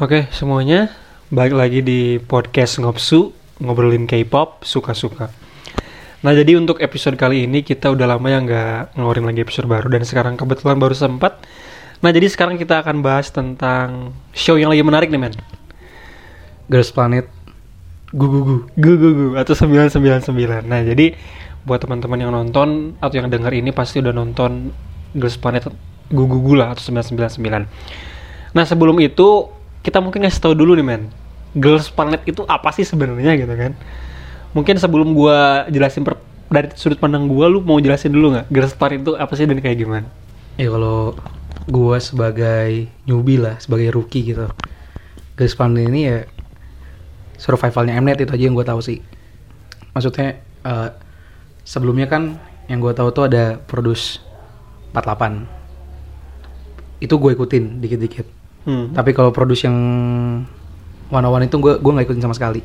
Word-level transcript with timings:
Oke 0.00 0.32
semuanya, 0.32 0.88
balik 1.28 1.60
lagi 1.60 1.84
di 1.84 2.16
podcast 2.16 2.80
Ngopsu, 2.80 3.36
ngobrolin 3.60 4.08
K-pop, 4.08 4.64
suka-suka. 4.64 5.28
Nah 6.24 6.32
jadi 6.32 6.56
untuk 6.56 6.80
episode 6.80 7.20
kali 7.20 7.44
ini 7.44 7.60
kita 7.60 7.92
udah 7.92 8.16
lama 8.16 8.24
ya 8.32 8.40
nggak 8.40 8.96
ngeluarin 8.96 9.28
lagi 9.28 9.44
episode 9.44 9.68
baru 9.68 9.92
dan 9.92 10.08
sekarang 10.08 10.40
kebetulan 10.40 10.80
baru 10.80 10.96
sempat. 10.96 11.44
Nah 12.00 12.16
jadi 12.16 12.32
sekarang 12.32 12.56
kita 12.56 12.80
akan 12.80 13.04
bahas 13.04 13.28
tentang 13.28 14.16
show 14.32 14.56
yang 14.56 14.72
lagi 14.72 14.80
menarik 14.80 15.12
nih 15.12 15.20
men. 15.20 15.36
Girls 16.72 16.88
Planet 16.96 17.28
Gugugu, 18.16 18.72
gugugu 18.80 19.36
atau 19.36 19.52
999. 19.52 20.64
Nah 20.64 20.80
jadi 20.80 21.12
buat 21.68 21.84
teman-teman 21.84 22.24
yang 22.24 22.32
nonton 22.32 22.96
atau 23.04 23.20
yang 23.20 23.28
dengar 23.28 23.52
ini 23.52 23.68
pasti 23.68 24.00
udah 24.00 24.16
nonton 24.16 24.72
Girls 25.12 25.36
Planet 25.36 25.68
Gugugu 26.08 26.56
lah 26.56 26.72
atau 26.72 26.88
999. 26.88 27.68
Nah 28.56 28.64
sebelum 28.64 28.96
itu 29.04 29.59
kita 29.80 29.98
mungkin 30.00 30.24
ngasih 30.24 30.40
tahu 30.40 30.52
dulu 30.52 30.76
nih 30.76 30.84
men, 30.84 31.02
Girls 31.56 31.88
Planet 31.88 32.20
itu 32.28 32.44
apa 32.46 32.70
sih 32.70 32.84
sebenarnya 32.84 33.34
gitu 33.40 33.54
kan? 33.56 33.72
Mungkin 34.52 34.76
sebelum 34.76 35.14
gua 35.14 35.66
jelasin 35.70 36.02
per, 36.02 36.18
dari 36.50 36.74
sudut 36.74 36.98
pandang 37.00 37.30
gua, 37.30 37.48
lu 37.48 37.64
mau 37.64 37.80
jelasin 37.80 38.12
dulu 38.12 38.36
nggak? 38.36 38.46
Girls 38.52 38.74
Planet 38.76 39.00
itu 39.02 39.12
apa 39.16 39.32
sih 39.34 39.48
dan 39.48 39.58
kayak 39.58 39.78
gimana? 39.80 40.06
Ya 40.60 40.68
kalau 40.68 41.16
gue 41.70 41.96
sebagai 42.02 42.90
newbie 43.06 43.40
lah, 43.40 43.56
sebagai 43.62 43.94
rookie 43.94 44.34
gitu. 44.34 44.50
Girls 45.38 45.56
Planet 45.56 45.88
ini 45.88 46.00
ya 46.10 46.18
survivalnya 47.40 47.96
Mnet 47.96 48.20
itu 48.20 48.32
aja 48.36 48.44
yang 48.44 48.58
gue 48.58 48.66
tahu 48.66 48.82
sih. 48.84 49.00
Maksudnya 49.96 50.42
eh, 50.66 50.90
sebelumnya 51.64 52.10
kan 52.10 52.36
yang 52.70 52.78
gue 52.78 52.94
tahu 52.94 53.10
tuh 53.10 53.26
ada 53.26 53.58
Produce 53.66 54.22
48 54.94 57.02
Itu 57.02 57.18
gue 57.18 57.34
ikutin 57.34 57.82
dikit-dikit 57.82 58.39
Hmm. 58.60 58.92
Tapi 58.92 59.10
kalau 59.12 59.32
Produce 59.32 59.64
yang 59.64 59.76
One 61.08 61.24
on 61.24 61.32
One 61.32 61.48
itu 61.48 61.56
gue 61.56 61.80
gue 61.80 61.92
nggak 61.92 62.06
ikutin 62.06 62.22
sama 62.22 62.36
sekali 62.36 62.60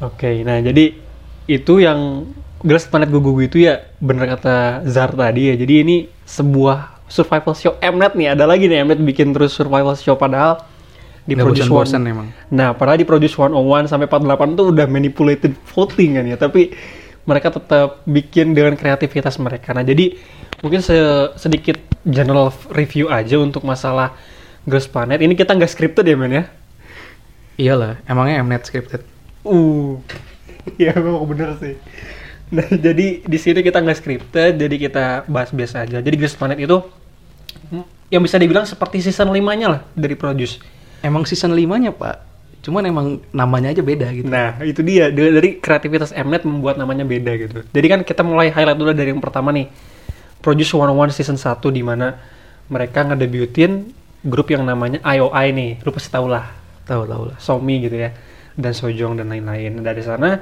Oke, 0.00 0.40
nah 0.48 0.56
jadi 0.60 0.96
itu 1.44 1.72
yang 1.76 2.24
Girls 2.64 2.88
Planet 2.88 3.12
Gugugu 3.12 3.44
itu 3.44 3.64
ya 3.64 3.84
bener 4.00 4.28
kata 4.32 4.84
Zar 4.88 5.12
tadi 5.12 5.52
ya. 5.52 5.54
Jadi 5.60 5.74
ini 5.84 5.96
sebuah 6.24 7.04
survival 7.04 7.52
show 7.52 7.76
Mnet 7.76 8.16
nih. 8.16 8.32
Ada 8.32 8.48
lagi 8.48 8.64
nih 8.64 8.80
Mnet 8.80 9.00
bikin 9.00 9.36
terus 9.36 9.52
survival 9.52 9.92
show 9.96 10.16
padahal 10.16 10.64
di 11.28 11.36
Nggak 11.36 11.44
Produce 11.44 11.68
bosan-bosan 11.68 12.00
One- 12.00 12.12
emang. 12.12 12.26
Nah, 12.48 12.72
padahal 12.72 12.96
di 12.96 13.04
Produce 13.04 13.36
101 13.36 13.92
sampai 13.92 14.08
48 14.08 14.56
tuh 14.56 14.66
udah 14.72 14.86
manipulated 14.88 15.52
voting 15.68 16.16
kan 16.16 16.24
ya. 16.24 16.36
Tapi 16.40 16.72
mereka 17.28 17.52
tetap 17.52 18.00
bikin 18.08 18.56
dengan 18.56 18.80
kreativitas 18.80 19.36
mereka. 19.36 19.76
Nah, 19.76 19.84
jadi 19.84 20.16
mungkin 20.64 20.80
se- 20.80 21.28
sedikit 21.36 21.76
general 22.08 22.48
review 22.72 23.12
aja 23.12 23.36
untuk 23.36 23.68
masalah 23.68 24.16
Girls 24.68 24.88
Planet. 24.88 25.20
Ini 25.20 25.32
kita 25.36 25.56
nggak 25.56 25.70
scripted 25.70 26.04
ya, 26.04 26.16
men 26.16 26.32
ya? 26.32 26.44
Iyalah, 27.60 28.00
emangnya 28.08 28.40
Mnet 28.40 28.64
scripted 28.64 29.04
Uh, 29.40 29.96
ya 30.76 30.92
memang 31.00 31.24
bener 31.24 31.56
sih. 31.56 31.72
Nah, 32.52 32.68
jadi 32.68 33.24
di 33.24 33.38
sini 33.40 33.64
kita 33.64 33.80
nggak 33.80 33.96
scripted, 33.96 34.60
jadi 34.60 34.76
kita 34.76 35.04
bahas 35.32 35.48
biasa 35.48 35.88
aja. 35.88 36.04
Jadi 36.04 36.16
Girls 36.20 36.36
Planet 36.36 36.60
itu 36.60 36.76
yang 38.10 38.20
bisa 38.20 38.36
dibilang 38.36 38.66
seperti 38.68 39.00
season 39.00 39.32
5-nya 39.32 39.66
lah 39.70 39.80
dari 39.96 40.12
Produce. 40.12 40.60
Emang 41.00 41.24
season 41.24 41.56
5-nya 41.56 41.96
pak 41.96 42.28
Cuman 42.60 42.84
emang 42.84 43.06
namanya 43.32 43.72
aja 43.72 43.80
beda 43.80 44.12
gitu 44.12 44.28
Nah, 44.28 44.60
itu 44.60 44.84
dia 44.84 45.08
dari, 45.08 45.32
dari 45.32 45.50
kreativitas 45.56 46.12
Mnet 46.12 46.44
membuat 46.44 46.76
namanya 46.76 47.08
beda 47.08 47.32
gitu. 47.40 47.64
Jadi 47.64 47.86
kan 47.88 48.00
kita 48.04 48.20
mulai 48.20 48.52
highlight 48.52 48.76
dulu 48.76 48.92
dari 48.92 49.16
yang 49.16 49.22
pertama 49.22 49.48
nih. 49.48 49.72
Produce 50.44 50.72
101 50.72 51.16
season 51.16 51.36
1 51.40 51.56
di 51.72 51.82
mana 51.84 52.20
mereka 52.68 53.04
ngedebutin 53.04 53.92
grup 54.24 54.48
yang 54.52 54.64
namanya 54.64 55.00
IOI 55.04 55.52
nih. 55.52 55.70
Lu 55.84 55.90
pasti 55.92 56.08
tau 56.12 56.28
lah. 56.28 56.46
Tahu 56.84 57.02
tahu 57.06 57.22
lah 57.30 57.38
Somi 57.38 57.86
gitu 57.86 57.94
ya 57.94 58.10
dan 58.60 58.72
Sojong 58.74 59.18
dan 59.18 59.30
lain-lain 59.30 59.80
dari 59.80 60.02
sana 60.04 60.40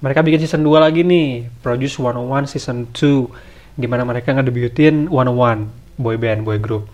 mereka 0.00 0.24
bikin 0.24 0.40
season 0.40 0.64
2 0.64 0.80
lagi 0.80 1.02
nih 1.04 1.48
Produce 1.60 1.98
101 1.98 2.46
season 2.48 2.88
2 2.92 3.80
di 3.80 3.86
mana 3.90 4.04
mereka 4.04 4.32
ngedebutin 4.32 5.08
101 5.08 6.00
boy 6.00 6.16
band 6.16 6.40
boy 6.44 6.58
group 6.62 6.88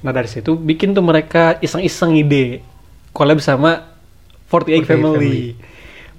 nah 0.00 0.14
dari 0.14 0.30
situ 0.30 0.54
bikin 0.54 0.94
tuh 0.94 1.02
mereka 1.02 1.58
iseng-iseng 1.58 2.14
ide 2.14 2.62
collab 3.10 3.42
sama 3.42 3.98
48 4.48 4.86
48 4.86 4.86
Family. 4.86 4.86
Family. 4.86 5.38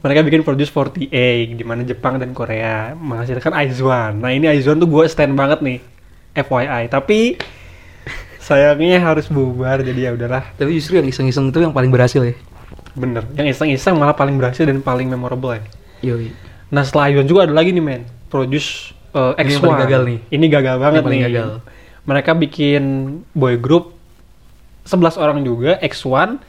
mereka 0.04 0.20
bikin 0.28 0.42
Produce 0.44 0.72
48 0.76 1.58
di 1.58 1.64
mana 1.64 1.82
Jepang 1.88 2.20
dan 2.20 2.36
Korea 2.36 2.94
menghasilkan 2.94 3.56
Aizwan 3.56 4.20
nah 4.20 4.30
ini 4.36 4.52
Aizwan 4.52 4.78
tuh 4.78 4.90
gue 4.92 5.06
stand 5.08 5.34
banget 5.34 5.64
nih 5.64 5.80
FYI 6.36 6.92
tapi 6.92 7.40
sayangnya 8.50 8.98
harus 8.98 9.30
bubar 9.30 9.86
jadi 9.86 10.10
ya 10.10 10.12
udahlah 10.18 10.42
Tapi 10.58 10.74
justru 10.74 10.98
yang 10.98 11.06
iseng-iseng 11.06 11.54
itu 11.54 11.62
yang 11.62 11.70
paling 11.70 11.94
berhasil 11.94 12.26
ya 12.26 12.34
Bener, 12.98 13.22
yang 13.38 13.46
iseng-iseng 13.46 13.94
malah 13.94 14.18
paling 14.18 14.34
berhasil 14.42 14.66
dan 14.66 14.82
paling 14.82 15.06
memorable 15.06 15.54
ya. 15.54 15.62
Yoi 16.02 16.34
Nah 16.70 16.86
setelah 16.86 17.14
Ion 17.14 17.26
juga 17.26 17.50
ada 17.50 17.54
lagi 17.54 17.74
nih 17.74 17.82
men, 17.82 18.06
Produce 18.30 18.94
uh, 19.14 19.34
Ini 19.38 19.46
X1. 19.46 19.54
yang 19.54 19.62
paling 19.62 19.82
gagal 19.86 20.02
nih. 20.06 20.20
Ini 20.30 20.46
gagal 20.50 20.76
banget 20.78 21.02
paling 21.02 21.22
nih. 21.22 21.28
gagal. 21.30 21.50
Mereka 22.06 22.32
bikin 22.38 22.84
boy 23.34 23.56
group 23.58 23.98
11 24.86 25.22
orang 25.22 25.40
juga, 25.46 25.78
X1. 25.82 26.42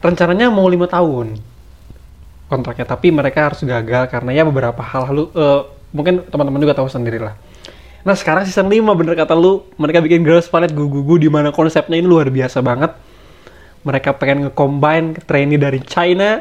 Rencananya 0.00 0.52
mau 0.52 0.68
lima 0.68 0.88
tahun 0.88 1.40
kontraknya, 2.46 2.86
tapi 2.86 3.10
mereka 3.10 3.50
harus 3.50 3.60
gagal 3.64 4.06
karena 4.06 4.30
ya 4.30 4.46
beberapa 4.46 4.78
hal 4.78 5.10
lu 5.10 5.32
uh, 5.34 5.66
mungkin 5.90 6.22
teman-teman 6.28 6.60
juga 6.62 6.76
tahu 6.76 6.86
sendiri 6.86 7.18
lah. 7.18 7.34
Nah 8.06 8.14
sekarang 8.14 8.46
season 8.46 8.70
5 8.70 8.86
bener 8.94 9.18
kata 9.18 9.34
lu, 9.34 9.66
mereka 9.82 9.98
bikin 9.98 10.22
Girls 10.22 10.46
Planet 10.46 10.70
gugu 10.70 11.18
di 11.18 11.26
mana 11.26 11.50
konsepnya 11.50 11.98
ini 11.98 12.06
luar 12.06 12.30
biasa 12.30 12.62
banget. 12.62 12.94
Mereka 13.82 14.14
pengen 14.14 14.46
nge-combine 14.46 15.18
trainee 15.26 15.58
dari 15.58 15.82
China, 15.82 16.38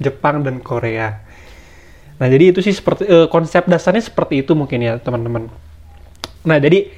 Jepang, 0.00 0.40
dan 0.40 0.64
Korea. 0.64 1.20
Nah, 2.16 2.26
jadi 2.32 2.56
itu 2.56 2.64
sih 2.64 2.72
seperti 2.72 3.04
eh, 3.04 3.28
konsep 3.28 3.68
dasarnya 3.68 4.00
seperti 4.00 4.40
itu 4.40 4.56
mungkin 4.56 4.80
ya, 4.80 4.96
teman-teman. 4.96 5.52
Nah, 6.48 6.56
jadi 6.56 6.88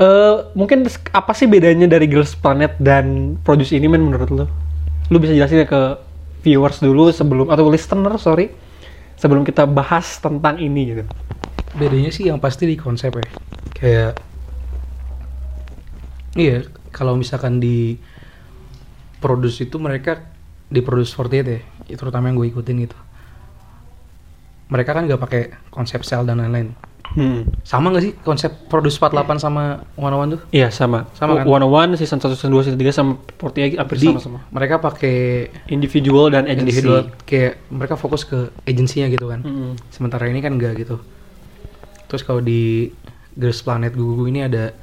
eh 0.00 0.36
mungkin 0.58 0.90
apa 1.14 1.30
sih 1.30 1.46
bedanya 1.46 1.86
dari 1.86 2.10
Girls 2.10 2.34
Planet 2.34 2.82
dan 2.82 3.36
Produce 3.46 3.70
ini 3.76 3.86
men 3.86 4.10
menurut 4.10 4.30
lu? 4.32 4.46
Lu 5.06 5.22
bisa 5.22 5.30
jelasin 5.30 5.62
ya 5.62 5.68
ke 5.70 6.02
viewers 6.42 6.82
dulu 6.82 7.14
sebelum 7.14 7.46
atau 7.46 7.70
listener, 7.70 8.18
sorry. 8.18 8.50
Sebelum 9.22 9.46
kita 9.46 9.70
bahas 9.70 10.18
tentang 10.18 10.58
ini 10.58 10.98
gitu. 10.98 11.04
Bedanya 11.70 12.10
sih 12.10 12.26
yang 12.26 12.38
pasti 12.38 12.66
di 12.66 12.74
konsep 12.74 13.14
ya 13.14 13.26
Kayak 13.72 14.12
Iya 16.34 16.66
Kalau 16.90 17.14
misalkan 17.14 17.58
di 17.58 17.94
Produce 19.18 19.62
itu 19.62 19.76
mereka 19.76 20.18
Di 20.66 20.80
Produce 20.80 21.12
48 21.12 21.46
ya 21.46 21.60
Itu 21.86 21.98
terutama 21.98 22.26
yang 22.26 22.36
gue 22.36 22.48
ikutin 22.48 22.76
gitu 22.80 22.98
Mereka 24.68 24.90
kan 24.90 25.06
gak 25.06 25.20
pakai 25.20 25.42
konsep 25.68 26.02
sel 26.02 26.24
dan 26.24 26.38
lain-lain 26.38 26.74
Hmm. 27.10 27.42
Sama 27.66 27.90
gak 27.90 28.06
sih 28.06 28.14
konsep 28.22 28.70
Produce 28.70 28.94
48 28.94 29.42
sama 29.42 29.82
One 29.98 30.14
on 30.14 30.20
One 30.22 30.30
tuh? 30.38 30.42
Iya, 30.54 30.70
sama. 30.70 31.10
Sama 31.18 31.42
kan? 31.42 31.50
One 31.50 31.66
on 31.66 31.70
One, 31.74 31.90
season 31.98 32.22
1, 32.22 32.38
season 32.38 32.54
2, 32.54 32.70
season 32.70 32.78
3 32.78 32.94
sama 32.94 33.12
48 33.34 33.82
hampir 33.82 33.96
Jadi 33.98 34.06
sama-sama. 34.14 34.38
mereka 34.54 34.78
pakai 34.78 35.50
Individual 35.66 36.30
dan 36.30 36.46
agency. 36.46 36.70
individual 36.70 37.10
kayak 37.26 37.66
mereka 37.66 37.98
fokus 37.98 38.22
ke 38.22 38.54
agensinya 38.62 39.10
gitu 39.10 39.26
kan. 39.26 39.42
Mm-mm. 39.42 39.74
Sementara 39.90 40.30
ini 40.30 40.38
kan 40.38 40.54
enggak 40.54 40.78
gitu. 40.78 41.02
Terus 42.10 42.26
kalau 42.26 42.42
di 42.42 42.90
Girls 43.32 43.62
Planet 43.62 43.94
Gugu 43.94 44.26
ini 44.26 44.42
ada 44.42 44.74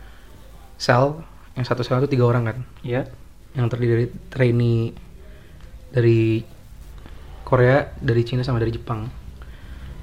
sel 0.79 1.19
yang 1.59 1.65
satu 1.67 1.83
sel 1.83 1.99
itu 1.99 2.15
tiga 2.15 2.23
orang 2.23 2.43
kan, 2.47 2.57
Iya. 2.81 3.03
yang 3.51 3.67
terdiri 3.67 3.91
dari 3.91 4.07
trainee 4.29 4.94
dari 5.89 6.39
Korea, 7.44 7.91
dari 7.97 8.21
Cina 8.24 8.44
sama 8.44 8.59
dari 8.59 8.71
Jepang. 8.71 9.07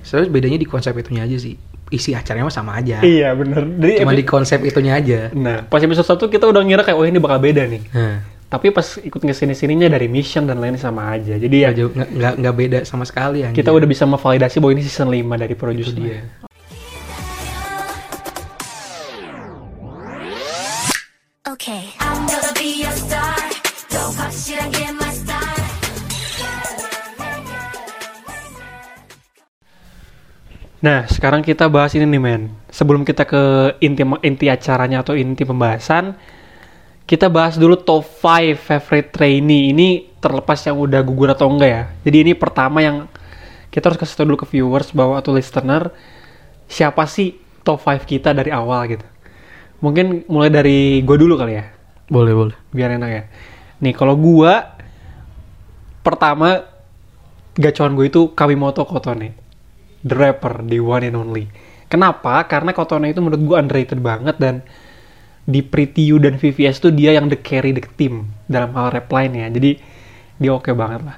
Sebenarnya 0.03 0.33
bedanya 0.33 0.59
di 0.61 0.69
konsep 0.69 0.93
itunya 0.97 1.25
aja 1.25 1.37
sih. 1.37 1.57
Isi 1.93 2.17
acaranya 2.17 2.49
mah 2.49 2.53
sama 2.53 2.77
aja. 2.77 3.05
Iya, 3.05 3.37
bener. 3.37 3.63
Jadi 3.79 3.93
Cuma 4.03 4.17
di 4.17 4.27
konsep 4.27 4.61
itunya 4.65 4.97
aja. 4.97 5.29
Nah, 5.33 5.63
pas 5.69 5.81
episode 5.81 6.09
1 6.09 6.33
kita 6.33 6.45
udah 6.49 6.61
ngira 6.65 6.83
kayak 6.83 6.97
oh 6.97 7.05
ini 7.05 7.21
bakal 7.21 7.39
beda 7.41 7.65
nih. 7.69 7.83
Nah, 7.93 8.19
Tapi 8.45 8.71
pas 8.71 8.87
ikut 9.03 9.19
ke 9.19 9.35
sini-sininya 9.35 9.91
dari 9.91 10.07
mission 10.07 10.47
dan 10.47 10.63
lain 10.63 10.79
sama 10.79 11.11
aja. 11.15 11.35
Jadi 11.37 11.57
ya 11.65 11.75
nggak 11.75 12.33
nggak 12.39 12.55
beda 12.55 12.79
sama 12.87 13.03
sekali 13.03 13.43
anjir. 13.43 13.63
kita 13.63 13.71
udah 13.75 13.89
bisa 13.89 14.07
memvalidasi 14.07 14.63
bahwa 14.63 14.73
ini 14.79 14.83
season 14.85 15.11
5 15.11 15.43
dari 15.43 15.55
produce 15.59 15.91
dia. 15.91 16.23
Okay, 21.54 21.96
I'm 21.98 22.28
gonna 22.28 22.54
be 22.54 22.84
a 22.86 22.92
star. 22.92 23.38
더 23.90 23.98
확실하게 24.14 24.94
my 24.94 25.12
style. 25.12 25.66
Nah, 30.80 31.04
sekarang 31.12 31.44
kita 31.44 31.68
bahas 31.68 31.92
ini 32.00 32.08
nih, 32.08 32.22
men. 32.24 32.56
Sebelum 32.72 33.04
kita 33.04 33.28
ke 33.28 33.76
inti 33.84 34.08
inti 34.24 34.48
acaranya 34.48 35.04
atau 35.04 35.12
inti 35.12 35.44
pembahasan, 35.44 36.16
kita 37.04 37.28
bahas 37.28 37.60
dulu 37.60 37.76
top 37.76 38.08
5 38.08 38.56
favorite 38.56 39.12
trainee. 39.12 39.76
Ini 39.76 39.88
terlepas 40.24 40.56
yang 40.64 40.80
udah 40.80 41.04
gugur 41.04 41.36
atau 41.36 41.52
enggak 41.52 41.70
ya. 41.70 41.84
Jadi 42.08 42.18
ini 42.24 42.32
pertama 42.32 42.80
yang 42.80 43.12
kita 43.68 43.92
harus 43.92 44.00
kasih 44.00 44.24
tahu 44.24 44.26
dulu 44.32 44.40
ke 44.46 44.48
viewers 44.56 44.96
bahwa 44.96 45.20
atau 45.20 45.36
listener 45.36 45.92
siapa 46.72 47.04
sih 47.12 47.36
top 47.68 47.84
5 47.84 48.08
kita 48.08 48.32
dari 48.32 48.54
awal 48.56 48.88
gitu. 48.88 49.04
Mungkin 49.85 50.25
mulai 50.33 50.49
dari 50.49 51.05
gue 51.05 51.17
dulu 51.21 51.37
kali 51.37 51.61
ya, 51.61 51.69
Boleh, 52.09 52.33
boleh. 52.33 52.57
biar 52.73 52.97
enak 52.97 53.11
ya. 53.13 53.23
Nih 53.85 53.93
kalau 53.93 54.17
gua 54.17 54.73
pertama 56.01 56.65
gacuan 57.55 57.93
gue 57.93 58.09
itu 58.09 58.33
Kawimoto 58.33 58.89
Kotone. 58.89 59.37
The 60.01 60.17
rapper, 60.17 60.65
the 60.65 60.81
one 60.81 61.05
and 61.05 61.17
only. 61.17 61.49
Kenapa? 61.89 62.45
Karena 62.49 62.73
Kotone 62.73 63.13
itu 63.13 63.21
menurut 63.21 63.45
gua 63.45 63.57
underrated 63.61 64.01
banget 64.01 64.41
dan 64.41 64.65
di 65.45 65.61
Pretty 65.61 66.09
You 66.09 66.17
dan 66.17 66.41
VVS 66.41 66.81
tuh 66.81 66.89
dia 66.89 67.13
yang 67.13 67.29
the 67.29 67.37
carry 67.37 67.77
the 67.77 67.85
team 68.01 68.33
dalam 68.49 68.73
hal 68.73 68.89
rap 68.89 69.13
line 69.13 69.37
ya. 69.37 69.53
Jadi 69.53 69.77
dia 70.41 70.51
oke 70.57 70.73
banget 70.73 71.05
lah. 71.05 71.17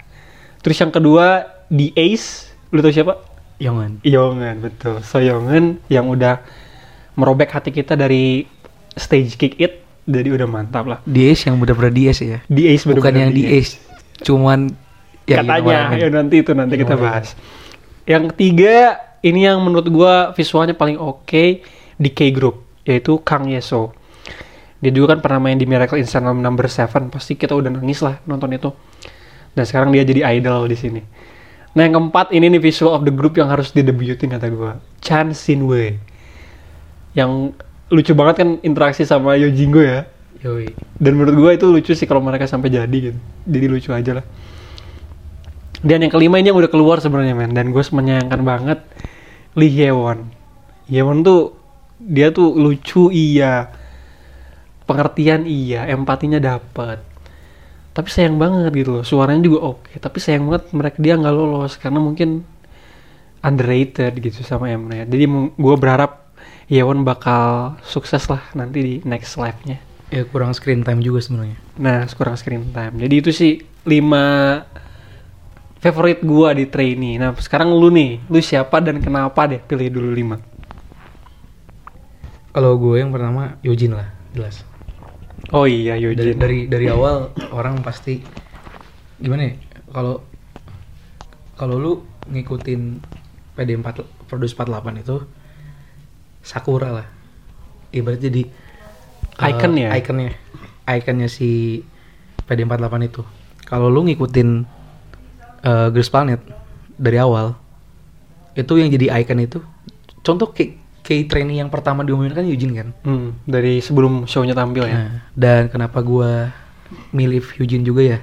Terus 0.59 0.83
yang 0.83 0.91
kedua 0.91 1.47
di 1.71 1.95
Ace, 1.95 2.51
lu 2.75 2.83
tau 2.83 2.91
siapa? 2.91 3.15
Yongan. 3.63 4.03
Yongan, 4.03 4.59
betul. 4.59 5.01
So 5.07 5.23
Yongan 5.23 5.79
yang 5.87 6.11
udah 6.11 6.43
merobek 7.17 7.49
hati 7.49 7.73
kita 7.73 7.97
dari 7.97 8.45
stage 8.96 9.37
kick 9.37 9.54
it, 9.60 9.84
jadi 10.08 10.34
udah 10.34 10.48
mantap 10.48 10.88
lah. 10.88 10.98
Di 11.04 11.28
Ace 11.28 11.46
yang 11.46 11.60
bener-bener 11.60 11.93
di 11.93 12.02
Ace 12.08 12.25
ya. 12.25 12.38
Di 12.48 12.66
Ace 12.72 12.88
Bukan 12.88 13.12
yang 13.12 13.31
di 13.31 13.44
Ace. 13.44 13.76
Cuman 14.25 14.72
yang 15.28 15.44
Katanya, 15.44 15.93
orang- 15.93 16.00
ya 16.00 16.08
nanti 16.08 16.37
itu 16.40 16.50
nanti 16.56 16.75
kita 16.81 16.94
bahas. 16.96 17.37
Yang 18.06 18.32
ketiga, 18.34 19.02
ini 19.26 19.44
yang 19.44 19.58
menurut 19.60 19.87
gua 19.90 20.31
visualnya 20.32 20.72
paling 20.78 20.96
oke 20.96 21.44
di 21.98 22.08
K-Group, 22.14 22.87
yaitu 22.87 23.19
Kang 23.26 23.50
Yeso. 23.50 23.90
Dia 24.78 24.94
juga 24.94 25.16
kan 25.16 25.20
pernah 25.25 25.40
main 25.43 25.58
di 25.58 25.66
Miracle 25.66 25.98
in 25.98 26.06
Number 26.38 26.70
7, 26.70 27.10
pasti 27.10 27.34
kita 27.34 27.56
udah 27.58 27.75
nangis 27.75 28.04
lah 28.06 28.22
nonton 28.28 28.54
itu. 28.54 28.70
Dan 29.56 29.64
sekarang 29.66 29.90
dia 29.90 30.06
jadi 30.06 30.38
idol 30.38 30.70
di 30.70 30.76
sini. 30.78 31.00
Nah 31.75 31.82
yang 31.84 31.98
keempat 31.98 32.31
ini 32.31 32.46
nih 32.56 32.62
visual 32.62 32.94
of 32.94 33.02
the 33.02 33.12
group 33.12 33.34
yang 33.37 33.50
harus 33.50 33.75
didebutin 33.75 34.31
kata 34.31 34.46
gua, 34.54 34.78
Chan 35.02 35.34
Sinwei. 35.34 35.98
Yang 37.16 37.58
lucu 37.91 38.12
banget 38.19 38.35
kan 38.43 38.49
interaksi 38.67 39.06
sama 39.06 39.38
Yojingo 39.38 39.83
ya. 39.83 40.06
Yoi. 40.43 40.69
Dan 40.99 41.17
menurut 41.17 41.35
gue 41.35 41.50
itu 41.56 41.67
lucu 41.71 41.93
sih 41.97 42.06
kalau 42.06 42.21
mereka 42.21 42.44
sampai 42.44 42.69
jadi 42.71 42.97
gitu. 43.12 43.19
Jadi 43.47 43.67
lucu 43.67 43.91
aja 43.94 44.23
lah. 44.23 44.27
Dan 45.81 46.03
yang 46.03 46.12
kelima 46.12 46.41
ini 46.43 46.50
yang 46.50 46.59
udah 46.59 46.71
keluar 46.71 46.99
sebenarnya 46.99 47.35
men. 47.38 47.55
Dan 47.55 47.71
gue 47.71 47.83
menyayangkan 47.83 48.41
banget 48.43 48.79
Lee 49.55 49.73
Hyewon. 49.73 50.29
Hyewon 50.91 51.23
tuh 51.25 51.56
dia 52.03 52.35
tuh 52.35 52.53
lucu 52.53 53.09
iya. 53.15 53.71
Pengertian 54.87 55.50
iya, 55.50 55.82
empatinya 55.91 56.39
dapet. 56.39 57.03
Tapi 57.91 58.09
sayang 58.12 58.39
banget 58.39 58.71
gitu 58.77 59.00
loh. 59.00 59.05
Suaranya 59.06 59.43
juga 59.43 59.75
oke. 59.75 59.99
Tapi 59.99 60.19
sayang 60.21 60.47
banget 60.47 60.71
mereka 60.77 60.99
dia 61.03 61.19
nggak 61.19 61.35
lolos 61.35 61.75
karena 61.81 61.99
mungkin 61.99 62.47
underrated 63.43 64.15
gitu 64.21 64.43
sama 64.43 64.71
Mnet. 64.71 65.11
Jadi 65.11 65.25
gue 65.55 65.75
berharap 65.79 66.25
Hyewon 66.67 67.07
bakal 67.07 67.79
sukses 67.87 68.27
lah 68.27 68.43
nanti 68.51 68.79
di 68.83 68.95
next 69.07 69.39
live-nya. 69.39 69.79
Ya 70.11 70.27
kurang 70.27 70.51
screen 70.55 70.83
time 70.83 70.99
juga 71.03 71.23
sebenarnya. 71.23 71.59
Nah, 71.79 72.07
kurang 72.15 72.35
screen 72.35 72.75
time. 72.75 72.99
Jadi 72.99 73.15
itu 73.23 73.31
sih 73.31 73.63
5 73.87 74.67
favorit 75.79 76.23
gua 76.27 76.51
di 76.55 76.67
trainee. 76.67 77.19
Nah, 77.23 77.35
sekarang 77.39 77.71
lu 77.71 77.91
nih, 77.91 78.19
lu 78.27 78.43
siapa 78.43 78.83
dan 78.83 78.99
kenapa 78.99 79.47
deh 79.47 79.63
pilih 79.63 79.91
dulu 79.95 80.11
5? 80.11 80.39
Kalau 82.51 82.73
gue 82.81 82.97
yang 82.99 83.13
pertama 83.13 83.61
Yojin 83.61 83.93
lah, 83.95 84.09
jelas. 84.33 84.65
Oh 85.55 85.69
iya, 85.69 85.95
Dari 85.95 86.03
Yojin. 86.11 86.35
dari 86.41 86.59
dari 86.67 86.87
awal 86.91 87.31
orang 87.55 87.79
pasti 87.85 88.19
gimana 89.21 89.53
ya? 89.53 89.55
Kalau 89.93 90.25
kalau 91.55 91.77
lu 91.79 91.93
ngikutin 92.27 92.81
PD4 93.55 93.87
Produce 94.27 94.57
48 94.59 95.05
itu 95.05 95.17
Sakura 96.46 97.02
lah. 97.02 97.06
Ibarat 97.90 98.22
jadi 98.22 98.46
eh, 98.46 99.50
Icon 99.50 99.75
ya? 99.75 99.90
Iconnya. 99.98 100.31
Iconnya 100.87 101.26
si 101.26 101.82
PD48 102.46 102.94
itu. 103.10 103.22
Kalau 103.66 103.90
lu 103.90 104.06
ngikutin 104.06 104.48
eh, 105.66 105.88
Girls 105.90 106.10
Planet 106.10 106.38
dari 106.96 107.19
awal 107.19 107.66
itu 108.56 108.72
yang 108.81 108.88
jadi 108.88 109.20
icon 109.20 109.44
itu 109.44 109.60
contoh 110.25 110.48
kayak 110.48 110.81
kayak 111.04 111.28
trainee 111.28 111.60
yang 111.60 111.69
pertama 111.69 112.02
diumumin 112.02 112.32
kan 112.32 112.43
Eugene 112.48 112.72
kan 112.72 112.88
Hmm, 113.04 113.37
dari 113.44 113.78
sebelum 113.84 114.25
show-nya 114.25 114.56
tampil 114.56 114.88
ya. 114.88 114.96
Nah, 114.96 115.10
dan 115.37 115.62
kenapa 115.69 116.00
gua 116.00 116.50
milih 117.12 117.44
Eugene 117.60 117.84
juga 117.84 118.02
ya? 118.16 118.19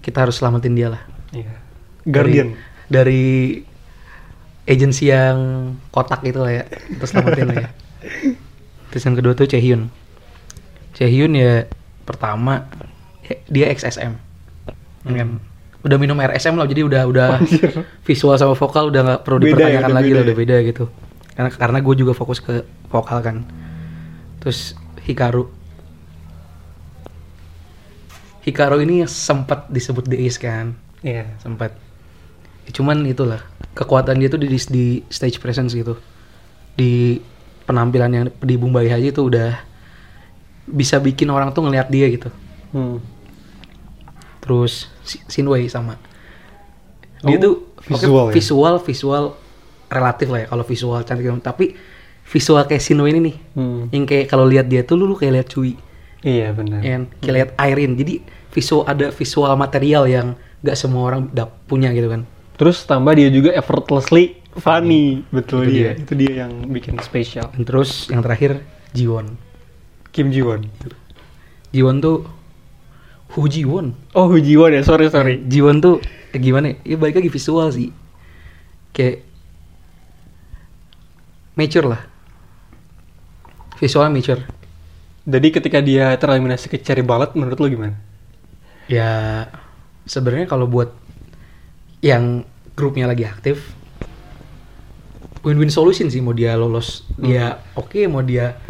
Kita 0.00 0.24
harus 0.26 0.40
selamatin 0.40 0.74
dia 0.74 0.88
lah. 0.90 1.02
Iya. 1.30 1.54
Guardian. 2.08 2.56
Dari, 2.88 2.88
dari 2.88 3.24
agensi 4.64 5.08
yang 5.08 5.36
kotak 5.88 6.24
itu 6.24 6.40
lah 6.40 6.52
ya. 6.52 6.64
Kita 6.68 7.04
selamatin 7.04 7.44
lah 7.48 7.56
ya. 7.60 7.68
Terus 8.90 9.02
yang 9.04 9.16
kedua 9.16 9.32
tuh 9.32 9.46
Chaehyun. 9.46 9.88
Chaehyun 10.94 11.32
ya 11.34 11.66
pertama 12.04 12.68
ya, 13.24 13.34
dia 13.48 13.66
XSM. 13.70 14.12
Ya 15.04 15.12
kan? 15.14 15.40
Udah 15.84 16.00
minum 16.00 16.16
RSM 16.16 16.56
lah 16.56 16.64
jadi 16.64 16.80
udah 16.80 17.02
udah 17.04 17.28
Anjir. 17.44 17.84
visual 18.08 18.40
sama 18.40 18.56
vokal 18.56 18.88
udah 18.88 19.00
nggak 19.04 19.20
perlu 19.20 19.36
Beda 19.36 19.44
ya, 19.44 19.52
dipertanyakan 19.52 19.84
udah 19.84 19.96
lagi 20.00 20.08
beda 20.08 20.14
lah 20.14 20.20
ya. 20.20 20.24
udah 20.24 20.36
beda 20.36 20.56
gitu. 20.64 20.84
Karena 21.34 21.50
karena 21.52 21.78
gue 21.84 21.94
juga 21.98 22.12
fokus 22.16 22.38
ke 22.40 22.54
vokal 22.88 23.18
kan. 23.20 23.36
Terus 24.40 24.72
Hikaru. 25.04 25.44
Hikaru 28.44 28.76
ini 28.80 29.04
sempat 29.04 29.68
disebut 29.68 30.04
Ace 30.12 30.36
kan, 30.36 30.76
Iya. 31.00 31.32
sempat. 31.40 31.72
Ya, 32.64 32.70
cuman 32.72 33.04
itulah 33.04 33.40
kekuatan 33.74 34.16
dia 34.18 34.30
tuh 34.30 34.38
di, 34.38 34.48
di 34.48 34.86
stage 35.06 35.38
presence 35.38 35.74
gitu, 35.74 35.98
di 36.74 37.18
penampilan 37.64 38.10
yang 38.10 38.24
di 38.40 38.54
Bumbai 38.54 38.88
aja 38.88 39.08
itu 39.10 39.26
udah 39.26 39.56
bisa 40.64 40.96
bikin 40.96 41.28
orang 41.28 41.52
tuh 41.52 41.66
ngelihat 41.66 41.90
dia 41.90 42.06
gitu. 42.08 42.30
Hmm. 42.72 42.98
Terus 44.40 44.88
Si- 45.04 45.20
Shinwei 45.28 45.68
sama. 45.68 46.00
Dia 47.24 47.36
Oh, 47.36 47.40
tuh 47.40 47.54
visual 47.88 48.24
oke, 48.28 48.32
ya? 48.32 48.34
visual 48.36 48.74
visual 48.80 49.24
relatif 49.92 50.26
lah 50.32 50.40
ya 50.44 50.48
kalau 50.48 50.64
visual 50.64 51.00
cantik 51.04 51.28
tapi 51.44 51.76
visual 52.24 52.64
kayak 52.64 52.80
Shinwei 52.80 53.12
ini 53.12 53.20
nih. 53.32 53.36
Hmm. 53.56 53.82
Yang 53.92 54.04
kayak 54.08 54.26
kalau 54.32 54.48
lihat 54.48 54.66
dia 54.68 54.80
tuh 54.84 54.96
lu, 54.96 55.04
lu 55.08 55.16
kayak 55.16 55.40
lihat 55.40 55.48
Cui. 55.52 55.76
Iya, 56.24 56.56
benar. 56.56 56.80
Ya 56.80 56.96
kan? 56.96 57.02
Kayak 57.20 57.34
lihat 57.36 57.50
Irene. 57.60 57.94
Jadi 58.00 58.14
visual 58.48 58.88
ada 58.88 59.12
visual 59.12 59.52
material 59.60 60.04
yang 60.08 60.26
gak 60.64 60.76
semua 60.80 61.04
orang 61.12 61.28
punya 61.68 61.92
gitu 61.92 62.08
kan. 62.08 62.24
Terus 62.54 62.86
tambah 62.86 63.18
dia 63.18 63.28
juga 63.34 63.50
effortlessly 63.50 64.38
funny. 64.58 65.26
Betul 65.34 65.66
Itu 65.66 65.70
dia. 65.74 65.82
dia. 65.82 65.92
Itu 65.98 66.12
dia 66.14 66.32
yang 66.46 66.52
bikin 66.70 67.02
spesial. 67.02 67.50
Dan 67.50 67.66
terus 67.66 68.06
yang 68.10 68.22
terakhir 68.22 68.62
Jiwon. 68.94 69.34
Kim 70.14 70.30
Ji 70.30 70.46
Won. 70.46 70.62
Jiwon 71.74 71.98
tuh 71.98 72.22
Hu 73.34 73.50
Jiwon. 73.50 74.14
Oh, 74.14 74.30
Ji 74.38 74.54
Won 74.54 74.78
ya. 74.78 74.86
Sorry, 74.86 75.10
sorry. 75.10 75.42
Jiwon 75.42 75.82
tuh 75.82 75.98
eh, 76.30 76.38
gimana 76.38 76.70
ya? 76.70 76.94
Ya 76.94 76.96
balik 76.98 77.18
lagi 77.18 77.30
visual 77.34 77.66
sih. 77.74 77.90
Kayak 78.94 79.26
mature 81.58 81.86
lah. 81.90 82.02
Visualnya 83.82 84.14
mature. 84.14 84.42
Jadi 85.26 85.48
ketika 85.50 85.82
dia 85.82 86.14
tereliminasi 86.14 86.70
ke 86.70 86.78
Cherry 86.78 87.02
Ballet 87.02 87.34
menurut 87.34 87.58
lu 87.58 87.66
gimana? 87.66 87.98
Ya 88.86 89.48
sebenarnya 90.06 90.46
kalau 90.46 90.70
buat 90.70 90.94
yang 92.04 92.44
grupnya 92.76 93.08
lagi 93.08 93.24
aktif 93.24 93.72
win-win 95.40 95.72
solution 95.72 96.08
sih 96.08 96.20
mau 96.20 96.36
dia 96.36 96.52
lolos 96.52 97.08
dia 97.16 97.64
oke 97.72 98.04
mau 98.06 98.20
dia 98.20 98.60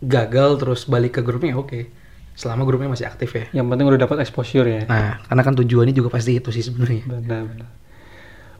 gagal 0.00 0.58
terus 0.58 0.86
balik 0.86 1.18
ke 1.18 1.22
grupnya 1.22 1.54
oke 1.54 1.86
selama 2.34 2.64
grupnya 2.64 2.88
masih 2.88 3.04
aktif 3.04 3.30
ya 3.30 3.44
Yang 3.52 3.66
penting 3.68 3.86
udah 3.86 4.00
dapat 4.00 4.16
exposure 4.24 4.64
ya. 4.64 4.82
nah 4.86 5.20
karena 5.22 5.42
kan 5.44 5.54
tujuannya 5.54 5.92
juga 5.92 6.08
pasti 6.08 6.34
itu 6.34 6.48
sih 6.50 6.64
sebenarnya 6.64 7.04
Benar, 7.06 7.42
benar. 7.46 7.68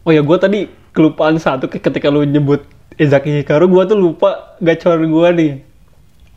Oh 0.01 0.13
ya, 0.13 0.25
gue 0.25 0.39
tadi 0.41 0.65
kelupaan 0.97 1.37
satu 1.37 1.69
ke- 1.69 1.77
ketika 1.77 2.09
lu 2.09 2.25
nyebut 2.25 2.65
Ezaki 2.97 3.37
Hikaru, 3.37 3.69
gue 3.69 3.85
tuh 3.85 4.01
lupa 4.01 4.57
gacoran 4.57 5.05
gue 5.05 5.29
nih. 5.37 5.53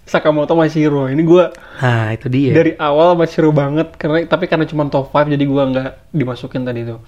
Sakamoto 0.04 0.54
Mashiro. 0.54 1.08
Ini 1.08 1.24
gue 1.24 1.46
nah 1.80 2.12
itu 2.12 2.28
dia 2.28 2.52
dari 2.52 2.72
awal 2.76 3.16
Mashiro 3.16 3.50
banget, 3.56 3.96
karena 3.96 4.24
tapi 4.28 4.52
karena 4.52 4.68
cuma 4.68 4.88
top 4.88 5.12
5 5.12 5.32
jadi 5.32 5.44
gue 5.44 5.64
nggak 5.74 5.92
dimasukin 6.12 6.64
tadi 6.68 6.84
tuh. 6.84 7.00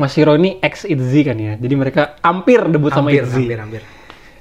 Mashiro 0.00 0.32
ini 0.34 0.56
ex 0.64 0.88
ITZY 0.88 1.20
kan 1.22 1.36
ya, 1.36 1.52
jadi 1.60 1.74
mereka 1.76 2.02
hampir 2.24 2.64
debut 2.66 2.90
sama 2.90 3.12
hampir 3.12 3.28
ITZY. 3.28 3.44
hampir 3.44 3.58
hampir 3.60 3.82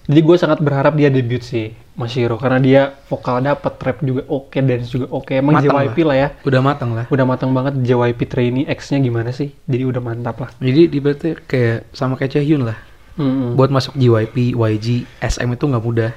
Jadi 0.01 0.17
gue 0.17 0.35
sangat 0.39 0.59
berharap 0.65 0.97
dia 0.97 1.13
debut 1.13 1.43
sih 1.45 1.77
Mashiro, 1.93 2.39
karena 2.39 2.57
dia 2.57 2.81
vokal 3.05 3.43
dapet, 3.45 3.77
rap 3.77 4.01
juga 4.01 4.25
oke, 4.31 4.57
dance 4.63 4.89
juga 4.89 5.11
oke. 5.11 5.29
Emang 5.37 5.61
Matang 5.61 5.77
JYP 5.77 5.97
lah 6.07 6.17
ya, 6.17 6.27
udah 6.41 6.61
matang 6.63 6.91
lah 6.97 7.05
udah 7.11 7.25
matang 7.27 7.51
banget 7.53 7.77
JYP 7.85 8.19
trainee 8.25 8.65
X-nya 8.65 8.97
gimana 9.03 9.29
sih? 9.29 9.53
Jadi 9.69 9.83
udah 9.85 10.01
mantap 10.01 10.41
lah. 10.41 10.49
jadi 10.57 10.89
di 10.89 10.97
berarti 10.97 11.37
kayak 11.45 11.93
sama 11.93 12.15
kayak 12.17 12.33
Chaehyun 12.33 12.65
lah 12.65 12.79
Mm-mm. 13.19 13.59
buat 13.59 13.67
masuk 13.69 13.99
JYP 13.99 14.55
YG 14.55 15.03
SM 15.19 15.49
itu 15.51 15.63
nggak 15.67 15.83
mudah 15.83 16.11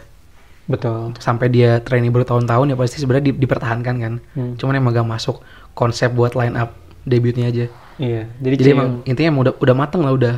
Betul. 0.64 1.12
sampai 1.21 1.52
dia 1.52 1.76
training 1.85 2.09
bertahun-tahun 2.09 2.73
ya 2.73 2.76
pasti 2.76 2.97
sebenarnya 2.97 3.33
di- 3.33 3.38
dipertahankan 3.40 3.94
kan. 4.00 4.14
Hmm. 4.33 4.54
Cuman 4.56 4.80
emang 4.80 4.97
gak 4.97 5.04
masuk 5.04 5.44
konsep 5.76 6.09
buat 6.12 6.33
line 6.33 6.56
up 6.56 6.73
debutnya 7.04 7.52
aja. 7.52 7.66
Iya. 8.00 8.26
Jadi, 8.40 8.54
Jadi 8.64 8.71
emang 8.73 8.88
intinya 9.04 9.28
emang 9.28 9.42
udah 9.50 9.54
udah 9.61 9.75
mateng 9.76 10.02
lah 10.02 10.12
udah 10.16 10.35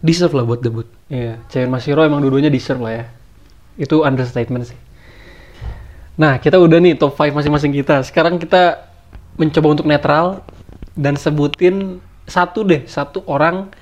deserve 0.00 0.32
lah 0.38 0.44
buat 0.46 0.62
debut. 0.62 0.86
Iya, 1.10 1.42
Chaeyoung 1.50 1.74
Mashiro 1.74 2.06
emang 2.06 2.22
dua-duanya 2.22 2.48
deserve 2.48 2.80
lah 2.80 2.92
ya. 2.94 3.04
Itu 3.76 4.06
understatement 4.06 4.70
sih. 4.70 4.78
Nah, 6.16 6.38
kita 6.38 6.56
udah 6.60 6.78
nih 6.80 6.94
top 7.00 7.16
5 7.16 7.32
masing-masing 7.32 7.72
kita. 7.74 8.04
Sekarang 8.04 8.36
kita 8.36 8.86
mencoba 9.40 9.66
untuk 9.72 9.86
netral 9.88 10.44
dan 10.96 11.16
sebutin 11.16 12.00
satu 12.28 12.62
deh 12.62 12.86
satu 12.86 13.24
orang 13.26 13.72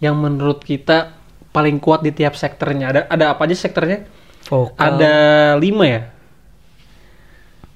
yang 0.00 0.16
menurut 0.16 0.64
kita 0.64 1.12
paling 1.52 1.76
kuat 1.82 2.00
di 2.00 2.14
tiap 2.14 2.32
sektornya 2.32 2.88
ada 2.88 3.00
ada 3.10 3.36
apa 3.36 3.44
aja 3.44 3.52
sektornya 3.52 4.08
Vokal, 4.42 4.78
ada 4.78 5.14
lima 5.56 5.84
ya 5.84 6.02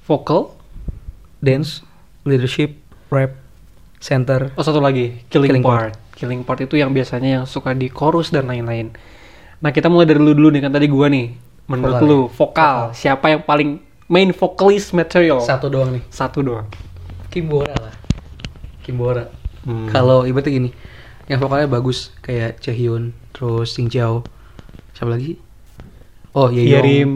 vokal 0.03 0.55
dance, 1.37 1.83
leadership, 2.23 2.79
rap, 3.07 3.35
center. 3.99 4.51
oh 4.55 4.63
satu 4.63 4.79
lagi 4.79 5.21
killing, 5.27 5.51
Killing 5.51 5.65
part. 5.65 5.93
killing 6.15 6.41
part 6.41 6.59
itu 6.59 6.75
yang 6.75 6.91
biasanya 6.91 7.41
yang 7.41 7.45
suka 7.45 7.71
di 7.71 7.87
chorus 7.87 8.31
dan 8.31 8.47
lain-lain 8.47 8.91
nah 9.57 9.69
kita 9.69 9.89
mulai 9.89 10.05
dari 10.05 10.21
lu 10.21 10.31
dulu 10.31 10.49
nih 10.49 10.61
kan 10.63 10.71
tadi 10.71 10.87
gua 10.87 11.09
nih 11.09 11.33
menurut 11.65 11.97
Vokal 11.97 12.07
lu 12.07 12.17
ya? 12.17 12.25
vokal 12.31 12.77
siapa 12.93 13.25
yang 13.27 13.41
paling 13.43 13.69
main 14.07 14.29
vocalist 14.31 14.95
material 14.95 15.43
Satu 15.43 15.67
doang 15.67 15.91
nih. 15.91 16.03
satu 16.07 16.39
doang 16.39 16.67
Kimbora 17.27 17.75
lah. 17.75 17.91
Kimbora. 18.81 19.27
Hmm. 19.67 19.91
Kalau 19.91 20.23
ibaratnya 20.23 20.57
gini, 20.57 20.69
yang 21.27 21.37
vokalnya 21.37 21.67
bagus 21.67 22.15
kayak 22.23 22.63
Chaehyun, 22.63 23.11
terus 23.35 23.75
Sing 23.75 23.91
Jiao. 23.91 24.23
Siapa 24.95 25.11
lagi? 25.11 25.35
Oh, 26.37 26.53
Yeong. 26.53 26.69
Hyerim. 26.69 27.11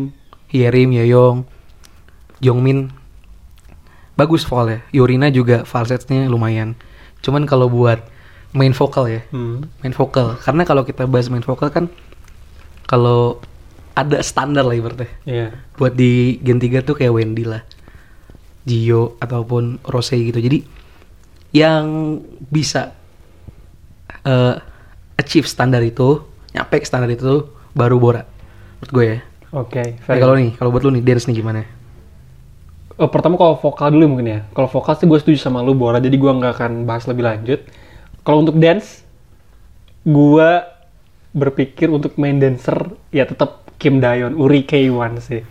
Hyerim, 0.49 0.89
Yeong. 0.89 1.45
Jongmin. 2.41 2.89
Bagus 4.17 4.41
vokalnya. 4.41 4.81
Yurina 4.89 5.29
juga 5.29 5.61
falsetnya 5.61 6.25
lumayan. 6.25 6.73
Cuman 7.21 7.45
kalau 7.45 7.69
buat 7.69 8.01
main 8.51 8.73
vokal 8.73 9.05
ya, 9.07 9.21
Hmm. 9.29 9.69
main 9.79 9.93
vokal. 9.93 10.41
Karena 10.41 10.65
kalau 10.65 10.81
kita 10.81 11.05
bahas 11.05 11.29
main 11.29 11.45
vokal 11.45 11.69
kan 11.69 11.85
kalau 12.89 13.37
ada 13.93 14.19
standar 14.25 14.65
lah 14.65 14.73
ibaratnya. 14.73 15.07
Iya. 15.23 15.47
Buat 15.77 15.93
di 15.93 16.41
Gen 16.41 16.57
3 16.57 16.81
tuh 16.81 16.97
kayak 16.97 17.13
Wendy 17.13 17.45
lah. 17.45 17.61
Gio 18.65 19.17
ataupun 19.21 19.81
Rose 19.85 20.17
gitu. 20.17 20.37
Jadi 20.37 20.65
yang 21.53 22.17
bisa 22.49 22.97
eh, 24.21 24.55
achieve 25.17 25.45
standar 25.45 25.81
itu, 25.81 26.21
nyampe 26.53 26.77
ke 26.77 26.85
standar 26.85 27.09
itu 27.09 27.47
baru 27.73 27.97
Bora. 27.97 28.21
Menurut 28.81 28.91
gue 28.97 29.05
ya. 29.05 29.17
Oke. 29.53 29.83
Nah, 30.09 30.17
kalau 30.17 30.33
nih, 30.33 30.57
kalau 30.57 30.73
buat 30.73 30.81
lu 30.81 30.91
nih 30.97 31.05
dance 31.05 31.29
nih 31.29 31.37
gimana? 31.37 31.61
Oh, 32.97 33.09
pertama 33.13 33.37
kalau 33.37 33.61
vokal 33.61 33.93
dulu 33.93 34.17
mungkin 34.17 34.27
ya. 34.27 34.39
Kalau 34.57 34.65
vokal 34.65 34.97
sih 34.97 35.05
gue 35.05 35.19
setuju 35.21 35.37
sama 35.37 35.61
lu 35.61 35.77
Bora, 35.77 36.01
jadi 36.01 36.17
gue 36.17 36.31
nggak 36.31 36.53
akan 36.57 36.71
bahas 36.89 37.05
lebih 37.05 37.23
lanjut. 37.23 37.61
Kalau 38.25 38.41
untuk 38.41 38.57
dance, 38.57 39.05
gue 40.01 40.49
berpikir 41.31 41.87
untuk 41.93 42.17
main 42.19 42.41
dancer 42.41 42.97
ya 43.13 43.23
tetap 43.23 43.69
Kim 43.77 44.01
Dayon, 44.01 44.33
Uri 44.33 44.65
K1 44.65 45.13
sih. 45.21 45.41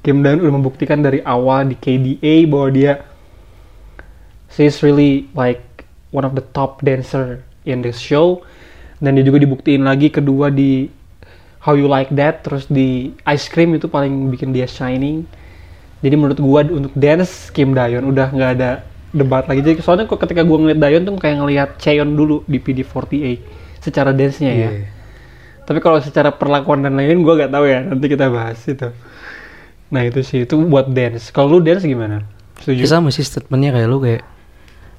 Kim 0.00 0.24
Dayon 0.24 0.40
udah 0.40 0.54
membuktikan 0.54 1.02
dari 1.04 1.20
awal 1.26 1.68
di 1.68 1.76
KDA 1.76 2.48
bahwa 2.48 2.68
dia 2.72 2.92
she's 4.50 4.82
really 4.82 5.28
like 5.34 5.62
one 6.10 6.26
of 6.26 6.34
the 6.34 6.42
top 6.56 6.82
dancer 6.82 7.44
in 7.68 7.84
this 7.84 8.00
show 8.00 8.42
dan 8.98 9.14
dia 9.16 9.24
juga 9.24 9.38
dibuktiin 9.40 9.86
lagi 9.86 10.10
kedua 10.10 10.50
di 10.50 10.88
How 11.60 11.76
You 11.76 11.92
Like 11.92 12.08
That 12.16 12.40
terus 12.40 12.64
di 12.72 13.12
Ice 13.28 13.46
Cream 13.52 13.76
itu 13.76 13.84
paling 13.86 14.32
bikin 14.32 14.56
dia 14.56 14.64
shining. 14.64 15.28
Jadi 16.00 16.14
menurut 16.16 16.40
gua 16.40 16.64
untuk 16.64 16.92
dance 16.96 17.52
Kim 17.52 17.76
Dayon 17.76 18.08
udah 18.08 18.32
nggak 18.32 18.50
ada 18.56 18.80
debat 19.12 19.44
lagi. 19.44 19.60
Jadi 19.60 19.84
soalnya 19.84 20.08
kok 20.08 20.16
ketika 20.24 20.40
gua 20.40 20.56
ngeliat 20.56 20.80
Dayon 20.80 21.04
tuh 21.04 21.20
kayak 21.20 21.36
ngeliat 21.44 21.70
Cheon 21.76 22.16
dulu 22.16 22.40
di 22.48 22.56
PD48 22.56 23.24
secara 23.80 24.12
dance-nya 24.16 24.52
ya. 24.52 24.70
Iya. 24.72 24.88
tapi 25.64 25.78
kalau 25.78 26.02
secara 26.02 26.34
perlakuan 26.34 26.82
dan 26.82 26.98
lain-lain 26.98 27.22
gua 27.22 27.34
nggak 27.44 27.52
tahu 27.52 27.64
ya. 27.68 27.78
Nanti 27.84 28.06
kita 28.08 28.26
bahas 28.32 28.58
itu. 28.64 28.88
Nah 29.92 30.02
itu 30.08 30.20
sih. 30.24 30.48
Itu 30.48 30.56
buat 30.64 30.88
dance. 30.88 31.28
Kalau 31.28 31.60
lu 31.60 31.60
dance 31.60 31.84
gimana? 31.84 32.24
Setuju? 32.64 32.80
Ya 32.80 32.88
sama 32.88 33.12
sih 33.12 33.22
statementnya 33.22 33.76
kayak 33.76 33.88
lu 33.88 34.00
kayak 34.00 34.24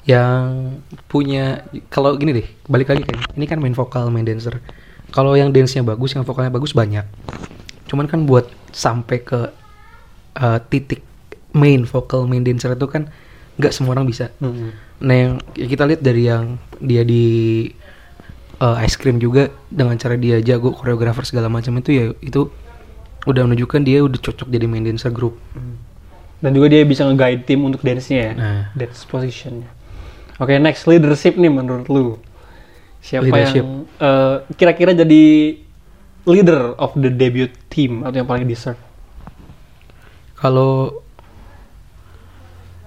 yang 0.06 0.78
punya 1.10 1.66
kalau 1.94 2.18
gini 2.18 2.38
deh 2.38 2.48
balik 2.70 2.94
lagi 2.94 3.02
kan. 3.02 3.18
Ini 3.34 3.46
kan 3.50 3.58
main 3.58 3.74
vokal 3.74 4.14
main 4.14 4.30
dancer 4.30 4.62
kalau 5.12 5.36
yang 5.36 5.52
dance-nya 5.52 5.84
bagus 5.84 6.16
yang 6.16 6.24
vokalnya 6.24 6.52
bagus 6.52 6.72
banyak. 6.72 7.04
Cuman 7.88 8.08
kan 8.08 8.24
buat 8.24 8.48
sampai 8.72 9.20
ke 9.22 9.52
uh, 10.40 10.60
titik 10.72 11.04
main 11.52 11.84
vokal 11.84 12.24
main 12.28 12.44
dancer 12.44 12.72
itu 12.72 12.88
kan 12.88 13.12
nggak 13.60 13.76
semua 13.76 14.00
orang 14.00 14.08
bisa. 14.08 14.32
Hmm. 14.40 14.72
nah 15.02 15.16
yang 15.18 15.34
ya 15.58 15.66
kita 15.68 15.84
lihat 15.90 16.02
dari 16.06 16.30
yang 16.30 16.56
dia 16.80 17.04
di 17.04 17.26
uh, 18.62 18.78
ice 18.86 18.96
cream 18.96 19.18
juga 19.20 19.50
dengan 19.68 19.98
cara 19.98 20.16
dia 20.16 20.40
jago 20.40 20.72
koreografer 20.72 21.26
segala 21.26 21.50
macam 21.50 21.74
itu 21.82 21.90
ya 21.92 22.06
itu 22.22 22.48
udah 23.26 23.50
menunjukkan 23.50 23.82
dia 23.82 24.06
udah 24.06 24.18
cocok 24.22 24.48
jadi 24.50 24.66
main 24.70 24.86
dancer 24.86 25.10
grup 25.10 25.38
dan 26.42 26.58
juga 26.58 26.74
dia 26.74 26.82
bisa 26.86 27.06
nge-guide 27.06 27.46
tim 27.46 27.62
untuk 27.62 27.82
dance-nya 27.86 28.18
ya 28.18 28.34
Nah. 28.34 28.62
dance 28.74 29.06
positionnya. 29.06 29.70
Oke 30.42 30.58
next 30.58 30.90
leadership 30.90 31.38
nih 31.38 31.54
menurut 31.54 31.86
lu 31.86 32.18
siapa 33.02 33.26
Leadership. 33.28 33.66
yang 33.66 33.90
eh, 34.00 34.36
kira-kira 34.56 34.94
jadi 34.94 35.24
leader 36.30 36.78
of 36.78 36.94
the 36.96 37.10
debut 37.10 37.52
team 37.68 38.06
atau 38.06 38.22
yang 38.22 38.30
paling 38.30 38.46
deserve? 38.46 38.80
Kalau 40.38 41.02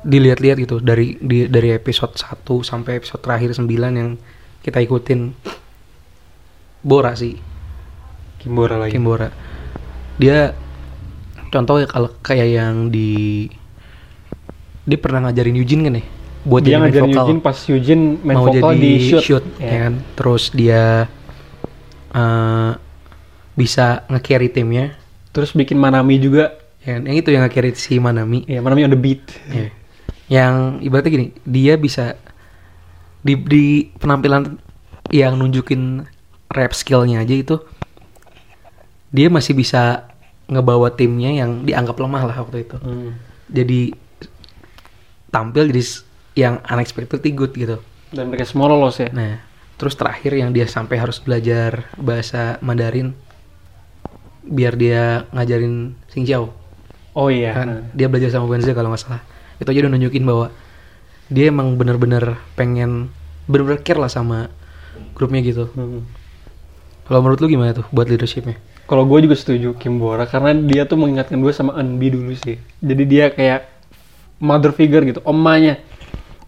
dilihat-lihat 0.05 0.57
gitu 0.61 0.79
dari 0.79 1.17
di, 1.19 1.49
dari 1.49 1.73
episode 1.75 2.15
1 2.15 2.45
sampai 2.63 3.01
episode 3.01 3.25
terakhir 3.25 3.57
9 3.57 3.67
yang 3.69 4.15
kita 4.63 4.79
ikutin 4.81 5.33
Bora 6.85 7.17
sih. 7.17 7.41
Kimbora 8.39 8.77
lagi. 8.77 8.93
Kim 8.93 9.09
Bora 9.09 9.33
dia 10.19 10.55
contoh 11.51 11.83
ya 11.83 11.87
kalau 11.91 12.11
kayak 12.23 12.49
yang 12.51 12.75
di 12.91 13.47
dia 14.85 14.99
pernah 15.01 15.27
ngajarin 15.27 15.59
Eugene 15.59 15.83
kan 15.87 15.99
ya 15.99 16.05
buat 16.45 16.61
dia 16.61 16.77
jadi 16.77 16.81
main 16.81 16.93
ngajarin 16.93 17.05
vokal 17.09 17.25
Eugene 17.25 17.41
pas 17.41 17.59
Eugene 17.73 18.05
main 18.21 18.37
mau 18.37 18.47
vokal 18.53 18.73
jadi 18.77 18.81
di 18.81 18.93
shoot, 19.09 19.25
shoot, 19.25 19.45
Ya. 19.57 19.69
ya 19.69 19.79
kan 19.89 19.95
terus 20.13 20.45
dia 20.53 20.83
eh, 22.13 22.71
bisa 23.57 24.05
nge-carry 24.13 24.49
timnya 24.53 24.93
terus 25.33 25.57
bikin 25.57 25.81
Manami 25.81 26.21
juga 26.21 26.53
ya 26.85 27.01
yang 27.01 27.17
itu 27.17 27.33
yang 27.33 27.43
nge-carry 27.49 27.73
si 27.73 27.97
Manami 27.97 28.45
ya 28.45 28.61
Manami 28.61 28.85
on 28.85 28.93
the 28.93 29.01
beat 29.01 29.25
Ya. 29.49 29.73
Yang 30.25 30.81
ibaratnya 30.89 31.11
gini, 31.13 31.27
dia 31.45 31.77
bisa 31.77 32.17
di, 33.21 33.37
di 33.37 33.93
penampilan 34.01 34.57
yang 35.13 35.37
nunjukin 35.37 36.09
rap 36.49 36.73
skillnya 36.73 37.21
aja 37.21 37.35
itu, 37.37 37.57
dia 39.13 39.29
masih 39.29 39.53
bisa 39.53 40.09
ngebawa 40.49 40.93
timnya 40.97 41.29
yang 41.45 41.69
dianggap 41.69 42.01
lemah 42.01 42.25
lah 42.25 42.37
waktu 42.41 42.65
itu. 42.65 42.77
Hmm. 42.81 43.21
Jadi 43.53 43.93
tampil 45.29 45.69
jadi 45.77 45.83
yang 46.35 46.59
unexpectedly 46.67 47.31
good 47.35 47.55
gitu. 47.55 47.79
dan 48.15 48.31
mereka 48.31 48.47
semua 48.47 48.71
lolos 48.71 49.03
ya? 49.03 49.11
Nah, 49.11 49.43
terus 49.75 49.99
terakhir 49.99 50.39
yang 50.39 50.55
dia 50.55 50.71
sampai 50.71 50.99
harus 51.03 51.19
belajar 51.19 51.91
bahasa 51.99 52.63
Mandarin 52.63 53.15
biar 54.45 54.79
dia 54.79 55.25
ngajarin 55.35 55.99
Xinjiao 56.13 56.65
oh 57.15 57.29
iya 57.31 57.55
kan? 57.55 57.89
dia 57.95 58.11
belajar 58.11 58.35
sama 58.35 58.51
Wenzel 58.51 58.75
kalau 58.75 58.93
nggak 58.93 59.03
salah. 59.03 59.23
Itu 59.63 59.71
aja 59.71 59.87
udah 59.87 59.93
nunjukin 59.95 60.27
bahwa 60.27 60.51
dia 61.31 61.49
emang 61.49 61.79
bener-bener 61.79 62.37
pengen 62.59 63.09
bener-bener 63.49 63.81
care 63.81 63.99
lah 64.03 64.11
sama 64.11 64.51
grupnya 65.17 65.41
gitu. 65.41 65.71
Hmm. 65.73 66.05
kalau 67.05 67.21
menurut 67.21 67.41
lu 67.45 67.49
gimana 67.53 67.77
tuh 67.77 67.87
buat 67.93 68.09
leadershipnya? 68.09 68.57
Kalau 68.85 69.09
gue 69.09 69.25
juga 69.25 69.37
setuju 69.37 69.77
Kim 69.77 69.97
Bora 69.97 70.29
karena 70.29 70.53
dia 70.57 70.85
tuh 70.85 71.01
mengingatkan 71.01 71.41
gue 71.41 71.53
sama 71.53 71.77
Enbi 71.81 72.13
dulu 72.13 72.33
sih. 72.37 72.61
Jadi 72.81 73.03
dia 73.05 73.33
kayak 73.33 73.69
mother 74.41 74.73
figure 74.73 75.05
gitu, 75.09 75.21
omanya, 75.25 75.81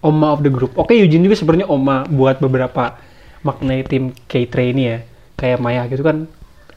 oma 0.02 0.32
of 0.34 0.44
the 0.44 0.52
group. 0.52 0.74
Oke 0.76 0.92
Eugene 0.96 1.24
juga 1.24 1.36
sebenarnya 1.38 1.68
oma 1.68 2.04
buat 2.08 2.40
beberapa 2.40 2.96
maknai 3.46 3.86
tim 3.86 4.10
K3 4.26 4.54
ini 4.74 4.82
ya, 4.90 4.98
kayak 5.38 5.58
Maya 5.62 5.86
gitu 5.86 6.02
kan, 6.02 6.26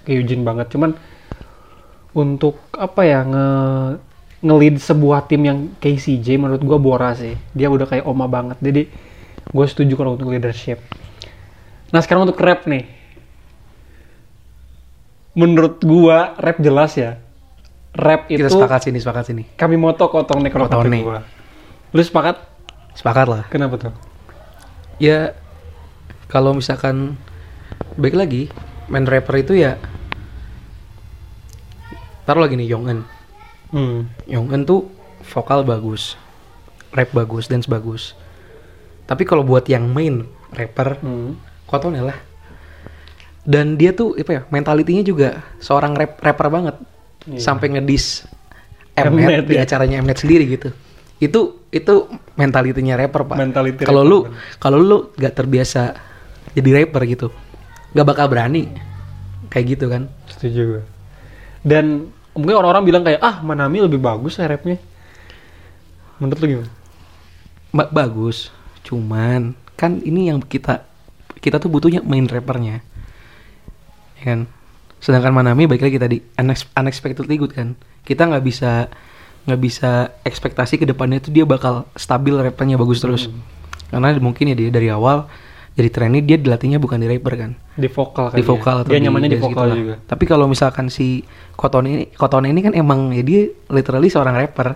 kayak 0.05 0.15
Eugene 0.23 0.43
banget. 0.45 0.69
Cuman 0.71 0.93
untuk 2.13 2.59
apa 2.75 3.01
ya 3.05 3.25
nge 3.25 3.47
nge-lead 4.39 4.75
sebuah 4.79 5.27
tim 5.27 5.41
yang 5.43 5.59
KCJ 5.83 6.39
menurut 6.39 6.63
gue 6.63 6.77
Bora 6.79 7.11
sih. 7.11 7.35
Dia 7.51 7.67
udah 7.67 7.83
kayak 7.83 8.07
oma 8.07 8.23
banget. 8.29 8.55
Jadi 8.63 8.87
gue 9.49 9.65
setuju 9.67 9.99
kalau 9.99 10.15
untuk 10.15 10.31
leadership. 10.31 10.79
Nah 11.89 11.99
sekarang 11.99 12.29
untuk 12.29 12.39
rap 12.39 12.69
nih 12.69 12.99
menurut 15.37 15.81
gua 15.85 16.35
rap 16.37 16.57
jelas 16.59 16.97
ya. 16.99 17.17
Rap 17.89 18.29
itu 18.29 18.45
kita 18.45 18.53
sepakat 18.53 18.85
sini 18.85 18.97
sepakat 19.01 19.23
sini 19.33 19.43
kami 19.57 19.73
moto 19.73 20.05
kotong 20.13 20.45
nih 20.45 20.51
kalau 20.53 20.69
kata 20.69 20.77
Kotone. 20.77 20.99
gua. 21.01 21.19
Lu 21.89 22.01
sepakat? 22.05 22.37
Sepakat 22.99 23.25
lah 23.25 23.43
Kenapa 23.47 23.79
tuh? 23.79 23.93
ya 24.99 25.31
kalau 26.27 26.51
misalkan 26.51 27.15
baik 27.95 28.13
lagi 28.13 28.43
main 28.85 29.03
rapper 29.03 29.39
itu 29.39 29.55
ya 29.55 29.79
taruh 32.25 32.43
lagi 32.43 32.55
nih 32.55 32.69
Yongen 32.69 33.01
Hmm. 33.69 34.09
Yongen 34.25 34.65
tuh 34.65 34.89
vokal 35.29 35.61
bagus 35.61 36.17
rap 36.89 37.13
bagus 37.13 37.45
dance 37.45 37.65
bagus 37.65 38.17
tapi 39.05 39.21
kalau 39.23 39.41
buat 39.41 39.61
yang 39.63 39.85
main 39.87 40.25
rapper 40.49 40.97
Hmm. 40.99 41.37
Kotone 41.63 42.01
lah 42.01 42.17
dan 43.45 43.77
dia 43.77 43.93
tuh 43.93 44.13
apa 44.15 44.31
ya 44.31 44.41
mentalitinya 44.47 44.99
juga 45.01 45.29
seorang 45.57 45.93
rap 45.93 46.17
rapper 46.19 46.49
banget 46.49 46.75
Iya. 47.21 47.39
sampai 47.39 47.67
ngedis 47.71 48.25
Mnet 48.97 49.13
Mnet 49.13 49.45
di 49.45 49.55
ya. 49.55 49.63
acaranya 49.63 50.01
Mnet 50.01 50.17
sendiri 50.17 50.49
gitu 50.49 50.73
itu 51.19 51.67
itu 51.69 51.93
mentalitinya 52.39 52.95
rapper 52.95 53.27
pak. 53.27 53.37
Mentality 53.37 53.83
kalau 53.83 54.01
lu 54.01 54.19
kalau 54.57 54.79
lu 54.79 54.97
gak 55.19 55.35
terbiasa 55.35 55.93
jadi 56.55 56.83
rapper 56.83 57.03
gitu 57.05 57.27
gak 57.91 58.07
bakal 58.07 58.31
berani. 58.31 58.71
Kayak 59.49 59.65
gitu 59.77 59.85
kan. 59.89 60.07
Setuju 60.29 60.61
gue. 60.77 60.83
Dan 61.65 62.13
mungkin 62.37 62.55
orang-orang 62.55 62.85
bilang 62.85 63.03
kayak 63.03 63.19
ah 63.19 63.41
Manami 63.41 63.83
lebih 63.83 63.99
bagus 63.99 64.37
ya 64.39 64.47
rapnya. 64.47 64.77
Menurut 66.21 66.39
lu 66.39 66.47
gimana? 66.47 66.71
Ba- 67.73 67.91
bagus. 67.91 68.53
Cuman 68.85 69.57
kan 69.73 69.99
ini 70.05 70.29
yang 70.29 70.39
kita 70.39 70.85
kita 71.39 71.57
tuh 71.57 71.67
butuhnya 71.71 72.05
main 72.05 72.29
rappernya. 72.29 72.79
Ya 74.19 74.23
kan? 74.23 74.39
Sedangkan 75.01 75.33
Manami 75.33 75.65
balik 75.65 75.83
lagi 75.83 75.97
tadi 75.97 76.17
unex- 76.37 76.69
unexpectedly 76.77 77.35
good 77.35 77.51
kan? 77.55 77.73
Kita 78.05 78.29
nggak 78.29 78.45
bisa 78.45 78.85
nggak 79.49 79.61
bisa 79.61 80.13
ekspektasi 80.21 80.77
ke 80.77 80.85
depannya 80.85 81.17
tuh 81.17 81.33
dia 81.33 81.43
bakal 81.43 81.89
stabil 81.97 82.37
rappernya 82.37 82.77
bagus 82.77 83.01
terus 83.01 83.33
karena 83.89 84.13
mungkin 84.21 84.53
ya 84.53 84.55
dia 84.55 84.69
dari 84.69 84.93
awal 84.93 85.25
jadi 85.79 85.89
trainee 85.95 86.19
dia 86.19 86.35
dilatihnya 86.35 86.75
bukan 86.75 86.99
di 86.99 87.07
rapper 87.07 87.33
kan 87.39 87.51
Di 87.79 87.87
vokal 87.87 88.35
kan 88.35 88.37
di 88.37 88.43
vokal 88.43 88.75
atau 88.83 88.91
Dia 88.91 88.99
nyamannya 88.99 89.31
di 89.31 89.39
vokal 89.39 89.65
lah. 89.71 89.77
juga. 89.79 89.95
Tapi 90.03 90.23
kalau 90.27 90.45
misalkan 90.51 90.91
si 90.91 91.23
Koton 91.55 91.87
ini 91.87 92.11
Koton 92.11 92.43
ini 92.43 92.59
kan 92.59 92.75
emang 92.75 93.15
ya 93.15 93.23
dia 93.23 93.47
literally 93.71 94.11
seorang 94.11 94.35
rapper 94.35 94.75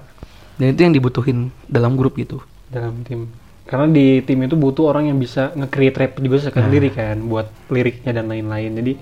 dan 0.56 0.66
itu 0.72 0.82
yang 0.86 0.94
dibutuhin 0.96 1.52
dalam 1.68 2.00
grup 2.00 2.16
gitu. 2.16 2.40
dalam 2.72 3.06
tim. 3.06 3.30
Karena 3.70 3.86
di 3.86 4.24
tim 4.26 4.40
itu 4.48 4.58
butuh 4.58 4.90
orang 4.90 5.12
yang 5.12 5.20
bisa 5.22 5.54
nge-create 5.54 5.98
rap 6.00 6.12
juga 6.18 6.50
sendiri 6.50 6.90
kan 6.90 7.22
buat 7.22 7.52
liriknya 7.70 8.12
dan 8.18 8.26
lain-lain. 8.32 8.72
Jadi 8.74 8.94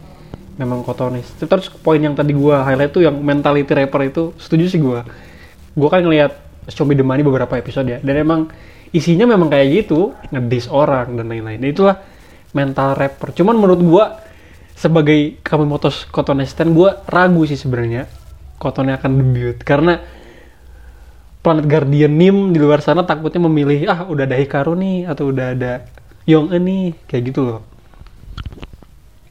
memang 0.60 0.84
kotonis. 0.84 1.30
Terus 1.40 1.70
poin 1.70 2.02
yang 2.02 2.18
tadi 2.18 2.36
gua 2.36 2.66
highlight 2.68 2.92
tuh 2.92 3.06
yang 3.06 3.16
mentality 3.22 3.72
rapper 3.72 4.02
itu 4.10 4.24
setuju 4.42 4.66
sih 4.68 4.82
gua. 4.82 5.06
Gua 5.78 5.90
kan 5.90 6.04
ngelihat 6.04 6.36
Show 6.70 6.86
Me 6.86 6.94
The 6.94 7.06
Money 7.06 7.24
beberapa 7.26 7.58
episode 7.58 7.90
ya 7.90 8.00
dan 8.04 8.16
emang 8.22 8.52
isinya 8.92 9.24
memang 9.24 9.48
kayak 9.48 9.68
gitu, 9.88 10.12
ngedis 10.30 10.68
orang 10.68 11.16
dan 11.16 11.32
lain-lain. 11.32 11.64
Itulah 11.64 12.00
mental 12.52 12.96
rapper. 13.00 13.32
Cuman 13.32 13.56
menurut 13.56 13.82
gua 13.82 14.04
sebagai 14.76 15.40
kami 15.46 15.64
motos 15.70 16.10
Kotonesten 16.10 16.74
gua 16.74 17.06
ragu 17.06 17.46
sih 17.46 17.54
sebenarnya 17.54 18.10
Kotonnya 18.58 18.98
akan 18.98 19.12
debut 19.14 19.58
karena 19.62 20.02
Planet 21.42 21.66
Guardian 21.66 22.14
Nim 22.14 22.54
di 22.54 22.62
luar 22.62 22.86
sana 22.86 23.02
takutnya 23.02 23.42
memilih 23.50 23.90
ah 23.90 24.06
udah 24.06 24.30
ada 24.30 24.38
Hikaru 24.38 24.78
nih 24.78 25.10
atau 25.10 25.34
udah 25.34 25.58
ada 25.58 25.90
Yong 26.30 26.54
nih 26.54 26.94
kayak 27.10 27.34
gitu 27.34 27.42
loh. 27.42 27.62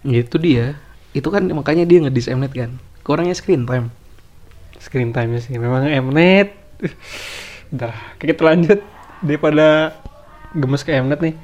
Itu 0.02 0.42
dia. 0.42 0.74
Itu 1.14 1.30
kan 1.30 1.46
makanya 1.54 1.86
dia 1.86 2.02
ngedis 2.02 2.26
Mnet 2.34 2.50
kan. 2.50 2.70
Kurangnya 3.06 3.38
screen 3.38 3.62
time. 3.62 3.94
Screen 4.90 5.14
time-nya 5.14 5.38
sih 5.38 5.54
memang 5.54 5.86
Mnet. 5.86 6.50
Udah, 7.70 7.94
kita 8.18 8.42
lanjut 8.42 8.82
daripada 9.22 9.94
gemes 10.50 10.82
ke 10.82 10.90
Mnet 10.98 11.22
nih. 11.22 11.38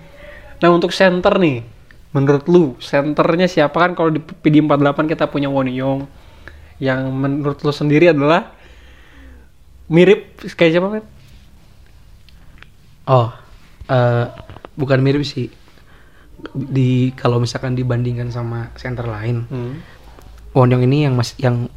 Nah, 0.59 0.69
untuk 0.75 0.91
center 0.91 1.39
nih. 1.39 1.63
Menurut 2.11 2.51
lu, 2.51 2.75
centernya 2.83 3.47
siapa 3.47 3.79
kan 3.79 3.95
kalau 3.95 4.11
di 4.11 4.19
PD48 4.19 5.15
kita 5.15 5.31
punya 5.31 5.47
Won 5.47 5.71
Yong 5.71 6.11
yang 6.83 7.07
menurut 7.15 7.63
lu 7.63 7.71
sendiri 7.71 8.11
adalah 8.11 8.51
mirip 9.87 10.43
kayak 10.59 10.73
siapa 10.75 10.89
kan? 10.91 11.05
Oh, 13.07 13.29
eh 13.87 14.27
bukan 14.75 14.99
mirip 15.07 15.23
sih. 15.23 15.55
Di 16.51 17.15
kalau 17.15 17.39
misalkan 17.39 17.79
dibandingkan 17.79 18.35
sama 18.35 18.75
center 18.75 19.07
lain, 19.07 19.47
Hmm. 19.47 19.79
Wonyong 20.57 20.89
ini 20.89 21.05
yang 21.05 21.15
mas 21.15 21.37
yang 21.37 21.69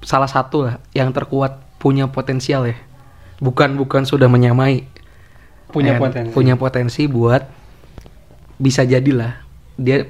salah 0.00 0.30
satu 0.30 0.66
lah 0.66 0.74
yang 0.92 1.10
terkuat 1.10 1.58
punya 1.78 2.06
potensial 2.06 2.66
ya. 2.66 2.76
Bukan 3.38 3.78
bukan 3.78 4.02
sudah 4.02 4.26
menyamai. 4.26 4.86
Punya 5.68 5.94
And 5.96 6.02
potensi. 6.02 6.32
Punya 6.32 6.54
potensi 6.56 7.02
buat 7.06 7.42
bisa 8.58 8.82
jadilah 8.82 9.38
dia 9.78 10.02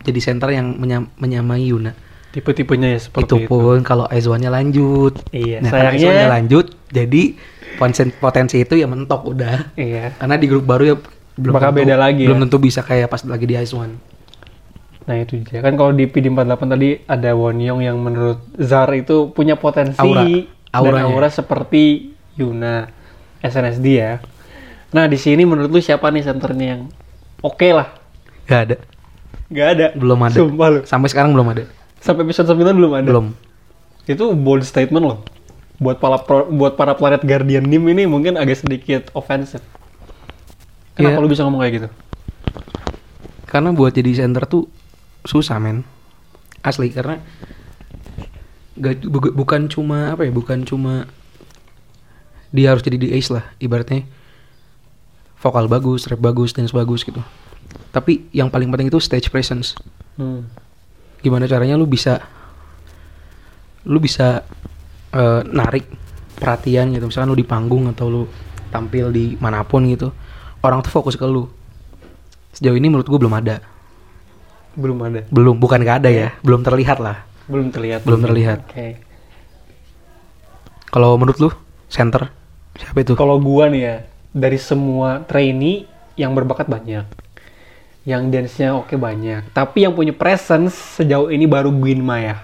jadi 0.00 0.18
center 0.18 0.48
yang 0.50 0.74
menyam- 0.80 1.12
menyamai 1.20 1.68
Yuna. 1.68 1.92
Tipe-tipenya 2.32 2.96
ya 2.96 3.00
seperti 3.00 3.28
itu 3.28 3.36
itu. 3.44 3.48
pun 3.52 3.84
kalau 3.84 4.08
Aizwannya 4.08 4.48
lanjut. 4.48 5.20
Iya, 5.36 5.60
nah, 5.60 5.68
sayangnya- 5.68 6.00
Aizwannya 6.00 6.28
lanjut, 6.32 6.66
jadi 6.88 7.22
potensi, 8.16 8.64
itu 8.64 8.72
ya 8.72 8.88
mentok 8.88 9.28
udah. 9.28 9.76
Iya. 9.76 10.16
Karena 10.16 10.40
di 10.40 10.46
grup 10.48 10.64
baru 10.64 10.84
ya 10.84 10.96
belum 11.36 11.54
Bakal 11.60 11.70
tentu, 11.76 11.80
beda 11.84 11.96
lagi 12.00 12.24
belum 12.24 12.40
ya. 12.40 12.42
tentu 12.48 12.56
bisa 12.60 12.80
kayak 12.80 13.08
pas 13.12 13.20
lagi 13.28 13.44
di 13.44 13.56
Aizwan. 13.56 14.00
Nah 15.02 15.16
itu 15.16 15.40
dia 15.40 15.58
kan 15.58 15.74
kalau 15.74 15.90
di 15.90 16.06
PD48 16.06 16.38
tadi 16.64 16.88
ada 17.02 17.30
Wonyong 17.32 17.80
yang 17.80 17.98
menurut 17.98 18.38
Zar 18.56 18.86
itu 18.92 19.28
punya 19.28 19.54
potensi 19.54 19.98
Aura. 19.98 20.22
dan 20.22 20.46
Auranya. 20.72 21.04
aura 21.06 21.28
seperti 21.28 22.14
Yuna 22.32 22.86
SNSD 23.40 23.86
ya. 23.92 24.22
Nah 24.90 25.04
di 25.04 25.16
sini 25.16 25.42
menurut 25.42 25.68
lu 25.68 25.78
siapa 25.78 26.08
nih 26.08 26.22
senternya 26.22 26.66
yang 26.70 26.82
oke 27.40 27.68
lah? 27.68 27.90
Gak 28.44 28.60
ada, 28.62 28.76
Gak 29.48 29.68
ada. 29.70 29.86
belum 29.92 30.18
ada. 30.20 30.34
Sumpah 30.34 30.68
lu. 30.68 30.80
Sampai 30.84 31.08
sekarang 31.08 31.30
belum 31.30 31.48
ada. 31.48 31.64
Sampai 31.98 32.22
episode 32.22 32.46
9 32.48 32.62
belum 32.72 32.92
ada. 32.94 33.06
Belum. 33.06 33.26
Itu 34.04 34.32
bold 34.32 34.62
statement 34.62 35.04
loh. 35.04 35.18
Buat 35.76 35.98
para 35.98 36.18
pro- 36.18 36.46
buat 36.46 36.74
para 36.74 36.92
planet 36.92 37.20
Guardian 37.20 37.62
Nim 37.62 37.82
ini 37.86 38.04
mungkin 38.04 38.34
agak 38.34 38.58
sedikit 38.58 39.10
offensive. 39.12 39.62
Kenapa 40.92 41.16
Iya. 41.16 41.22
lu 41.22 41.28
bisa 41.28 41.42
ngomong 41.42 41.60
kayak 41.60 41.74
gitu? 41.76 41.88
Karena 43.44 43.70
buat 43.70 43.90
jadi 43.90 44.12
center 44.16 44.44
tuh 44.44 44.68
susah 45.22 45.58
men. 45.58 45.84
Asli 46.62 46.90
karena 46.90 47.18
gak, 48.78 49.02
bu- 49.04 49.34
bukan 49.34 49.66
cuma 49.66 50.14
apa 50.14 50.26
ya, 50.26 50.32
bukan 50.32 50.62
cuma 50.62 51.06
dia 52.52 52.70
harus 52.70 52.84
jadi 52.84 53.00
di 53.00 53.08
ace 53.16 53.32
lah 53.32 53.44
ibaratnya 53.58 54.04
vokal 55.40 55.66
bagus, 55.66 56.06
rap 56.06 56.20
bagus, 56.22 56.54
dance 56.54 56.70
bagus 56.70 57.02
gitu. 57.02 57.18
Tapi 57.90 58.28
yang 58.30 58.52
paling 58.52 58.68
penting 58.70 58.92
itu 58.92 59.00
stage 59.00 59.32
presence. 59.32 59.74
Hmm. 60.12 60.44
gimana 61.22 61.46
caranya 61.48 61.78
lu 61.78 61.86
bisa 61.88 62.20
lu 63.88 63.96
bisa 63.96 64.44
eh, 65.14 65.40
narik 65.48 65.88
perhatian 66.36 66.92
gitu 66.92 67.08
misalkan 67.08 67.30
lu 67.32 67.38
di 67.38 67.46
panggung 67.46 67.88
atau 67.88 68.06
lu 68.10 68.22
tampil 68.68 69.08
di 69.08 69.38
mana 69.38 69.62
pun 69.64 69.86
gitu 69.86 70.10
orang 70.60 70.82
tuh 70.82 70.90
fokus 70.90 71.14
ke 71.16 71.24
lu 71.24 71.46
sejauh 72.52 72.76
ini 72.76 72.90
menurut 72.90 73.06
gue 73.08 73.18
belum 73.22 73.32
ada 73.38 73.62
Belum 74.72 74.98
ada. 75.04 75.24
belum 75.28 75.56
bukan 75.60 75.80
gak 75.84 76.04
ada 76.04 76.10
ya 76.10 76.28
belum 76.40 76.64
terlihat 76.64 76.98
lah 77.00 77.32
Belum 77.52 77.68
terlihat. 77.74 78.00
Belum 78.06 78.22
terlihat. 78.22 78.58
Oke. 78.64 78.88
kalau 80.92 81.16
menurut 81.16 81.38
lu 81.40 81.50
center 81.88 82.28
siapa 82.76 83.00
itu 83.00 83.12
Kalau 83.16 83.36
gua 83.40 83.68
nih 83.68 83.82
ya, 83.82 83.96
dari 84.32 84.56
semua 84.56 85.24
trainee 85.24 85.88
yang 86.16 86.32
berbakat 86.32 86.68
banyak. 86.68 87.04
Yang 88.02 88.22
dance-nya 88.32 88.76
oke 88.76 88.92
banyak. 88.96 89.52
Tapi 89.52 89.84
yang 89.84 89.92
punya 89.92 90.12
presence 90.16 91.00
sejauh 91.00 91.28
ini 91.28 91.44
baru 91.44 91.72
Gwyn 91.72 92.00
Maya. 92.00 92.40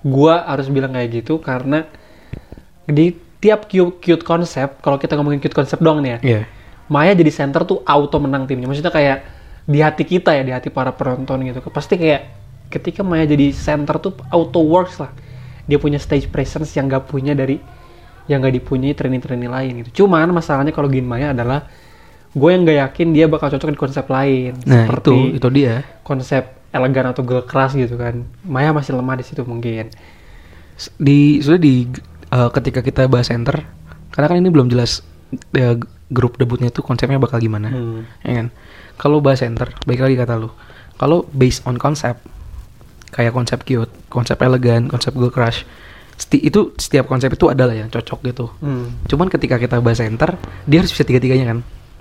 Gua 0.00 0.48
harus 0.48 0.72
bilang 0.72 0.96
kayak 0.96 1.20
gitu 1.20 1.36
karena 1.40 1.84
di 2.88 3.12
tiap 3.40 3.68
cute, 3.68 4.00
cute 4.04 4.24
konsep, 4.24 4.80
kalau 4.84 5.00
kita 5.00 5.16
ngomongin 5.16 5.40
cute 5.40 5.56
konsep 5.56 5.80
doang 5.80 6.04
nih 6.04 6.10
ya, 6.10 6.18
Iya. 6.20 6.42
Maya 6.90 7.12
jadi 7.16 7.32
center 7.32 7.64
tuh 7.64 7.80
auto 7.88 8.20
menang 8.20 8.44
timnya. 8.44 8.68
Maksudnya 8.68 8.92
kayak 8.92 9.18
di 9.70 9.78
hati 9.78 10.02
kita 10.02 10.34
ya, 10.34 10.42
di 10.42 10.50
hati 10.50 10.68
para 10.74 10.90
penonton 10.90 11.46
gitu. 11.46 11.62
Pasti 11.70 11.94
kayak 11.94 12.26
ketika 12.66 13.06
Maya 13.06 13.22
jadi 13.30 13.54
center 13.54 14.02
tuh 14.02 14.18
auto 14.34 14.58
works 14.66 14.98
lah. 14.98 15.14
Dia 15.70 15.78
punya 15.78 16.02
stage 16.02 16.26
presence 16.26 16.74
yang 16.74 16.90
gak 16.90 17.06
punya 17.06 17.30
dari 17.38 17.62
yang 18.26 18.42
gak 18.42 18.54
dipunyai 18.58 18.94
trainee-trainee 18.98 19.46
lain 19.46 19.72
gitu. 19.86 20.02
Cuman 20.02 20.26
masalahnya 20.34 20.74
kalau 20.74 20.90
Gin 20.90 21.06
Maya 21.06 21.30
adalah 21.30 21.70
gue 22.34 22.50
yang 22.50 22.66
gak 22.66 22.78
yakin 22.90 23.08
dia 23.14 23.26
bakal 23.30 23.54
cocok 23.54 23.70
di 23.70 23.78
konsep 23.78 24.06
lain. 24.10 24.58
nah 24.66 24.86
seperti 24.86 25.10
itu 25.10 25.38
itu 25.38 25.48
dia 25.54 25.86
konsep 26.02 26.58
elegan 26.70 27.10
atau 27.10 27.22
girl 27.22 27.46
crush 27.46 27.78
gitu 27.78 27.94
kan. 27.94 28.26
Maya 28.42 28.74
masih 28.74 28.98
lemah 28.98 29.14
di 29.18 29.24
situ 29.26 29.46
mungkin. 29.46 29.94
Di 30.98 31.38
sudah 31.38 31.60
di 31.62 31.86
eh, 32.34 32.50
ketika 32.50 32.82
kita 32.82 33.06
bahas 33.06 33.30
center 33.30 33.62
karena 34.10 34.26
kan 34.26 34.36
ini 34.42 34.50
belum 34.50 34.66
jelas 34.70 35.06
eh, 35.54 35.78
grup 36.10 36.34
debutnya 36.38 36.74
tuh 36.74 36.82
konsepnya 36.82 37.22
bakal 37.22 37.38
gimana 37.38 37.70
Hmm. 37.70 38.02
ya 38.26 38.32
kan 38.42 38.46
kalau 39.00 39.18
bahas 39.18 39.40
center 39.40 39.72
baik 39.82 39.98
lagi 39.98 40.14
kata 40.14 40.36
lu 40.36 40.52
kalau 40.94 41.24
based 41.30 41.64
on 41.64 41.74
konsep 41.74 42.20
kayak 43.10 43.32
konsep 43.32 43.64
cute 43.64 43.88
konsep 44.06 44.36
elegan 44.38 44.86
konsep 44.86 45.10
girl 45.12 45.28
crush 45.28 45.64
sti- 46.14 46.44
itu 46.44 46.76
setiap 46.76 47.04
konsep 47.06 47.32
itu 47.32 47.48
adalah 47.48 47.72
yang 47.72 47.88
cocok 47.88 48.20
gitu 48.22 48.46
Hmm. 48.58 48.92
cuman 49.06 49.26
ketika 49.26 49.56
kita 49.56 49.78
bahas 49.78 49.98
center 49.98 50.36
dia 50.62 50.78
harus 50.78 50.92
bisa 50.92 51.02
tiga 51.02 51.18
tiganya 51.18 51.48
kan 51.48 51.60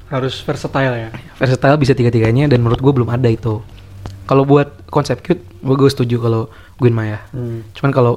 Harus 0.10 0.42
versatile 0.42 0.96
ya. 0.98 1.10
versatile 1.36 1.78
bisa 1.78 1.94
tiga 1.94 2.10
tiganya 2.10 2.46
dan 2.46 2.60
menurut 2.60 2.78
gue 2.78 2.94
belum 2.94 3.08
ada 3.08 3.26
itu 3.26 3.62
kalau 4.26 4.44
buat 4.44 4.68
konsep 4.86 5.22
cute 5.22 5.42
gue 5.58 5.76
gue 5.76 5.88
setuju 5.88 6.20
kalau 6.20 6.42
Gwen 6.76 6.92
Maya 6.92 7.24
Hmm. 7.30 7.64
cuman 7.72 7.90
kalau 7.90 8.14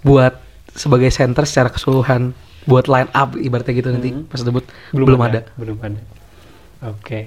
buat 0.00 0.38
sebagai 0.72 1.10
center 1.10 1.42
secara 1.42 1.68
keseluruhan 1.68 2.32
buat 2.62 2.86
line 2.86 3.10
up 3.10 3.34
ibaratnya 3.34 3.74
gitu 3.74 3.88
nanti 3.90 4.08
Hmm. 4.10 4.24
pas 4.24 4.38
debut 4.38 4.62
belum, 4.90 5.18
ada. 5.20 5.42
belum 5.54 5.76
ada 5.80 6.00
oke 6.84 7.20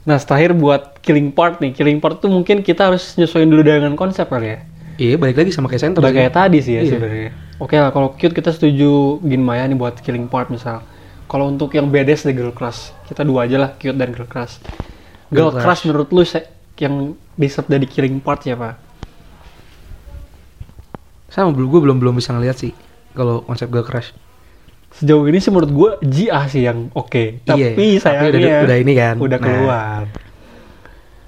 nah 0.00 0.16
terakhir 0.16 0.56
buat 0.56 0.96
killing 1.04 1.30
part 1.30 1.60
nih. 1.60 1.76
Killing 1.76 2.00
part 2.00 2.18
tuh 2.18 2.32
mungkin 2.32 2.64
kita 2.64 2.88
harus 2.88 3.14
nyesuaiin 3.14 3.48
dulu 3.48 3.60
dengan 3.60 3.94
konsep 3.94 4.26
kali 4.26 4.56
ya. 4.56 4.58
Iya 5.00 5.16
balik 5.16 5.40
lagi 5.40 5.50
sama 5.52 5.68
kayak 5.72 5.80
center 5.80 6.00
udah 6.04 6.12
kayak 6.12 6.32
tadi 6.36 6.60
sih 6.60 6.76
ya 6.76 6.82
Iya. 6.84 6.90
sebenarnya. 6.96 7.30
Oke 7.60 7.76
lah 7.76 7.88
kalau 7.92 8.12
cute 8.16 8.32
kita 8.32 8.52
setuju 8.52 9.20
Gin 9.20 9.40
Maya 9.40 9.64
nih 9.64 9.76
buat 9.76 9.96
killing 10.00 10.28
part 10.28 10.48
misal. 10.48 10.80
Kalau 11.24 11.48
untuk 11.48 11.72
yang 11.72 11.88
badass 11.88 12.24
deh 12.24 12.36
girl 12.36 12.52
crush. 12.52 12.92
Kita 13.08 13.24
dua 13.24 13.44
aja 13.48 13.56
lah 13.56 13.70
cute 13.76 13.96
dan 13.96 14.12
girl 14.12 14.28
crush. 14.28 14.60
Girl, 15.28 15.48
Girl 15.48 15.60
crush. 15.60 15.64
Crush. 15.64 15.82
menurut 15.88 16.08
lu 16.10 16.22
yang 16.80 16.94
deserve 17.36 17.68
dari 17.68 17.84
killing 17.88 18.20
part 18.20 18.40
siapa? 18.40 18.76
Sama 21.30 21.54
belum 21.54 21.68
gue 21.70 21.80
belum 21.80 21.96
belum 22.02 22.14
bisa 22.18 22.34
ngeliat 22.34 22.58
sih 22.58 22.72
kalau 23.14 23.44
konsep 23.46 23.70
girl 23.70 23.86
crush. 23.86 24.10
Sejauh 24.92 25.24
ini 25.24 25.38
sih 25.38 25.48
menurut 25.48 25.70
gue 25.70 25.90
Jia 26.04 26.44
sih 26.46 26.62
yang 26.62 26.90
oke 26.92 27.42
tapi 27.42 27.62
Iya, 27.72 27.98
sayangnya 27.98 28.30
tapi 28.30 28.42
udah- 28.42 28.62
udah 28.62 28.78
ini 28.78 28.92
kan. 28.92 29.14
udah 29.16 29.38
Nah. 29.38 29.46
keluar 29.46 30.02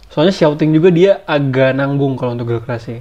soalnya 0.06 0.34
shouting 0.34 0.70
juga 0.70 0.88
dia 0.88 1.12
agak 1.24 1.72
nanggung 1.72 2.14
kalau 2.14 2.32
untuk 2.32 2.48
girl 2.48 2.60
crush 2.60 2.86
sih 2.86 3.00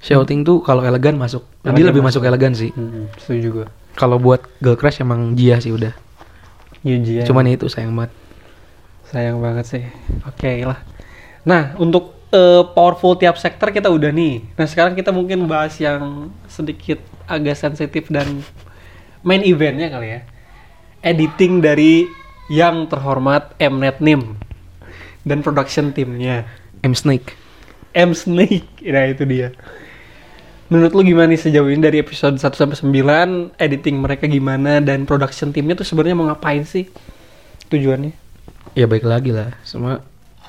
Shouting 0.00 0.42
tuh 0.42 0.64
kalau 0.64 0.80
elegan 0.80 1.12
masuk. 1.14 1.44
Dia 1.60 1.70
Elegan 1.70 1.86
lebih 1.86 2.00
masuk. 2.00 2.24
masuk 2.24 2.30
elegan 2.32 2.52
sih. 2.54 2.72
hmm, 2.72 3.12
setuju 3.16 3.48
gue 3.54 3.66
Kalau 3.92 4.16
buat 4.16 4.40
girl 4.56 4.72
crush 4.74 4.96
emang 4.98 5.36
Jia 5.36 5.60
sih 5.60 5.68
udah. 5.70 5.92
Iya, 6.80 6.96
Jia 6.98 7.22
Cuman 7.28 7.44
ya 7.44 7.52
itu 7.52 7.68
sayang 7.68 7.92
banget. 7.94 8.12
sayang 9.04 9.36
banget 9.36 9.66
sih 9.66 9.84
oke 10.22 10.46
lah 10.64 10.78
nah 11.42 11.74
untuk 11.76 12.14
eh, 12.30 12.62
powerful 12.64 13.12
tiap 13.12 13.34
sektor 13.34 13.68
kita 13.68 13.90
udah 13.90 14.08
nih 14.08 14.54
nah 14.54 14.62
sekarang 14.62 14.94
kita 14.94 15.10
mungkin 15.10 15.44
bahas 15.44 15.74
yang 15.76 16.30
sedikit 16.46 16.96
agak 17.26 17.52
sensitif 17.54 18.06
dan 18.06 18.38
main 19.26 19.42
eventnya 19.44 19.88
kali 19.92 20.08
ya. 20.16 20.20
Editing 21.00 21.64
dari 21.64 22.04
yang 22.52 22.90
terhormat 22.90 23.56
Mnet 23.56 24.02
Nim 24.04 24.36
dan 25.24 25.40
production 25.40 25.94
timnya 25.94 26.44
M. 26.82 26.92
Snake. 26.96 27.36
M. 27.96 28.12
Snake. 28.16 28.68
Nah 28.84 29.04
itu 29.08 29.24
dia. 29.24 29.52
Menurut 30.70 30.94
lu 30.94 31.02
gimana 31.02 31.34
nih 31.34 31.40
sejauh 31.42 31.66
ini 31.66 31.82
dari 31.82 31.98
episode 31.98 32.38
1 32.38 32.54
sampai 32.54 32.78
9 32.78 33.58
editing 33.58 33.96
mereka 33.98 34.30
gimana 34.30 34.78
dan 34.78 35.02
production 35.02 35.50
timnya 35.50 35.74
tuh 35.74 35.82
sebenarnya 35.82 36.14
mau 36.14 36.30
ngapain 36.30 36.62
sih? 36.62 36.86
Tujuannya? 37.74 38.14
Ya 38.78 38.86
baik 38.86 39.02
lagi 39.02 39.34
lah. 39.34 39.50
Semua 39.66 39.98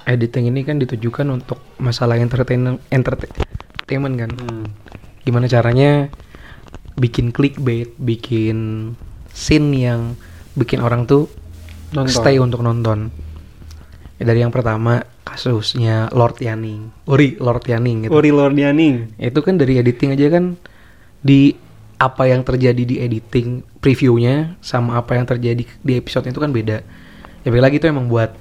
editing 0.06 0.54
ini 0.54 0.62
kan 0.62 0.78
ditujukan 0.78 1.26
untuk 1.26 1.58
masalah 1.82 2.22
entertain 2.22 2.78
entertainment 2.94 4.16
kan. 4.22 4.30
hmm. 4.30 4.66
Gimana 5.26 5.50
caranya 5.50 6.14
bikin 7.02 7.34
clickbait, 7.34 7.90
bikin 7.98 8.94
scene 9.34 9.74
yang 9.74 10.14
bikin 10.54 10.86
orang 10.86 11.10
tuh 11.10 11.26
Nonton. 11.90 12.14
stay 12.14 12.38
untuk 12.38 12.62
nonton. 12.62 13.10
Ya, 14.22 14.30
dari 14.30 14.46
yang 14.46 14.54
pertama 14.54 15.02
kasusnya 15.26 16.14
Lord 16.14 16.38
Yaning, 16.38 16.94
Uri 17.10 17.42
Lord 17.42 17.66
Yaning 17.66 18.06
gitu. 18.06 18.12
Uri 18.14 18.30
Lordianing 18.30 19.18
Itu 19.18 19.42
kan 19.42 19.58
dari 19.58 19.82
editing 19.82 20.14
aja 20.14 20.30
kan 20.30 20.62
di 21.26 21.58
apa 21.98 22.30
yang 22.30 22.46
terjadi 22.46 22.82
di 22.86 22.96
editing 23.02 23.66
previewnya 23.82 24.58
sama 24.62 25.02
apa 25.02 25.18
yang 25.18 25.26
terjadi 25.26 25.66
di 25.66 25.94
episode 25.98 26.30
itu 26.30 26.38
kan 26.38 26.54
beda. 26.54 26.86
Ya 27.42 27.50
balik 27.50 27.66
lagi 27.66 27.76
itu 27.82 27.90
emang 27.90 28.06
buat 28.06 28.38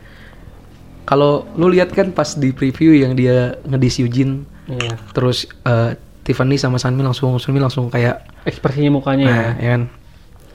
kalau 1.08 1.48
lu 1.56 1.72
lihat 1.72 1.90
kan 1.90 2.12
pas 2.12 2.36
di 2.36 2.52
preview 2.52 2.92
yang 2.92 3.16
dia 3.16 3.56
ngedis 3.64 4.04
Eugene 4.04 4.44
Iya. 4.70 4.94
terus 5.10 5.50
eh, 5.66 5.98
Tiffany 6.22 6.54
sama 6.54 6.76
Sunmi 6.76 7.00
langsung 7.00 7.36
Sunmi 7.36 7.56
langsung 7.56 7.88
kayak 7.88 8.24
Ekspresinya 8.42 8.90
mukanya 8.90 9.24
ya. 9.24 9.32
nah 9.32 9.50
ya 9.56 9.68
kan 9.70 9.82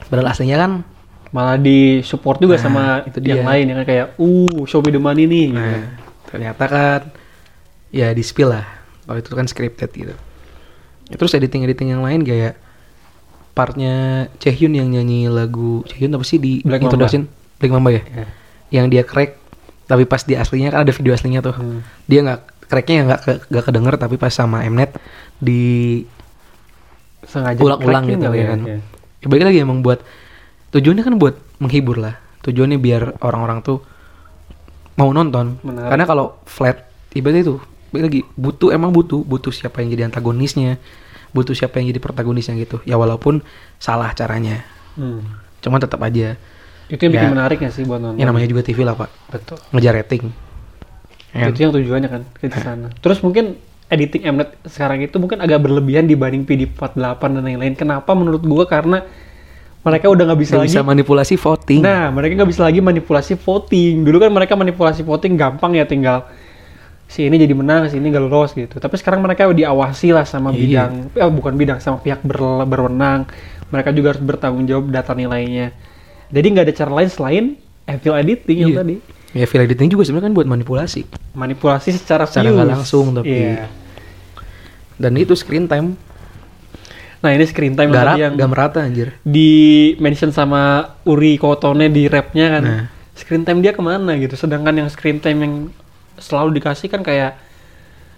padahal 0.06 0.28
aslinya 0.30 0.58
kan 0.58 0.72
Malah 1.28 1.58
di 1.58 2.00
support 2.02 2.40
juga 2.40 2.56
Nah, 2.56 2.62
sama 2.62 2.84
itu 3.04 3.20
yang 3.20 3.42
dia. 3.42 3.46
lain 3.46 3.66
yang 3.68 3.80
kayak, 3.82 4.16
uh, 4.16 4.64
show 4.64 4.80
me 4.80 4.88
the 4.88 4.98
money 4.98 5.26
nih. 5.26 5.46
gitu. 5.48 5.60
nah 5.60 5.84
ternyata 6.26 6.64
kan 6.66 7.02
ya 7.90 8.10
di 8.10 8.22
spill 8.22 8.50
lah 8.50 8.66
kalau 9.04 9.18
itu 9.18 9.30
kan 9.30 9.46
scripted 9.46 9.92
gitu 9.92 10.16
Ya, 11.06 11.16
terus 11.16 11.32
editing 11.32 11.62
editing 11.62 11.92
yang 11.92 12.02
lain 12.02 12.22
kayak 12.22 12.58
partnya 13.54 13.96
Chaehyun 14.36 14.74
yang 14.74 14.90
nyanyi 14.90 15.28
lagu 15.28 15.86
Chaehyun 15.86 16.12
apa 16.12 16.24
sih 16.24 16.38
di 16.38 16.60
Black 16.60 16.82
introduction 16.82 17.30
Black 17.56 17.72
Mamba 17.72 17.90
ya 17.92 18.02
Ya. 18.06 18.26
yang 18.74 18.86
dia 18.88 19.02
crack 19.02 19.38
tapi 19.84 20.04
pas 20.04 20.20
di 20.20 20.34
aslinya 20.34 20.70
kan 20.70 20.82
ada 20.82 20.90
video 20.90 21.14
aslinya 21.14 21.40
tuh 21.40 21.54
Hmm. 21.54 21.80
dia 22.04 22.20
nggak 22.20 22.42
cracknya 22.66 23.06
nggak 23.06 23.20
ke, 23.22 23.32
nggak 23.48 23.64
kedenger 23.64 23.96
tapi 23.96 24.16
pas 24.18 24.34
sama 24.34 24.66
Mnet 24.66 24.98
di 25.38 25.64
Sengaja 27.26 27.58
ulang-ulang 27.58 28.06
gitu 28.06 28.22
kali 28.24 28.38
ya 28.38 28.46
kan 28.48 28.60
ya. 28.62 28.78
ya, 29.20 29.26
balik 29.26 29.46
lagi 29.46 29.60
emang 29.60 29.82
buat 29.82 30.00
tujuannya 30.70 31.04
kan 31.04 31.16
buat 31.18 31.36
menghibur 31.58 31.98
lah 31.98 32.16
tujuannya 32.42 32.78
biar 32.78 33.18
orang-orang 33.20 33.60
tuh 33.60 33.82
mau 34.94 35.10
nonton 35.10 35.58
Menarik. 35.60 35.90
karena 35.90 36.06
kalau 36.06 36.26
flat 36.46 36.86
ibaratnya 37.12 37.44
itu 37.44 37.56
balik 37.90 38.04
lagi 38.06 38.20
butuh 38.32 38.70
emang 38.70 38.92
butuh 38.92 39.20
butuh 39.20 39.50
siapa 39.50 39.82
yang 39.82 39.90
jadi 39.90 40.04
antagonisnya 40.06 40.78
butuh 41.32 41.52
siapa 41.52 41.78
yang 41.78 41.90
jadi 41.90 42.00
protagonisnya 42.00 42.56
gitu 42.56 42.80
ya 42.84 42.96
walaupun 42.96 43.42
salah 43.76 44.12
caranya 44.12 44.64
Hmm. 44.96 45.20
cuman 45.60 45.82
tetap 45.82 46.00
aja 46.00 46.40
Itu 46.86 47.04
yang 47.04 47.12
bikin 47.12 47.28
Ya. 47.28 47.34
menarik 47.34 47.60
ya 47.60 47.68
sih 47.68 47.84
buat 47.84 48.00
nonton. 48.00 48.16
ya 48.16 48.24
namanya 48.24 48.48
juga 48.48 48.62
TV 48.62 48.80
lah 48.80 48.96
pak 48.96 49.12
Betul. 49.28 49.58
ngejar 49.72 49.92
rating 49.94 50.32
Ya. 51.34 51.52
Itu 51.52 51.60
yang 51.60 51.74
tujuannya 51.74 52.08
kan 52.08 52.22
ke 52.32 52.48
sana. 52.56 52.88
Terus 52.96 53.20
mungkin 53.20 53.60
editing 53.96 54.22
Mnet 54.26 54.50
sekarang 54.64 55.00
itu 55.00 55.16
mungkin 55.16 55.40
agak 55.40 55.60
berlebihan 55.60 56.04
dibanding 56.04 56.44
PD48 56.44 56.96
dan 57.22 57.42
lain-lain. 57.42 57.74
Kenapa 57.74 58.12
menurut 58.12 58.44
gua 58.44 58.64
karena 58.64 59.02
mereka 59.82 60.10
udah 60.10 60.24
nggak 60.26 60.40
bisa 60.40 60.54
Nggak 60.54 60.62
lagi 60.62 60.74
bisa 60.74 60.82
manipulasi 60.84 61.36
voting 61.38 61.80
Nah, 61.80 62.10
mereka 62.10 62.32
nggak 62.36 62.50
bisa 62.50 62.62
lagi 62.62 62.80
manipulasi 62.80 63.34
voting. 63.36 64.02
Dulu 64.02 64.18
kan 64.18 64.30
mereka 64.30 64.54
manipulasi 64.54 65.02
voting 65.02 65.34
gampang 65.34 65.74
ya 65.74 65.86
tinggal 65.86 66.26
si 67.06 67.22
ini 67.22 67.38
jadi 67.38 67.54
menang, 67.54 67.86
si 67.86 67.96
ini 67.96 68.10
gak 68.10 68.24
lolos 68.24 68.52
gitu. 68.52 68.76
Tapi 68.76 68.98
sekarang 68.98 69.22
mereka 69.22 69.46
diawasi 69.46 70.10
lah 70.10 70.26
sama 70.26 70.50
Iya. 70.50 70.90
bidang, 70.90 70.92
eh, 71.14 71.30
bukan 71.30 71.54
bidang 71.54 71.78
sama 71.78 72.02
pihak 72.02 72.26
ber- 72.26 72.66
berwenang. 72.66 73.30
Mereka 73.70 73.94
juga 73.94 74.14
harus 74.14 74.26
bertanggung 74.26 74.66
jawab 74.66 74.90
data 74.90 75.14
nilainya. 75.14 75.70
Jadi 76.28 76.46
nggak 76.50 76.66
ada 76.66 76.74
cara 76.74 76.92
lain 76.92 77.10
selain 77.10 77.46
evil 77.86 78.14
editing 78.16 78.58
yang 78.60 78.74
Iya. 78.74 78.80
tadi. 78.82 78.96
ya 79.36 79.44
file 79.44 79.68
editing 79.68 79.92
juga 79.92 80.08
sebenarnya 80.08 80.32
kan 80.32 80.34
buat 80.34 80.48
manipulasi 80.48 81.04
Manipulasi 81.36 81.92
secara 81.92 82.24
Secara 82.24 82.56
views. 82.56 82.72
langsung, 82.72 83.12
tapi- 83.14 83.30
Iya. 83.30 83.68
Dan 84.98 85.14
itu 85.14 85.34
screen 85.34 85.66
time. 85.66 85.96
Nah 87.18 87.32
ini 87.32 87.44
screen 87.44 87.74
time 87.74 87.90
gak, 87.90 88.06
rat- 88.06 88.20
yang 88.20 88.34
gak 88.34 88.48
merata 88.48 88.80
anjir. 88.80 89.18
di 89.22 89.52
mention 89.98 90.30
sama 90.30 90.62
Uri 91.04 91.36
Kotone 91.36 91.88
di 91.88 92.06
rapnya 92.06 92.48
kan. 92.52 92.64
Nah. 92.64 92.86
screen 93.14 93.42
time 93.42 93.60
dia 93.60 93.72
ke 93.72 93.80
mana 93.80 94.14
gitu? 94.16 94.36
Sedangkan 94.36 94.76
yang 94.76 94.88
screen 94.88 95.18
time 95.18 95.40
yang 95.40 95.54
selalu 96.16 96.60
dikasih 96.60 96.88
kan 96.88 97.00
kayak 97.00 97.40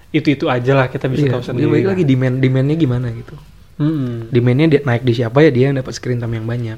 itu 0.09 0.31
itu 0.31 0.45
aja 0.47 0.73
lah 0.73 0.87
kita 0.87 1.05
bisa 1.05 1.23
Iya, 1.23 1.33
tahu 1.33 1.43
sendiri 1.43 1.67
balik 1.67 1.83
lah. 1.83 1.91
lagi 1.93 2.03
demand 2.03 2.35
demandnya 2.37 2.75
gimana 2.75 3.07
gitu. 3.11 3.35
Mm-mm. 3.77 4.29
demandnya 4.29 4.65
dia 4.67 4.81
naik 4.81 5.01
di 5.01 5.13
siapa 5.13 5.37
ya 5.39 5.51
dia 5.51 5.69
yang 5.69 5.77
dapat 5.77 5.93
screen 5.93 6.17
time 6.17 6.33
yang 6.33 6.45
banyak. 6.45 6.77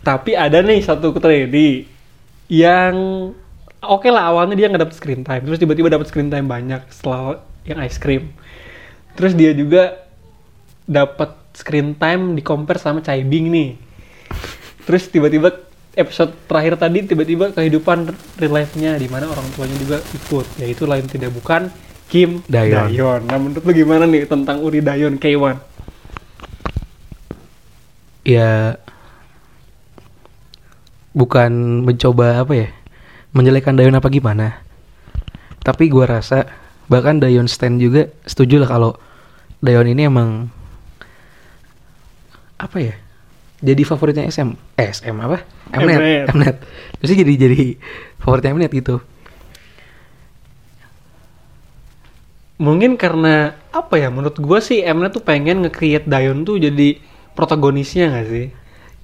Tapi 0.00 0.32
ada 0.32 0.60
nih 0.60 0.80
satu 0.80 1.12
trade 1.12 1.84
yang 2.48 2.94
oke 3.78 4.06
lah 4.06 4.30
awalnya 4.30 4.54
dia 4.54 4.66
nggak 4.66 4.82
dapet 4.82 4.96
screen 4.96 5.20
time 5.20 5.42
terus 5.42 5.58
tiba-tiba 5.58 5.86
dapat 5.88 6.06
screen 6.06 6.26
time 6.26 6.46
banyak 6.46 6.80
setelah 6.88 7.36
yang 7.62 7.78
ice 7.80 7.98
cream 7.98 8.30
terus 9.16 9.32
dia 9.32 9.56
juga 9.56 10.06
dapat 10.86 11.34
screen 11.56 11.96
time 11.96 12.36
di 12.36 12.42
compare 12.44 12.78
sama 12.78 13.00
Chai 13.02 13.24
Bing 13.24 13.48
nih 13.50 13.74
terus 14.86 15.08
tiba-tiba 15.10 15.50
episode 15.96 16.36
terakhir 16.46 16.76
tadi 16.76 17.08
tiba-tiba 17.08 17.50
kehidupan 17.56 18.12
real 18.38 18.52
life-nya 18.52 19.00
di 19.00 19.08
mana 19.08 19.26
orang 19.26 19.48
tuanya 19.56 19.74
juga 19.80 19.98
ikut 20.12 20.46
yaitu 20.60 20.84
lain 20.84 21.08
tidak 21.08 21.32
bukan 21.32 21.72
Kim 22.06 22.38
Dayon. 22.46 22.94
Nah 23.26 23.34
menurut 23.34 23.66
lu 23.66 23.72
gimana 23.74 24.06
nih 24.06 24.30
tentang 24.30 24.62
Uri 24.62 24.78
Dayon 24.78 25.18
K1? 25.18 25.74
ya 28.26 28.74
bukan 31.14 31.86
mencoba 31.86 32.42
apa 32.42 32.52
ya 32.58 32.68
menjelekan 33.30 33.78
Dayon 33.78 33.94
apa 33.94 34.10
gimana 34.10 34.66
tapi 35.62 35.86
gua 35.86 36.18
rasa 36.18 36.50
bahkan 36.86 37.18
Dayon 37.18 37.50
Stan 37.50 37.78
juga 37.78 38.10
setuju 38.26 38.62
lah 38.62 38.68
kalau 38.70 38.92
Dayon 39.62 39.90
ini 39.90 40.06
emang 40.06 40.50
apa 42.56 42.78
ya 42.80 42.94
jadi 43.60 43.82
favoritnya 43.82 44.28
SM 44.28 44.78
eh 44.78 44.88
SM 44.92 45.16
apa 45.16 45.42
Mnet 45.74 46.30
Mnet. 46.32 46.56
Terus 47.00 47.12
jadi 47.16 47.34
jadi 47.48 47.76
favoritnya 48.20 48.54
Mnet 48.54 48.72
gitu 48.72 49.02
Mungkin 52.56 52.96
karena 52.96 53.52
apa 53.68 54.00
ya? 54.00 54.08
Menurut 54.08 54.40
gue 54.40 54.58
sih 54.64 54.80
Mnet 54.80 55.12
tuh 55.12 55.20
pengen 55.20 55.68
nge-create 55.68 56.08
Dayon 56.08 56.40
tuh 56.48 56.56
jadi 56.56 56.96
protagonisnya 57.36 58.16
gak 58.16 58.26
sih? 58.32 58.48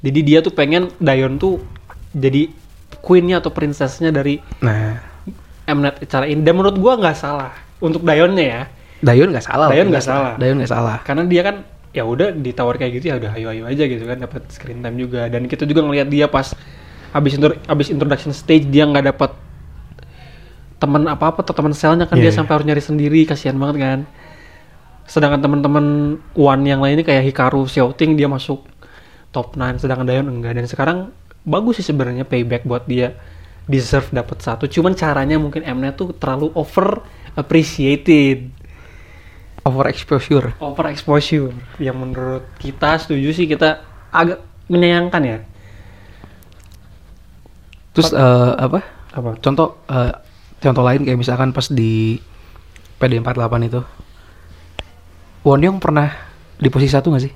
Jadi 0.00 0.20
dia 0.24 0.40
tuh 0.40 0.56
pengen 0.56 0.88
Dayon 0.96 1.36
tuh 1.36 1.60
jadi 2.16 2.48
queennya 3.04 3.44
atau 3.44 3.52
princessnya 3.52 4.08
dari 4.08 4.40
nah 4.64 5.04
Mnet 5.68 6.08
cara 6.08 6.24
ini. 6.24 6.40
Dan 6.40 6.56
menurut 6.56 6.80
gue 6.80 6.92
nggak 6.96 7.16
salah 7.16 7.52
untuk 7.82 8.06
Dayonnya 8.06 8.46
ya. 8.46 8.62
Dayon 9.02 9.34
nggak 9.34 9.42
salah 9.42 9.66
lah, 9.66 9.74
Dayon 9.74 9.90
nggak 9.90 10.06
salah. 10.06 10.32
Dayon 10.38 10.56
nggak 10.62 10.70
salah 10.70 10.96
Karena 11.02 11.26
dia 11.26 11.42
kan 11.42 11.56
ya 11.92 12.08
udah 12.08 12.32
ditawar 12.32 12.80
kayak 12.80 12.92
gitu 12.98 13.12
ya 13.12 13.20
udah 13.20 13.36
ayo 13.36 13.52
ayo 13.52 13.68
aja 13.68 13.84
gitu 13.84 14.00
kan 14.08 14.16
dapat 14.16 14.48
screen 14.48 14.80
time 14.80 14.96
juga 14.96 15.28
dan 15.28 15.44
kita 15.44 15.68
juga 15.68 15.84
ngelihat 15.84 16.08
dia 16.08 16.24
pas 16.24 16.56
habis 17.12 17.36
intro, 17.36 17.52
habis 17.68 17.92
introduction 17.92 18.32
stage 18.32 18.64
dia 18.72 18.88
nggak 18.88 19.12
dapat 19.12 19.36
teman 20.80 21.04
apa 21.04 21.30
apa 21.30 21.44
atau 21.44 21.52
teman 21.52 21.76
selnya 21.76 22.08
kan 22.08 22.16
Iya, 22.16 22.26
dia 22.26 22.30
iya. 22.32 22.38
sampai 22.40 22.52
harus 22.56 22.66
nyari 22.66 22.82
sendiri 22.82 23.20
kasihan 23.28 23.54
banget 23.60 23.76
kan 23.84 23.98
sedangkan 25.04 25.44
teman-teman 25.44 26.16
One 26.32 26.64
yang 26.64 26.80
lainnya 26.80 27.04
kayak 27.04 27.28
Hikaru 27.28 27.68
Xiaoting 27.68 28.16
dia 28.16 28.26
masuk 28.26 28.64
top 29.28 29.52
9 29.54 29.84
sedangkan 29.84 30.08
Dayon 30.08 30.32
enggak 30.32 30.56
dan 30.56 30.64
sekarang 30.64 30.98
bagus 31.44 31.84
sih 31.84 31.86
sebenarnya 31.86 32.24
payback 32.24 32.64
buat 32.64 32.88
dia 32.88 33.12
deserve 33.68 34.08
dapat 34.10 34.40
satu 34.40 34.64
cuman 34.64 34.96
caranya 34.96 35.36
mungkin 35.36 35.60
Mnet 35.60 36.00
tuh 36.00 36.16
terlalu 36.16 36.50
over 36.56 37.04
appreciated. 37.38 38.50
Over 39.62 39.86
exposure 39.94 40.58
over 40.58 40.90
exposure 40.90 41.54
yang 41.78 41.94
menurut 41.94 42.42
kita 42.58 42.98
setuju 42.98 43.30
sih 43.30 43.46
kita 43.46 43.78
agak 44.10 44.42
menyayangkan 44.66 45.22
ya. 45.22 45.38
Terus 47.94 48.10
eh, 48.10 48.52
apa? 48.58 48.82
Apa? 49.14 49.38
Contoh 49.38 49.86
eh, 49.86 50.12
contoh 50.58 50.82
lain 50.82 51.06
kayak 51.06 51.14
misalkan 51.14 51.54
pas 51.54 51.70
di 51.70 52.18
PD48 52.98 53.54
itu. 53.70 53.80
Wonyong 55.42 55.78
pernah 55.82 56.10
di 56.58 56.70
posisi 56.70 56.94
satu 56.94 57.10
gak 57.10 57.22
sih? 57.26 57.34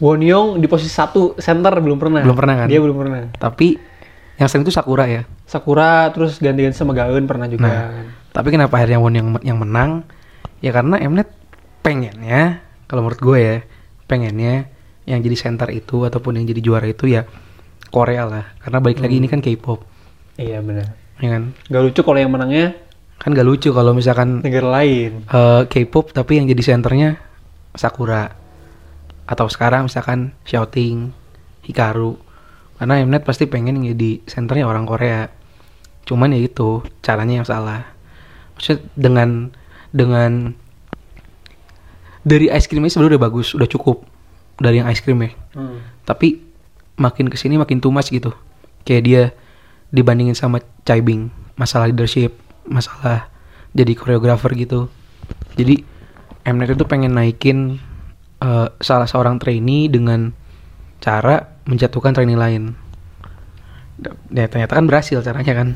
Wonyong 0.00 0.56
di 0.56 0.66
posisi 0.68 0.88
satu 0.88 1.36
center 1.36 1.76
belum 1.80 2.00
pernah. 2.00 2.24
Belum 2.24 2.38
pernah 2.38 2.54
kan? 2.64 2.68
dia 2.72 2.80
belum 2.80 2.96
pernah. 2.96 3.28
Tapi 3.36 3.76
yang 4.40 4.48
sering 4.48 4.64
itu 4.64 4.72
Sakura 4.72 5.04
ya. 5.04 5.28
Sakura 5.44 6.08
terus 6.14 6.40
ganti-ganti 6.40 6.78
sama 6.78 6.96
Gaun 6.96 7.26
pernah 7.26 7.50
juga 7.50 7.68
Nah, 7.68 7.88
tapi 8.38 8.54
kenapa 8.54 8.78
akhirnya 8.78 9.02
Won 9.02 9.14
yang 9.18 9.28
yang 9.42 9.58
menang? 9.58 10.06
Ya 10.62 10.70
karena 10.70 11.02
Mnet 11.02 11.26
pengennya, 11.82 12.62
kalau 12.86 13.02
menurut 13.02 13.18
gue 13.18 13.38
ya, 13.38 13.56
pengennya 14.06 14.70
yang 15.10 15.18
jadi 15.18 15.34
center 15.34 15.74
itu 15.74 16.06
ataupun 16.06 16.38
yang 16.38 16.46
jadi 16.46 16.60
juara 16.62 16.86
itu 16.86 17.10
ya 17.10 17.26
Korea 17.90 18.30
lah. 18.30 18.54
Karena 18.62 18.78
balik 18.78 19.02
lagi 19.02 19.18
Hmm. 19.18 19.22
ini 19.24 19.28
kan 19.28 19.40
K-pop, 19.42 19.80
iya 20.38 20.62
benar 20.62 20.94
ya 21.18 21.34
kan? 21.34 21.50
gak 21.66 21.82
lucu 21.82 22.00
kalau 22.06 22.18
yang 22.22 22.30
menangnya 22.30 22.78
Kan 23.18 23.34
gak 23.34 23.42
lucu 23.42 23.74
kalau 23.74 23.90
misalkan 23.90 24.38
negara 24.46 24.70
lain 24.78 25.26
eh, 25.26 25.62
K-pop 25.66 26.14
tapi 26.14 26.38
yang 26.38 26.46
jadi 26.46 26.62
senternya 26.62 27.18
Sakura 27.74 28.30
atau 29.26 29.50
sekarang 29.50 29.90
misalkan 29.90 30.32
Shouting, 30.46 31.10
Hikaru. 31.66 32.16
Karena 32.78 33.02
Mnet 33.02 33.26
pasti 33.26 33.44
pengen 33.44 33.82
jadi 33.82 34.22
senternya 34.24 34.64
orang 34.64 34.86
Korea. 34.86 35.26
Cuman 36.06 36.32
ya 36.32 36.40
itu 36.40 36.80
caranya 37.02 37.42
yang 37.42 37.48
salah. 37.48 37.97
Maksudnya 38.58 38.82
dengan 38.98 39.54
dengan 39.94 40.58
dari 42.26 42.50
ice 42.50 42.66
cream 42.66 42.84
sebenarnya 42.84 43.16
udah 43.16 43.24
bagus, 43.24 43.54
udah 43.54 43.68
cukup 43.70 44.04
dari 44.58 44.82
yang 44.82 44.90
ice 44.90 45.00
cream 45.00 45.22
ya. 45.22 45.30
Hmm. 45.54 45.78
Tapi 46.04 46.42
makin 46.98 47.30
ke 47.30 47.38
sini 47.38 47.56
makin 47.56 47.78
too 47.78 47.94
much 47.94 48.10
gitu. 48.10 48.34
Kayak 48.82 49.02
dia 49.06 49.22
dibandingin 49.94 50.34
sama 50.34 50.60
Chai 50.84 51.00
Bing, 51.00 51.32
masalah 51.54 51.88
leadership, 51.88 52.36
masalah 52.68 53.30
jadi 53.72 53.94
koreografer 53.94 54.52
gitu. 54.58 54.90
Jadi 55.56 55.86
Mnet 56.48 56.74
itu 56.74 56.84
pengen 56.88 57.12
naikin 57.12 57.78
eh, 58.40 58.68
salah 58.80 59.06
seorang 59.06 59.38
trainee 59.38 59.86
dengan 59.86 60.32
cara 60.98 61.60
menjatuhkan 61.68 62.16
trainee 62.16 62.38
lain. 62.40 62.74
Ya 64.34 64.46
ternyata 64.50 64.74
kan 64.78 64.84
berhasil 64.90 65.22
caranya 65.22 65.54
kan. 65.54 65.70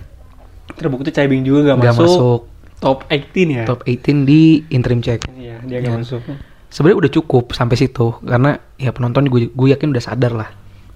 terbukti 0.72 1.12
Cai 1.12 1.28
Bing 1.28 1.44
juga 1.44 1.74
gak, 1.74 1.84
Nggak 1.84 1.94
masuk, 2.00 2.08
masuk 2.08 2.40
top 2.82 3.06
18 3.06 3.46
ya 3.48 3.64
top 3.64 3.86
18 3.86 4.26
di 4.26 4.66
interim 4.68 4.98
check. 4.98 5.22
iya 5.32 5.62
dia 5.62 5.78
gak 5.78 5.88
Iya. 5.88 5.98
masuk 6.02 6.22
Sebenarnya 6.66 7.04
udah 7.04 7.12
cukup 7.12 7.44
sampai 7.52 7.76
situ 7.76 8.16
karena 8.24 8.56
ya 8.74 8.90
penonton 8.90 9.28
gue 9.28 9.52
gue 9.52 9.68
yakin 9.70 9.92
udah 9.92 10.00
sadar 10.02 10.32
lah. 10.32 10.50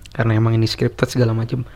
Karena 0.09 0.33
emang 0.33 0.57
ini 0.57 0.65
scripted 0.65 1.05
segala 1.07 1.37
macam. 1.37 1.69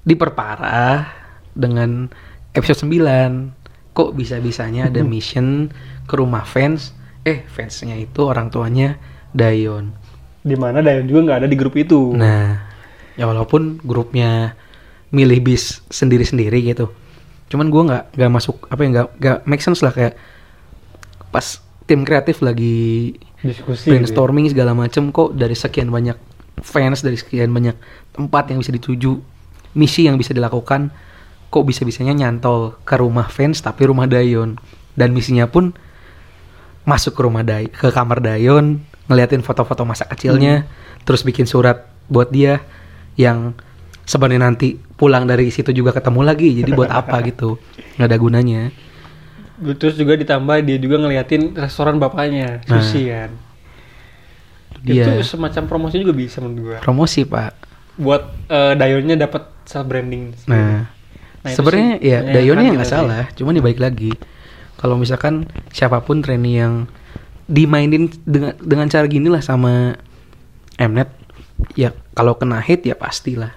Diperparah 0.00 1.04
dengan 1.52 2.08
episode 2.56 2.88
9. 2.88 3.52
Kok 3.92 4.16
bisa-bisanya 4.16 4.88
ada 4.88 5.04
mission 5.04 5.68
ke 6.08 6.16
rumah 6.16 6.48
fans, 6.48 6.96
eh 7.20 7.44
fansnya 7.44 8.00
itu 8.00 8.24
orang 8.24 8.48
tuanya 8.48 8.96
Dayon. 9.36 9.92
di 10.40 10.56
mana 10.56 10.80
Dayon 10.80 11.04
juga 11.04 11.20
nggak 11.28 11.38
ada 11.44 11.48
di 11.50 11.56
grup 11.58 11.76
itu 11.76 12.16
Nah, 12.16 12.56
ya 13.12 13.28
walaupun 13.28 13.76
grupnya 13.84 14.56
milih 15.10 15.44
bis 15.44 15.84
sendiri-sendiri 15.92 16.64
gitu. 16.64 16.88
Cuman 17.48 17.72
gue 17.72 17.82
nggak 17.88 18.04
nggak 18.16 18.30
masuk 18.32 18.68
apa 18.68 18.80
ya 18.84 18.88
nggak 18.92 19.06
nggak 19.18 19.38
make 19.48 19.64
sense 19.64 19.80
lah 19.80 19.92
kayak 19.92 20.14
pas 21.32 21.60
tim 21.88 22.04
kreatif 22.04 22.44
lagi 22.44 23.16
diskusi 23.40 23.88
gitu 23.88 23.88
ya. 23.88 23.90
brainstorming 23.96 24.46
segala 24.52 24.72
macem 24.76 25.08
kok 25.08 25.32
dari 25.32 25.56
sekian 25.56 25.88
banyak 25.88 26.16
fans 26.60 27.00
dari 27.00 27.16
sekian 27.16 27.48
banyak 27.54 27.76
tempat 28.12 28.50
yang 28.50 28.58
bisa 28.60 28.74
dituju 28.74 29.16
misi 29.78 30.04
yang 30.04 30.20
bisa 30.20 30.34
dilakukan 30.34 30.90
kok 31.48 31.64
bisa 31.64 31.86
bisanya 31.88 32.12
nyantol 32.12 32.76
ke 32.84 32.94
rumah 33.00 33.30
fans 33.32 33.64
tapi 33.64 33.88
rumah 33.88 34.04
Dayon 34.04 34.60
dan 34.98 35.14
misinya 35.16 35.48
pun 35.48 35.72
masuk 36.84 37.16
ke 37.16 37.20
rumah 37.24 37.46
Day 37.46 37.72
ke 37.72 37.88
kamar 37.88 38.20
Dayon 38.20 38.84
ngeliatin 39.08 39.40
foto-foto 39.40 39.86
masa 39.88 40.04
kecilnya 40.04 40.68
terus 41.08 41.24
bikin 41.24 41.48
surat 41.48 41.88
buat 42.12 42.28
dia 42.28 42.60
yang 43.16 43.56
sebenarnya 44.08 44.40
nanti 44.40 44.80
pulang 44.96 45.28
dari 45.28 45.52
situ 45.52 45.68
juga 45.70 45.92
ketemu 45.92 46.24
lagi 46.24 46.64
jadi 46.64 46.70
buat 46.72 46.88
apa 46.88 47.20
gitu? 47.28 47.60
Nggak 48.00 48.08
ada 48.08 48.16
gunanya. 48.16 48.62
Terus 49.58 49.98
juga 49.98 50.16
ditambah 50.16 50.64
dia 50.64 50.78
juga 50.80 50.96
ngeliatin 50.96 51.52
restoran 51.52 52.00
bapaknya 52.00 52.64
Nah. 52.64 52.80
sushi 52.80 53.12
kan. 53.12 53.30
Dia- 54.80 55.04
itu 55.04 55.26
semacam 55.26 55.62
promosi 55.66 55.98
juga 56.00 56.14
bisa 56.14 56.38
menurut 56.40 56.58
gua. 56.62 56.78
Promosi 56.80 57.26
pak. 57.28 57.52
Buat 57.98 58.22
eh, 58.48 58.74
Dayonnya 58.78 59.18
dapat 59.18 59.50
self 59.66 59.84
branding 59.84 60.32
Nah, 60.46 60.86
Nah, 61.38 61.54
sebenarnya 61.54 62.02
ya 62.02 62.18
Dayonnya 62.24 62.74
nggak 62.74 62.88
salah, 62.88 63.30
cuman 63.34 63.58
dibalik 63.58 63.78
lagi. 63.78 64.10
Kalau 64.78 64.94
misalkan 64.94 65.50
siapa 65.70 65.98
pun 66.02 66.22
trainee 66.22 66.62
yang 66.62 66.86
dimainin 67.50 68.06
dengan 68.22 68.54
dengan 68.62 68.86
cara 68.86 69.06
gini 69.10 69.26
lah 69.26 69.42
sama 69.42 69.98
Mnet, 70.78 71.10
ya 71.74 71.90
kalau 72.14 72.38
kena 72.38 72.62
hate 72.62 72.86
ya 72.86 72.94
pastilah. 72.94 73.50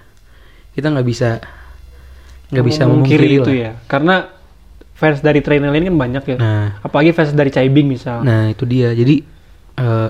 Kita 0.72 0.88
nggak 0.88 1.06
bisa 1.06 1.40
nggak 2.52 2.64
bisa 2.64 2.82
memungkiri 2.84 3.26
itu 3.32 3.48
lah. 3.48 3.56
ya 3.56 3.72
karena 3.88 4.14
fans 4.92 5.24
dari 5.24 5.40
trainer 5.40 5.72
lain 5.72 5.88
kan 5.88 5.96
banyak 5.96 6.24
ya 6.24 6.36
Nah, 6.36 6.66
apalagi 6.84 7.16
fans 7.16 7.32
dari 7.32 7.48
Cai 7.48 7.72
Bing 7.72 7.88
misal 7.88 8.20
nah 8.22 8.52
itu 8.52 8.68
dia. 8.68 8.92
Jadi 8.92 9.24
eh, 9.76 10.08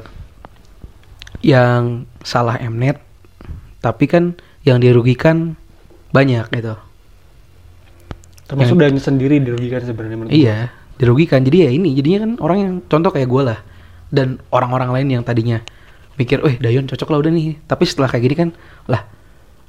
yang 1.43 2.07
salah 2.23 2.59
Mnet, 2.59 3.03
tapi 3.79 4.07
kan 4.07 4.35
yang 4.63 4.79
dirugikan 4.79 5.59
banyak 6.11 6.47
gitu. 6.51 6.75
termasuk 8.47 8.77
yang- 8.79 9.01
sendiri 9.01 9.41
dirugikan 9.41 9.81
sebenarnya 9.81 10.19
menurut. 10.19 10.35
Iya, 10.37 10.69
dirugikan. 11.01 11.41
Jadi 11.41 11.57
ya 11.65 11.71
ini, 11.73 11.97
jadinya 11.97 12.19
kan 12.21 12.33
orang 12.39 12.59
yang 12.61 12.73
contoh 12.85 13.09
kayak 13.09 13.25
gue 13.27 13.43
lah. 13.43 13.59
Dan 14.13 14.37
orang-orang 14.53 14.93
lain 14.93 15.09
yang 15.09 15.23
tadinya 15.25 15.65
mikir, 16.21 16.45
eh 16.45 16.61
Dayon 16.61 16.85
cocok 16.85 17.09
lah 17.09 17.19
udah 17.25 17.33
nih. 17.33 17.57
Tapi 17.65 17.85
setelah 17.89 18.13
kayak 18.13 18.23
gini 18.23 18.37
kan, 18.37 18.49
lah 18.85 19.09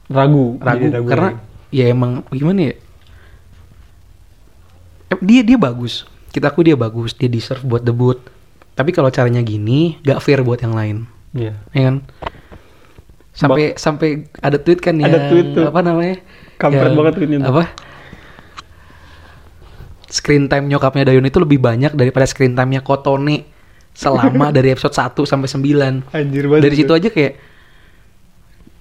ragu 0.07 0.59
ragu, 0.59 0.89
jadi 0.89 0.99
karena 1.03 1.29
ya 1.69 1.85
emang 1.87 2.25
gimana 2.29 2.71
ya? 2.71 2.73
Dia 5.21 5.41
dia 5.41 5.57
bagus. 5.57 6.03
Kita 6.33 6.49
aku 6.49 6.65
dia 6.65 6.73
bagus, 6.73 7.13
dia 7.13 7.29
deserve 7.29 7.61
buat 7.61 7.79
debut. 7.79 8.17
Tapi 8.73 8.89
kalau 8.89 9.13
caranya 9.13 9.39
gini, 9.39 10.01
gak 10.01 10.17
fair 10.17 10.41
buat 10.41 10.57
yang 10.57 10.73
lain, 10.73 10.97
Iya. 11.31 11.53
ya 11.69 11.81
kan? 11.85 11.95
Sampai 13.29 13.77
sampai 13.77 14.09
ada 14.41 14.57
tweet 14.57 14.81
kan 14.81 14.97
ya, 14.97 15.05
Ada 15.05 15.29
tweet 15.29 15.47
tuh. 15.53 15.65
apa 15.69 15.85
namanya? 15.85 16.17
Kampret 16.57 16.93
banget 16.93 17.13
tweetnya 17.13 17.37
tuh. 17.45 17.49
Apa? 17.53 17.63
Screen 20.09 20.45
time 20.45 20.69
nyokapnya 20.69 21.09
Dayon 21.09 21.25
itu 21.25 21.41
lebih 21.41 21.57
banyak 21.57 21.93
daripada 21.93 22.25
screen 22.29 22.53
time-nya 22.53 22.85
Kotone 22.85 23.49
selama 23.93 24.49
dari 24.55 24.69
episode 24.69 24.93
1 24.93 25.25
sampai 25.25 25.49
9. 25.49 26.13
anjir 26.13 26.45
banget 26.49 26.61
Dari 26.65 26.75
situ 26.77 26.93
aja 26.93 27.09
kayak 27.09 27.33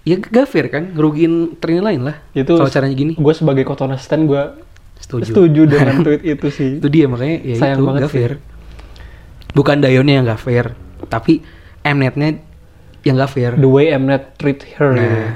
ya 0.03 0.19
gak 0.19 0.47
fair 0.51 0.67
kan 0.67 0.91
ngerugiin 0.95 1.59
trainer 1.63 1.85
lain 1.87 2.03
lah 2.11 2.17
itu 2.35 2.51
kalau 2.51 2.71
caranya 2.71 2.97
gini 2.99 3.13
gue 3.15 3.35
sebagai 3.35 3.63
Kotona 3.63 3.95
stand 3.99 4.27
gue 4.27 4.43
setuju 4.99 5.31
setuju 5.31 5.63
dengan 5.71 6.03
tweet 6.07 6.23
itu 6.27 6.47
sih 6.51 6.71
itu 6.83 6.89
dia 6.91 7.07
makanya 7.07 7.37
ya 7.43 7.55
Sayang 7.59 7.79
itu 7.79 7.87
banget 7.87 8.01
gak 8.03 8.11
sih. 8.11 8.19
fair 8.19 8.33
bukan 9.55 9.77
Dayonnya 9.79 10.15
yang 10.19 10.25
gak 10.27 10.43
fair 10.43 10.67
tapi 11.07 11.43
Mnetnya 11.83 12.39
yang 13.07 13.15
gak 13.19 13.31
fair 13.31 13.53
the 13.55 13.67
way 13.71 13.91
Mnet 13.95 14.39
treat 14.39 14.63
her 14.79 14.91
gitu. 14.95 15.07
nah 15.07 15.31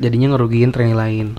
jadinya 0.00 0.34
ngerugiin 0.34 0.70
trainer 0.74 0.98
lain 0.98 1.38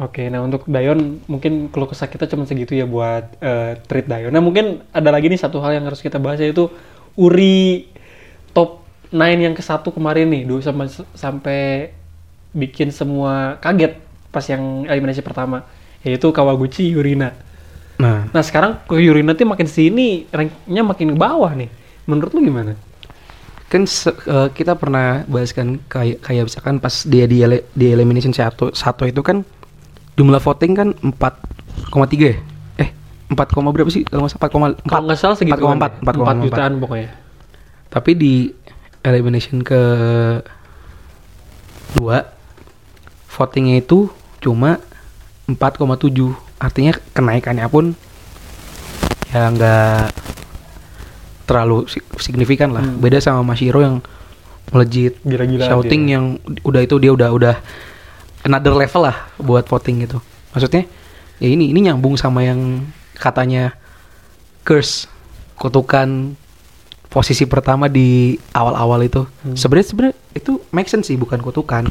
Oke, 0.00 0.32
nah 0.32 0.40
untuk 0.40 0.64
Dayon 0.64 1.20
mungkin 1.28 1.68
kalau 1.68 1.84
kesah 1.84 2.08
kita 2.08 2.24
cuma 2.24 2.48
segitu 2.48 2.72
ya 2.72 2.88
buat 2.88 3.36
eh, 3.36 3.76
treat 3.84 4.08
Dayon. 4.08 4.32
Nah 4.32 4.40
mungkin 4.40 4.80
ada 4.96 5.12
lagi 5.12 5.28
nih 5.28 5.36
satu 5.36 5.60
hal 5.60 5.76
yang 5.76 5.84
harus 5.84 6.00
kita 6.00 6.16
bahas 6.16 6.40
yaitu 6.40 6.72
Uri 7.20 7.84
9 9.10 9.46
yang 9.46 9.54
ke 9.54 9.62
satu 9.62 9.90
kemarin 9.90 10.30
nih, 10.30 10.42
dulu 10.46 10.62
sampai 10.62 10.86
sampai 11.14 11.60
bikin 12.54 12.94
semua 12.94 13.58
kaget 13.58 13.98
pas 14.30 14.42
yang 14.46 14.86
eliminasi 14.86 15.22
pertama, 15.22 15.66
yaitu 16.06 16.30
Kawaguchi 16.30 16.90
Yurina. 16.94 17.34
nah 17.98 18.30
Nah 18.30 18.42
sekarang 18.42 18.80
ke 18.86 18.96
Yurina 18.96 19.34
tuh 19.34 19.44
makin 19.50 19.66
sini 19.66 20.30
ranknya 20.30 20.82
makin 20.86 21.14
ke 21.14 21.18
bawah 21.18 21.52
nih. 21.52 21.68
Menurut 22.06 22.32
lu 22.32 22.42
gimana? 22.42 22.78
kan 23.70 23.86
eh, 23.86 24.48
kita 24.50 24.74
pernah 24.74 25.22
bahas 25.30 25.54
kan 25.54 25.78
kayak 25.86 26.18
kayak 26.26 26.50
misalkan 26.50 26.82
pas 26.82 27.06
dia 27.06 27.30
di, 27.30 27.38
di 27.70 27.86
elimination 27.86 28.34
satu 28.34 28.74
satu 28.74 29.06
itu 29.06 29.22
kan 29.22 29.46
jumlah 30.18 30.42
voting 30.42 30.74
kan 30.74 30.88
4,3 31.06 32.18
ya 32.18 32.36
eh 32.82 32.90
4, 33.30 33.54
koma 33.54 33.70
berapa 33.70 33.86
sih 33.86 34.02
kalau 34.02 34.26
nggak 34.26 34.34
salah 34.34 34.74
4,4 34.82 34.90
Kalau 34.90 35.04
nggak 35.06 35.20
salah 35.22 35.36
segitu 35.38 35.62
4,4 35.62 36.02
4 36.02 36.46
jutaan 36.50 36.72
pokoknya. 36.82 37.10
tapi 37.94 38.10
di 38.18 38.34
elimination 39.02 39.60
ke 39.60 39.80
dua 41.92 42.30
votingnya 43.26 43.78
itu 43.78 44.10
cuma 44.38 44.78
4,7 45.46 46.30
artinya 46.56 46.92
kenaikannya 47.10 47.66
pun 47.66 47.96
ya 49.28 49.48
nggak 49.48 50.12
terlalu 51.44 51.86
si- 51.86 52.04
signifikan 52.16 52.70
lah 52.70 52.82
Hmm. 52.82 52.98
beda 52.98 53.18
sama 53.18 53.42
Mas 53.42 53.58
Hiro 53.58 53.80
yang 53.80 53.98
melejit 54.70 55.18
Gila-gila 55.20 55.66
shouting 55.66 56.02
dia. 56.04 56.12
yang 56.14 56.24
udah 56.62 56.80
itu 56.80 56.94
dia 56.96 57.10
udah 57.10 57.28
udah 57.28 57.54
another 58.42 58.70
level 58.72 59.02
lah 59.02 59.16
buat 59.36 59.66
voting 59.66 60.04
gitu 60.04 60.22
maksudnya 60.50 60.86
ya 61.36 61.48
ini 61.48 61.74
ini 61.74 61.90
nyambung 61.90 62.14
sama 62.14 62.42
yang 62.42 62.86
katanya 63.14 63.74
curse 64.62 65.10
kutukan 65.56 66.38
posisi 67.10 67.44
pertama 67.44 67.90
di 67.90 68.38
awal-awal 68.54 69.02
itu. 69.02 69.26
Hmm. 69.42 69.58
sebenarnya 69.58 69.86
sebenarnya 69.90 70.16
itu 70.32 70.62
make 70.70 70.86
sense 70.86 71.10
sih 71.10 71.18
bukan 71.18 71.42
kutukan. 71.42 71.90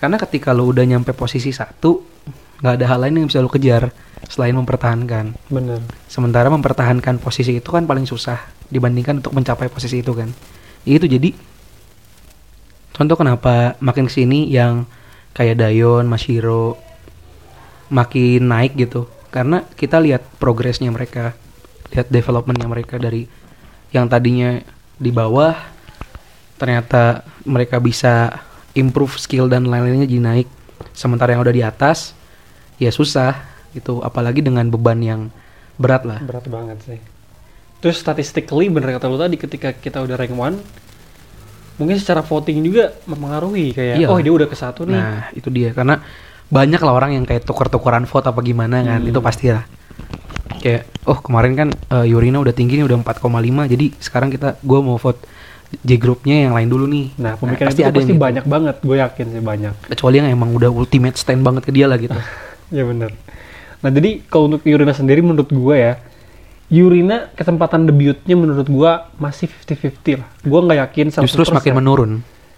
Karena 0.00 0.16
ketika 0.18 0.50
lo 0.50 0.66
udah 0.72 0.82
nyampe 0.82 1.12
posisi 1.14 1.52
satu 1.52 2.02
nggak 2.64 2.74
ada 2.80 2.86
hal 2.88 2.98
lain 3.06 3.22
yang 3.22 3.28
bisa 3.28 3.44
lo 3.44 3.52
kejar 3.52 3.92
selain 4.26 4.56
mempertahankan. 4.56 5.36
Bener. 5.52 5.84
Sementara 6.08 6.48
mempertahankan 6.48 7.20
posisi 7.20 7.60
itu 7.60 7.68
kan 7.68 7.84
paling 7.84 8.08
susah 8.08 8.40
dibandingkan 8.72 9.20
untuk 9.20 9.36
mencapai 9.36 9.68
posisi 9.68 10.00
itu 10.00 10.16
kan. 10.16 10.32
Itu 10.88 11.04
jadi 11.04 11.36
contoh 12.96 13.16
kenapa 13.20 13.76
makin 13.78 14.08
ke 14.08 14.12
sini 14.16 14.48
yang 14.48 14.88
kayak 15.36 15.60
Dayon, 15.60 16.08
Mashiro 16.08 16.80
makin 17.92 18.48
naik 18.48 18.72
gitu. 18.74 19.04
Karena 19.28 19.64
kita 19.76 20.00
lihat 20.00 20.24
progresnya 20.40 20.88
mereka 20.88 21.36
lihat 21.92 22.08
developmentnya 22.08 22.68
mereka 22.68 22.96
dari 22.96 23.28
yang 23.92 24.08
tadinya 24.08 24.58
di 24.96 25.10
bawah 25.12 25.52
ternyata 26.56 27.22
mereka 27.44 27.76
bisa 27.78 28.40
improve 28.72 29.18
skill 29.20 29.46
dan 29.46 29.68
lain-lainnya 29.68 30.08
jadi 30.08 30.22
naik 30.22 30.48
sementara 30.92 31.36
yang 31.36 31.42
udah 31.44 31.54
di 31.54 31.62
atas 31.62 32.16
ya 32.80 32.88
susah 32.88 33.36
gitu 33.72 34.00
apalagi 34.00 34.40
dengan 34.40 34.68
beban 34.68 34.98
yang 35.00 35.20
berat 35.76 36.04
lah 36.04 36.20
berat 36.24 36.46
banget 36.48 36.78
sih 36.84 37.00
terus 37.80 37.98
statistically 37.98 38.70
bener 38.70 38.96
kata 38.96 39.10
lu 39.10 39.18
tadi 39.18 39.36
ketika 39.36 39.74
kita 39.74 40.00
udah 40.00 40.14
rank 40.16 40.32
1 40.32 41.80
mungkin 41.80 41.96
secara 41.98 42.20
voting 42.22 42.62
juga 42.62 42.94
mempengaruhi 43.08 43.72
kayak 43.74 43.96
Iya. 43.98 44.06
oh 44.12 44.20
dia 44.20 44.32
udah 44.32 44.48
ke 44.48 44.56
satu 44.56 44.84
nih 44.86 45.00
Nah, 45.00 45.24
itu 45.34 45.48
dia 45.48 45.72
karena 45.72 45.98
banyak 46.52 46.80
lah 46.84 46.92
orang 46.92 47.16
yang 47.16 47.24
kayak 47.24 47.48
tuker-tukeran 47.48 48.04
vote 48.04 48.28
apa 48.28 48.44
gimana 48.44 48.84
kan. 48.84 49.00
Hmm. 49.00 49.08
Itu 49.08 49.24
pasti 49.24 49.48
lah. 49.48 49.64
Kayak 50.62 50.86
oh 51.10 51.18
kemarin 51.18 51.52
kan 51.58 51.68
eh, 51.74 52.06
Yurina 52.06 52.38
udah 52.38 52.54
tinggi 52.54 52.78
nih 52.78 52.86
udah 52.86 53.02
4,5 53.02 53.66
jadi 53.66 53.86
sekarang 53.98 54.30
kita 54.30 54.62
gua 54.62 54.78
mau 54.78 54.94
vote 54.94 55.18
J 55.82 55.96
grupnya 55.96 56.46
yang 56.46 56.52
lain 56.52 56.68
dulu 56.68 56.84
nih. 56.84 57.16
nah 57.16 57.32
pemikiran 57.40 57.72
pasti 57.72 57.80
itu 57.80 57.88
ada 57.88 57.96
pasti 57.96 58.12
gitu. 58.12 58.20
banyak 58.20 58.44
banget 58.44 58.76
gue 58.84 58.96
yakin 59.00 59.26
sih 59.32 59.40
banyak 59.40 59.72
Kecuali 59.88 60.16
yang 60.20 60.28
emang 60.28 60.52
udah 60.52 60.68
ultimate 60.68 61.16
stand 61.16 61.40
banget 61.40 61.64
ke 61.64 61.72
dia 61.72 61.88
lah 61.88 61.96
gitu. 61.96 62.12
ya 62.76 62.84
bener 62.84 63.16
nah 63.80 63.88
jadi 63.90 64.20
kalau 64.28 64.52
untuk 64.52 64.62
Yurina 64.68 64.92
sendiri 64.92 65.24
menurut 65.24 65.48
gue 65.48 65.74
ya 65.74 65.96
Yurina 66.68 67.32
kesempatan 67.32 67.88
debutnya 67.88 68.36
menurut 68.36 68.68
gue 68.68 68.92
masih 69.16 69.48
50-50 69.48 70.20
lah 70.20 70.28
gue 70.44 70.60
nggak 70.60 70.78
yakin 70.88 71.06
100%. 71.08 71.24
Justru 71.24 71.42
semakin 71.48 71.72
menurun. 71.80 72.12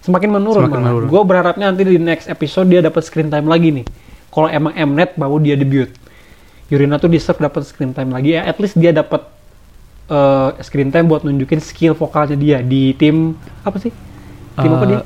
semakin 0.04 0.28
menurun 0.34 0.62
Semakin 0.66 0.74
malah. 0.74 0.84
menurun. 0.90 1.08
Gue 1.08 1.22
berharapnya 1.24 1.66
nanti 1.72 1.82
di 1.86 1.96
next 1.96 2.26
episode 2.28 2.68
dia 2.68 2.84
dapat 2.84 3.02
screen 3.06 3.32
time 3.32 3.48
lagi 3.48 3.72
nih. 3.72 3.86
Kalau 4.28 4.50
emang 4.50 4.74
Mnet 4.74 5.16
mau 5.16 5.38
dia 5.40 5.54
debut, 5.56 5.88
Yurina 6.74 6.98
tuh 6.98 7.06
deserve 7.06 7.38
dapat 7.38 7.62
screen 7.62 7.94
time 7.94 8.10
lagi 8.10 8.34
ya. 8.34 8.42
At 8.42 8.58
least 8.58 8.74
dia 8.74 8.90
dapat 8.90 9.22
eh, 10.10 10.50
screen 10.66 10.90
time 10.90 11.06
buat 11.06 11.22
nunjukin 11.22 11.62
skill 11.62 11.94
vokalnya 11.94 12.34
dia 12.34 12.58
di 12.60 12.90
tim 12.98 13.38
apa 13.62 13.78
sih? 13.78 13.94
Tim 14.58 14.70
apa 14.74 14.84
Eh, 14.84 14.88
dia? 14.90 15.00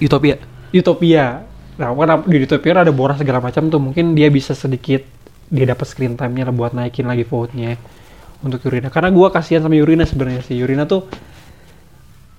Utopia. 0.00 0.36
Utopia. 0.70 1.24
Nah, 1.76 1.90
kan 1.96 2.22
di 2.28 2.38
Utopia 2.44 2.70
ada 2.76 2.94
boras 2.94 3.18
segala 3.18 3.42
macam 3.42 3.66
tuh. 3.66 3.80
Mungkin 3.82 4.14
dia 4.14 4.30
bisa 4.30 4.54
sedikit 4.54 5.02
dia 5.50 5.66
dapat 5.66 5.82
screen 5.90 6.14
time-nya 6.14 6.46
buat 6.54 6.70
naikin 6.70 7.10
lagi 7.10 7.26
vote-nya 7.26 7.74
untuk 8.40 8.62
Yurina. 8.64 8.88
Karena 8.88 9.10
gua 9.10 9.34
kasihan 9.34 9.60
sama 9.66 9.74
Yurina 9.74 10.06
sebenarnya 10.06 10.46
sih. 10.46 10.54
Yurina 10.56 10.86
tuh 10.86 11.10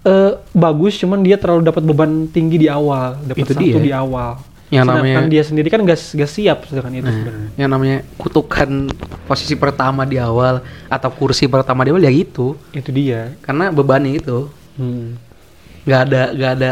eh 0.02 0.34
bagus, 0.58 0.98
cuman 0.98 1.22
dia 1.22 1.38
terlalu 1.38 1.62
dapat 1.62 1.84
beban 1.86 2.26
tinggi 2.34 2.58
di 2.58 2.65
awal, 2.65 3.22
dapat 3.22 3.46
satu 3.54 3.62
dia. 3.62 3.78
di 3.78 3.94
awal. 3.94 4.41
Yang 4.71 4.88
Sedangkan 4.88 5.03
namanya- 5.03 5.27
dia 5.27 5.43
sendiri 5.43 5.67
kan 5.67 5.84
gak, 5.84 5.99
gak 6.15 6.31
siap 6.31 6.60
dengan 6.65 6.91
itu 6.93 7.03
Nah, 7.03 7.12
sebenarnya. 7.13 7.49
yang 7.60 7.69
namanya 7.69 7.97
kutukan 8.15 8.69
posisi 9.25 9.53
pertama 9.53 10.01
di 10.03 10.15
awal 10.15 10.60
atau 10.88 11.10
kursi 11.12 11.45
pertama 11.45 11.84
di 11.84 11.91
awal 11.91 11.99
ya 11.99 12.10
gitu. 12.10 12.55
Itu 12.71 12.89
dia. 12.89 13.36
Karena 13.41 13.67
bebannya 13.69 14.15
itu 14.15 14.47
Hmm. 14.73 15.19
ada 15.84 16.31
nggak 16.31 16.51
ada 16.55 16.71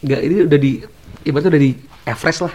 nggak 0.00 0.20
ini 0.22 0.34
udah 0.42 0.58
di 0.58 0.72
ibaratnya 1.22 1.50
udah 1.50 1.62
di 1.62 1.70
Everest 2.02 2.40
lah 2.40 2.54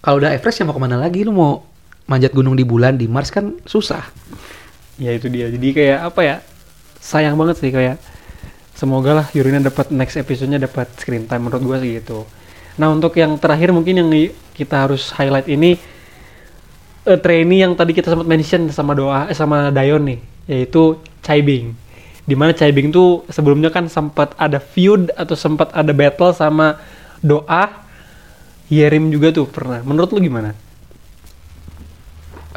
kalau 0.00 0.18
udah 0.18 0.32
Everest 0.32 0.58
ya 0.58 0.64
mau 0.64 0.72
ke 0.72 0.80
mana 0.80 0.96
lagi 0.96 1.20
lu 1.20 1.30
mau 1.30 1.62
manjat 2.04 2.32
gunung 2.32 2.54
di 2.54 2.64
bulan 2.64 2.94
di 2.94 3.06
Mars 3.06 3.28
kan 3.28 3.54
susah 3.62 4.02
Ya 4.96 5.14
itu 5.14 5.30
dia. 5.30 5.46
Jadi 5.46 5.70
kayak 5.70 6.10
apa 6.10 6.20
ya? 6.20 6.36
Sayang 6.98 7.38
banget 7.38 7.62
sih 7.62 7.70
kayak 7.70 8.02
semoga 8.72 9.14
lah 9.14 9.26
Yurina 9.30 9.60
dapat 9.60 9.90
next 9.90 10.16
episode-nya 10.16 10.58
dapat 10.58 10.90
screen 10.96 11.22
time 11.22 11.46
menurut 11.46 11.62
gua 11.62 11.78
sih 11.78 11.94
gitu. 11.94 12.26
Nah, 12.78 12.94
untuk 12.94 13.14
yang 13.18 13.34
terakhir 13.36 13.74
mungkin 13.74 14.00
yang 14.00 14.10
kita 14.54 14.86
harus 14.86 15.10
highlight 15.14 15.50
ini 15.50 15.76
eh, 17.06 17.18
trainee 17.18 17.66
yang 17.66 17.74
tadi 17.74 17.92
kita 17.92 18.14
sempat 18.14 18.26
mention 18.26 18.70
sama 18.70 18.94
doa 18.94 19.26
eh, 19.26 19.36
sama 19.36 19.74
Dayon 19.74 20.06
nih, 20.06 20.18
yaitu 20.46 20.98
Chaibing. 21.20 21.74
Di 22.24 22.34
mana 22.38 22.54
Chaibing 22.54 22.94
tuh 22.94 23.26
sebelumnya 23.28 23.68
kan 23.74 23.90
sempat 23.90 24.32
ada 24.38 24.62
feud 24.62 25.10
atau 25.18 25.34
sempat 25.34 25.74
ada 25.74 25.90
battle 25.90 26.30
sama 26.32 26.78
doa 27.20 27.84
Yerim 28.68 29.08
juga 29.10 29.32
tuh 29.32 29.48
pernah. 29.48 29.80
Menurut 29.82 30.12
lu 30.14 30.20
gimana? 30.22 30.54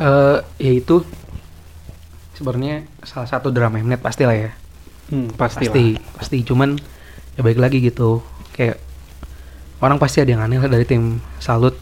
eh 0.02 0.40
ya 0.58 0.72
itu 0.72 1.06
sebenarnya 2.34 2.90
salah 3.06 3.30
satu 3.30 3.54
drama 3.54 3.78
Mnet 3.78 4.02
pasti 4.02 4.26
lah 4.26 4.34
ya 4.34 4.52
Hmm, 5.12 5.28
pasti, 5.36 5.68
pasti 5.68 5.86
pasti 6.16 6.38
cuman 6.48 6.80
ya 7.36 7.44
baik 7.44 7.60
lagi 7.60 7.84
gitu 7.84 8.24
kayak 8.56 8.80
orang 9.82 9.98
pasti 9.98 10.22
ada 10.22 10.30
yang 10.30 10.42
aneh 10.42 10.58
lah 10.58 10.70
dari 10.70 10.86
tim 10.86 11.04
salut 11.38 11.74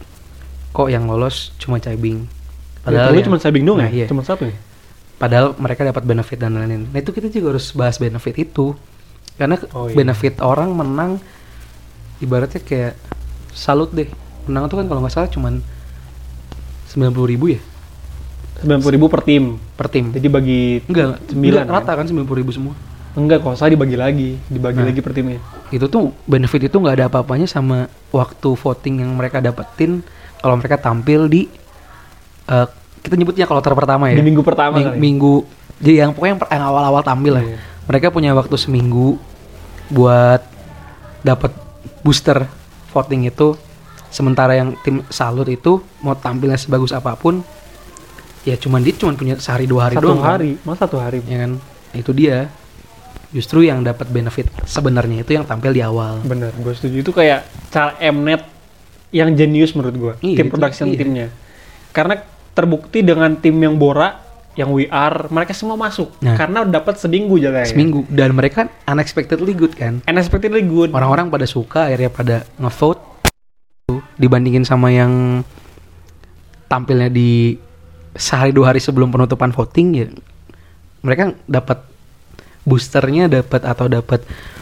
kok 0.71 0.87
yang 0.87 1.03
lolos 1.03 1.51
cuma 1.57 1.77
Caibing 1.77 2.25
Padahal 2.79 3.11
yang- 3.11 3.27
cuma 3.27 3.37
Chaibing 3.37 3.63
doang 3.63 3.79
Nah, 3.79 3.87
ya? 3.87 3.93
iya. 3.93 4.05
Cuma 4.07 4.23
satu 4.23 4.47
ya? 4.47 4.55
Padahal 5.15 5.51
mereka 5.53 5.83
dapat 5.83 5.99
benefit 6.01 6.39
dan 6.39 6.55
lain-lain. 6.55 6.87
Nah 6.87 6.97
itu 6.97 7.11
kita 7.11 7.27
juga 7.27 7.51
harus 7.53 7.69
bahas 7.69 7.99
benefit 7.99 8.39
itu. 8.39 8.71
Karena 9.35 9.59
Oh, 9.73 9.85
iya. 9.85 9.93
benefit 9.93 10.39
orang 10.39 10.71
menang 10.71 11.19
ibaratnya 12.17 12.59
kayak 12.59 12.95
salut 13.51 13.91
deh. 13.91 14.07
Menang 14.45 14.67
tuh 14.67 14.79
kan 14.79 14.87
kalau 14.87 15.03
nggak 15.03 15.11
salah 15.11 15.27
cuman 15.27 15.59
90.000 16.87 17.03
ribu 17.27 17.45
ya 17.49 17.59
90 18.59 18.91
ribu 18.91 19.07
per 19.07 19.21
tim. 19.21 19.55
per 19.75 19.87
tim. 19.87 20.05
Jadi 20.09 20.27
bagi 20.27 20.61
Enggak, 20.83 21.19
sembilan 21.29 21.65
rata 21.65 21.91
kan 21.93 22.03
90.000 22.03 22.35
ribu 22.35 22.51
semua. 22.51 22.73
Enggak 23.13 23.41
kok, 23.41 23.57
saya 23.57 23.73
dibagi 23.73 23.97
lagi, 23.97 24.37
dibagi 24.47 24.79
Nah. 24.79 24.87
lagi 24.87 24.99
per 25.01 25.13
timnya. 25.13 25.41
Itu 25.69 25.85
tuh 25.85 26.13
benefit 26.23 26.65
itu 26.65 26.75
nggak 26.75 26.95
ada 26.95 27.05
apa-apanya 27.07 27.45
sama 27.45 27.85
waktu 28.09 28.49
voting 28.53 29.01
yang 29.01 29.11
mereka 29.13 29.39
dapetin 29.39 30.01
kalau 30.37 30.55
mereka 30.55 30.77
tampil 30.77 31.25
di 31.25 31.49
eh, 32.45 32.67
kita 32.99 33.13
nyebutnya 33.13 33.45
kloter 33.45 33.73
pertama 33.73 34.09
ya. 34.09 34.17
Di 34.17 34.25
minggu 34.25 34.41
pertama 34.41 34.77
Ming- 34.77 34.89
kali. 34.89 34.97
minggu 34.99 35.33
jadi 35.79 35.95
yang 36.03 36.11
pokoknya 36.11 36.33
yang, 36.35 36.41
yang 36.51 36.65
awal-awal 36.65 37.01
tampil 37.01 37.33
lah. 37.33 37.43
Iya. 37.43 37.57
Mereka 37.85 38.09
punya 38.09 38.31
waktu 38.33 38.55
seminggu 38.55 39.17
buat 39.87 40.41
dapat 41.21 41.51
booster 42.01 42.45
voting 42.89 43.25
itu. 43.25 43.55
Sementara 44.09 44.53
yang 44.53 44.73
tim 44.81 45.05
salut 45.07 45.45
itu 45.45 45.85
mau 46.01 46.13
tampilnya 46.13 46.57
sebagus 46.57 46.89
apa 46.89 47.13
pun, 47.13 47.45
ya 48.41 48.57
cuman 48.57 48.81
dia 48.81 48.91
cuman 48.91 49.13
punya 49.13 49.37
sehari 49.37 49.63
dua 49.63 49.85
hari 49.85 50.01
satu 50.01 50.05
doang. 50.09 50.19
kan. 50.19 50.29
hari, 50.33 50.51
masa 50.65 50.79
satu 50.83 50.97
hari? 50.97 51.21
Ya 51.23 51.45
kan? 51.45 51.61
Itu 51.93 52.09
dia. 52.11 52.49
Justru 53.29 53.61
yang 53.61 53.85
dapat 53.85 54.09
benefit 54.09 54.49
sebenarnya 54.65 55.21
itu 55.21 55.37
yang 55.37 55.45
tampil 55.45 55.69
di 55.69 55.85
awal. 55.85 56.17
Bener, 56.25 56.49
gue 56.53 56.73
setuju. 56.73 57.05
Itu 57.05 57.11
kayak 57.13 57.45
cara 57.69 57.93
Mnet 58.09 58.41
yang 59.13 59.33
jenius 59.33 59.73
menurut 59.73 59.95
gue, 59.97 60.13
Iya, 60.21 60.37
tim 60.41 60.47
production 60.49 60.87
iya. 60.89 60.97
timnya. 60.97 61.27
Karena 61.93 62.17
terbukti 62.53 63.01
dengan 63.01 63.37
tim 63.37 63.57
yang 63.57 63.77
Bora, 63.77 64.17
yang 64.57 64.69
WR, 64.73 65.29
mereka 65.29 65.53
semua 65.53 65.77
masuk. 65.77 66.13
Nah. 66.21 66.37
Karena 66.37 66.65
dapat 66.65 66.97
seminggu 66.97 67.37
jalannya. 67.37 67.69
Seminggu 67.69 68.05
dan 68.09 68.33
mereka 68.33 68.69
unexpectedly 68.89 69.53
good 69.53 69.73
kan. 69.77 70.01
Unexpectedly 70.05 70.65
good. 70.65 70.89
orang-orang 70.93 71.29
pada 71.29 71.45
suka 71.45 71.89
akhirnya 71.89 72.09
pada 72.09 72.35
ngevote 72.57 73.01
dibandingin 74.21 74.61
sama 74.67 74.93
yang 74.93 75.41
tampilnya 76.69 77.09
di 77.09 77.57
sehari 78.13 78.53
dua 78.53 78.73
hari 78.73 78.81
sebelum 78.83 79.09
penutupan 79.09 79.49
voting 79.49 79.87
ya 79.97 80.07
mereka 81.01 81.33
dapat 81.49 81.81
boosternya 82.69 83.25
dapat 83.27 83.61
atau 83.61 83.89
dapat 83.89 84.21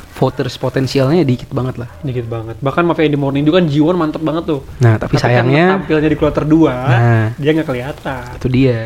voters 0.10 0.55
potensialnya 0.55 1.22
dikit 1.22 1.51
banget 1.51 1.78
lah 1.78 1.89
Dikit 2.01 2.26
banget. 2.26 2.58
Bahkan 2.58 2.84
Mafia 2.84 3.05
in 3.05 3.14
the 3.14 3.20
Morning 3.20 3.43
itu 3.43 3.51
kan 3.51 3.68
Jiwon 3.68 3.93
mantep 3.93 4.18
banget 4.20 4.47
tuh. 4.47 4.66
nah 4.80 4.95
tapi, 4.95 5.14
kan 5.14 5.30
sayangnya 5.30 5.78
tampilnya 5.78 6.10
di 6.10 6.18
kloter 6.18 6.41
2, 6.41 6.58
Nah. 6.66 7.28
dia 7.36 7.51
nggak 7.51 7.68
kelihatan. 7.68 8.24
itu 8.34 8.47
dia 8.47 8.80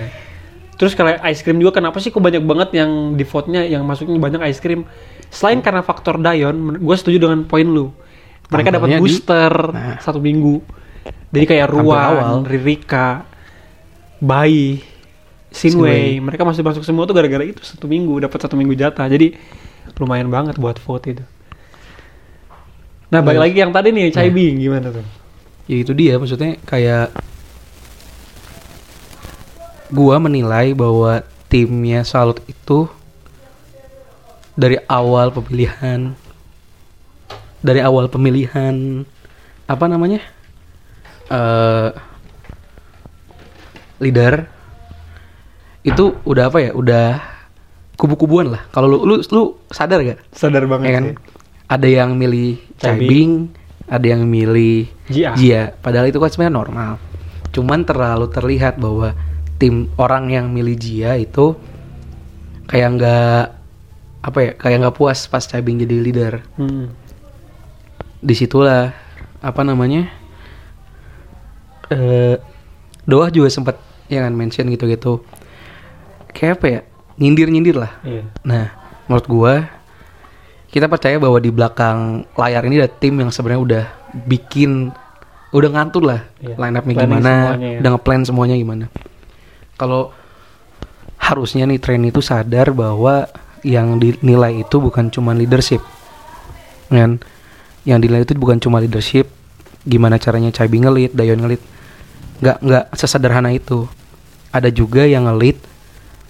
Terus 0.76 0.92
kalau 0.92 1.14
ice 1.24 1.40
cream 1.40 1.62
juga 1.62 1.78
kenapa 1.78 2.02
sih 2.02 2.10
kok 2.10 2.18
banyak 2.18 2.42
banget 2.42 2.74
yang 2.74 3.14
di 3.14 3.22
vote-nya 3.22 3.62
yang 3.62 3.86
masuknya 3.86 4.18
banyak 4.18 4.42
ice 4.50 4.58
cream? 4.58 4.82
Selain 5.30 5.62
karena 5.62 5.86
faktor 5.86 6.18
Dayon, 6.18 6.58
gue 6.76 6.96
setuju 6.98 7.22
dengan 7.22 7.46
poin 7.46 7.64
lu. 7.64 7.94
Mereka 8.50 8.74
dapat 8.74 8.90
tampilnya 8.90 8.98
di- 8.98 9.04
booster 9.06 9.54
Nah. 9.70 10.02
satu 10.02 10.18
minggu. 10.18 10.58
Jadi 11.30 11.46
kayak. 11.46 11.70
Ruan, 11.70 12.42
Ririka, 12.44 13.30
Bai, 14.18 14.82
Sinway, 15.52 16.18
mereka 16.24 16.48
masih 16.48 16.64
masuk 16.64 16.82
semua 16.88 17.04
tuh 17.04 17.12
gara-gara 17.12 17.44
itu 17.44 17.60
satu 17.62 17.86
minggu 17.86 18.24
dapat 18.24 18.40
satu 18.40 18.56
minggu 18.56 18.72
jatah. 18.74 19.06
Jadi 19.06 19.36
lumayan 20.00 20.32
banget 20.32 20.56
buat 20.56 20.80
vote 20.80 21.06
itu. 21.12 21.24
Nah, 23.12 23.20
balik 23.20 23.36
Terus- 23.36 23.46
lagi 23.52 23.58
yang 23.60 23.72
tadi 23.76 23.88
nih, 23.92 24.06
Chai 24.16 24.32
Bing 24.32 24.58
gimana 24.58 24.90
tuh? 24.90 25.04
ya 25.70 25.78
itu 25.80 25.94
dia 25.96 26.20
maksudnya 26.20 26.60
kayak 26.68 27.16
gua 29.88 30.20
menilai 30.20 30.76
bahwa 30.76 31.24
timnya 31.48 32.04
Salut 32.04 32.44
itu 32.48 32.92
dari 34.56 34.76
awal 34.88 35.32
pemilihan 35.32 36.12
dari 37.64 37.80
awal 37.80 38.12
pemilihan 38.12 39.08
apa 39.64 39.86
namanya 39.88 40.20
eh 41.32 41.90
leader 44.04 44.50
itu 45.82 46.14
udah 46.26 46.54
apa 46.54 46.58
ya 46.62 46.72
udah 46.78 47.22
kubu-kubuan 47.98 48.54
lah. 48.54 48.62
Kalau 48.70 48.90
lu, 48.90 48.98
lu 49.06 49.16
lu 49.22 49.42
sadar 49.70 50.02
gak 50.02 50.20
Sadar 50.34 50.66
banget 50.66 50.86
ya 50.86 50.94
kan? 50.98 51.06
sih. 51.06 51.16
ada 51.72 51.88
yang 51.88 52.10
milih 52.18 52.58
Cai 52.78 52.98
Cai 52.98 53.00
Bing. 53.02 53.34
Ada 53.92 54.06
yang 54.16 54.24
milih 54.24 54.88
Jia. 55.12 55.36
Jia. 55.36 55.64
Padahal 55.84 56.08
itu 56.08 56.18
kan 56.22 56.32
sebenarnya 56.32 56.56
normal. 56.56 56.92
Cuman 57.52 57.84
terlalu 57.84 58.32
terlihat 58.32 58.80
bahwa 58.80 59.12
tim 59.60 59.92
orang 60.00 60.32
yang 60.32 60.48
milih 60.50 60.80
Jia 60.80 61.20
itu 61.20 61.54
kayak 62.72 62.90
nggak 62.96 63.42
apa 64.22 64.38
ya 64.40 64.52
kayak 64.56 64.78
nggak 64.86 64.96
puas 64.96 65.28
pas 65.28 65.44
Cai 65.44 65.60
Bing 65.60 65.82
jadi 65.82 65.98
leader. 65.98 66.34
Hmm. 66.56 66.94
di 68.22 68.38
situlah 68.38 68.94
apa 69.42 69.62
namanya 69.66 70.06
eh 71.90 72.38
Doa 73.02 73.34
juga 73.34 73.50
sempat 73.50 73.82
ya 74.14 74.22
kan 74.22 74.38
mention 74.38 74.70
gitu-gitu 74.70 75.26
kayak 76.32 76.60
apa 76.60 76.66
ya 76.68 76.80
nyindir-nyindir 77.20 77.76
lah 77.78 77.92
Iya. 78.02 78.24
Nah, 78.42 78.66
menurut 79.06 79.28
gua 79.28 79.54
kita 80.72 80.88
percaya 80.88 81.20
bahwa 81.20 81.38
di 81.38 81.52
belakang 81.52 82.24
layar 82.34 82.64
ini 82.66 82.80
ada 82.80 82.88
tim 82.88 83.20
yang 83.20 83.30
sebenarnya 83.30 83.62
udah 83.62 83.84
bikin 84.26 84.90
udah 85.52 85.70
ngantur 85.70 86.04
lah 86.08 86.22
Iya. 86.40 86.56
line 86.56 86.76
up-nya 86.80 86.96
gimana, 86.96 87.32
semuanya 87.52 87.68
ya. 87.68 87.80
udah 87.84 87.90
ngeplan 87.96 88.22
semuanya 88.24 88.56
gimana. 88.56 88.86
Kalau 89.76 90.16
harusnya 91.20 91.68
nih 91.68 91.80
tren 91.80 92.02
itu 92.08 92.24
sadar 92.24 92.72
bahwa 92.72 93.28
yang 93.62 94.00
dinilai 94.02 94.64
itu 94.66 94.82
bukan 94.82 95.12
cuma 95.14 95.36
leadership. 95.38 95.84
Kan? 96.90 97.22
Yang 97.86 97.98
dinilai 98.08 98.24
itu 98.26 98.34
bukan 98.36 98.58
cuma 98.58 98.82
leadership, 98.82 99.30
gimana 99.86 100.18
caranya 100.18 100.50
Cai 100.54 100.70
ngelit, 100.70 101.14
Dayon 101.14 101.40
ngelit. 101.42 101.62
Nggak 102.42 102.58
nggak 102.62 102.86
sesederhana 102.98 103.54
itu. 103.54 103.86
Ada 104.52 104.68
juga 104.74 105.06
yang 105.08 105.30
ngelit, 105.30 105.62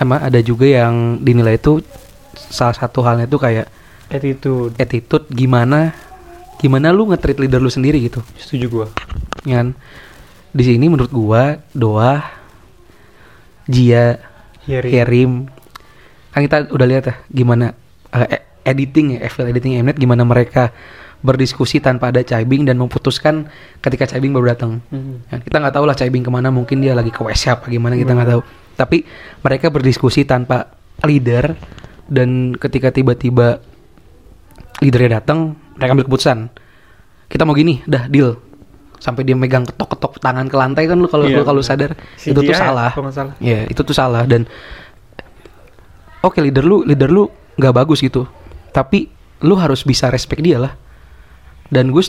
emang 0.02 0.20
ada 0.20 0.40
juga 0.40 0.66
yang 0.66 1.22
dinilai 1.22 1.56
itu 1.56 1.80
salah 2.34 2.74
satu 2.74 3.00
halnya 3.02 3.24
itu 3.24 3.38
kayak 3.38 3.70
Attitude. 4.10 4.76
attitude 4.76 5.26
gimana 5.30 5.94
gimana 6.58 6.90
lu 6.90 7.08
nge-treat 7.08 7.40
leader 7.40 7.58
lu 7.58 7.70
sendiri 7.70 8.02
gitu 8.02 8.20
Setuju 8.36 8.66
gua. 8.68 8.88
ya 9.44 9.62
kan 9.62 9.78
di 10.52 10.64
sini 10.64 10.86
menurut 10.86 11.10
gua 11.10 11.44
doa 11.72 12.20
Jia 13.66 14.20
Hearing. 14.62 14.92
Herim 14.92 15.32
kan 16.30 16.42
kita 16.42 16.70
udah 16.70 16.86
lihat 16.86 17.04
ya 17.04 17.16
gimana 17.28 17.72
e- 18.12 18.42
editing 18.64 19.16
ya 19.16 19.28
FL 19.28 19.48
editing 19.48 19.80
Mnet 19.80 19.96
gimana 19.96 20.22
mereka 20.22 20.70
berdiskusi 21.20 21.78
tanpa 21.78 22.10
ada 22.10 22.20
Caibing 22.20 22.64
dan 22.64 22.76
memutuskan 22.76 23.46
ketika 23.80 24.06
Caibing 24.08 24.32
baru 24.32 24.52
datang 24.52 24.82
Hmm. 24.88 25.22
Ya, 25.28 25.38
kita 25.40 25.56
nggak 25.56 25.72
tahu 25.72 25.86
lah 25.86 25.94
Caibing 25.94 26.22
ke 26.22 26.30
mana 26.30 26.50
mungkin 26.50 26.80
dia 26.80 26.92
lagi 26.92 27.10
ke 27.10 27.20
WC 27.20 27.44
apa 27.52 27.66
gimana 27.68 27.94
kita 27.94 28.12
nggak 28.12 28.30
tahu 28.30 28.42
tapi 28.82 29.06
mereka 29.46 29.70
berdiskusi 29.70 30.26
tanpa 30.26 30.74
leader. 31.06 31.54
Dan 32.12 32.58
ketika 32.58 32.92
tiba-tiba 32.92 33.62
leadernya 34.82 35.22
datang 35.22 35.56
mereka 35.78 35.94
ambil 35.96 36.08
keputusan 36.10 36.52
kita 37.32 37.48
mau 37.48 37.56
gini 37.56 37.80
dah 37.88 38.12
deal. 38.12 38.36
Sampai 39.00 39.24
dia 39.26 39.34
megang 39.34 39.66
ketok-ketok 39.66 40.20
tangan 40.20 40.46
ke 40.46 40.56
lantai 40.60 40.86
kan 40.86 41.00
lu 41.00 41.08
kalau 41.10 41.26
lu 41.26 41.42
kalau 41.42 41.64
sadar 41.64 41.98
Si 42.20 42.30
itu 42.36 42.44
tuh 42.44 42.54
ya, 42.54 42.60
salah. 42.60 42.92
ya 43.42 43.66
itu 43.66 43.82
tuh 43.82 43.96
salah. 43.96 44.28
Dan 44.28 44.46
oke 46.22 46.38
leader 46.38 46.68
lu 46.68 46.84
leader 46.84 47.10
lu 47.10 47.32
nggak 47.56 47.74
bagus 47.74 48.04
gitu. 48.04 48.28
Tapi 48.76 49.08
lu 49.42 49.56
harus 49.58 49.88
bisa 49.88 50.12
respect 50.12 50.44
dia 50.44 50.60
lah. 50.60 50.76
Dan 51.72 51.90
gue 51.96 52.04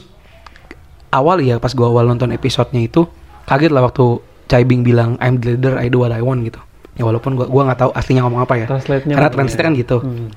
awal 1.14 1.40
ya 1.46 1.62
pas 1.62 1.70
gue 1.72 1.86
awal 1.86 2.10
nonton 2.10 2.34
episodenya 2.34 2.82
itu 2.82 3.06
kaget 3.46 3.70
lah 3.70 3.86
waktu 3.86 4.20
Chai 4.52 4.68
Bing 4.68 4.84
bilang 4.84 5.16
I'm 5.16 5.40
the 5.40 5.56
leader 5.56 5.80
I 5.80 5.88
do 5.88 6.04
what 6.04 6.12
I 6.12 6.20
want 6.20 6.44
gitu. 6.44 6.60
Ya 6.92 7.08
walaupun 7.08 7.40
gua 7.40 7.48
gua 7.48 7.72
nggak 7.72 7.88
tahu 7.88 7.90
aslinya 7.96 8.28
ngomong 8.28 8.44
apa 8.44 8.60
ya. 8.60 8.66
Translate-nya 8.68 9.16
karena 9.16 9.32
translate 9.32 9.64
ya? 9.64 9.66
kan 9.66 9.72
gitu. 9.80 9.98
Hmm. 10.04 10.28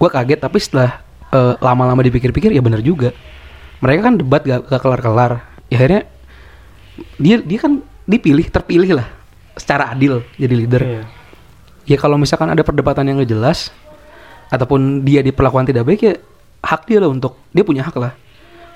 gue 0.00 0.08
kaget 0.08 0.40
tapi 0.40 0.56
setelah 0.56 1.04
eh, 1.28 1.54
lama-lama 1.60 2.00
dipikir-pikir 2.00 2.52
ya 2.52 2.60
benar 2.64 2.80
juga. 2.84 3.12
Mereka 3.80 4.00
kan 4.00 4.14
debat 4.16 4.40
gak, 4.44 4.68
gak 4.68 4.80
kelar-kelar. 4.80 5.44
Ya 5.72 5.76
akhirnya 5.80 6.02
dia 7.20 7.36
dia 7.40 7.58
kan 7.60 7.84
dipilih 8.08 8.48
terpilih 8.48 9.00
lah. 9.00 9.08
Secara 9.56 9.92
adil 9.92 10.24
jadi 10.36 10.54
leader. 10.56 10.82
Iya. 10.84 11.02
ya 11.88 11.96
kalau 11.96 12.16
misalkan 12.20 12.48
ada 12.48 12.64
perdebatan 12.64 13.08
yang 13.08 13.20
gak 13.24 13.32
jelas 13.32 13.72
ataupun 14.48 15.04
dia 15.04 15.20
diperlakukan 15.20 15.68
tidak 15.68 15.84
baik 15.84 16.00
ya 16.00 16.14
hak 16.60 16.88
dia 16.88 17.00
lah 17.00 17.08
untuk 17.12 17.36
dia 17.52 17.64
punya 17.64 17.84
hak 17.84 17.96
lah. 17.96 18.12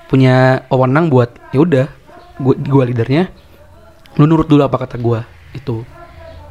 Punya 0.05 0.65
wewenang 0.69 1.09
buat 1.09 1.33
ya 1.53 1.61
udah 1.65 1.85
gua 2.37 2.53
gua 2.69 2.83
leadernya 2.85 3.33
lu 4.19 4.25
nurut 4.27 4.47
dulu 4.47 4.61
apa 4.63 4.87
kata 4.87 4.95
gua 4.99 5.23
itu 5.55 5.83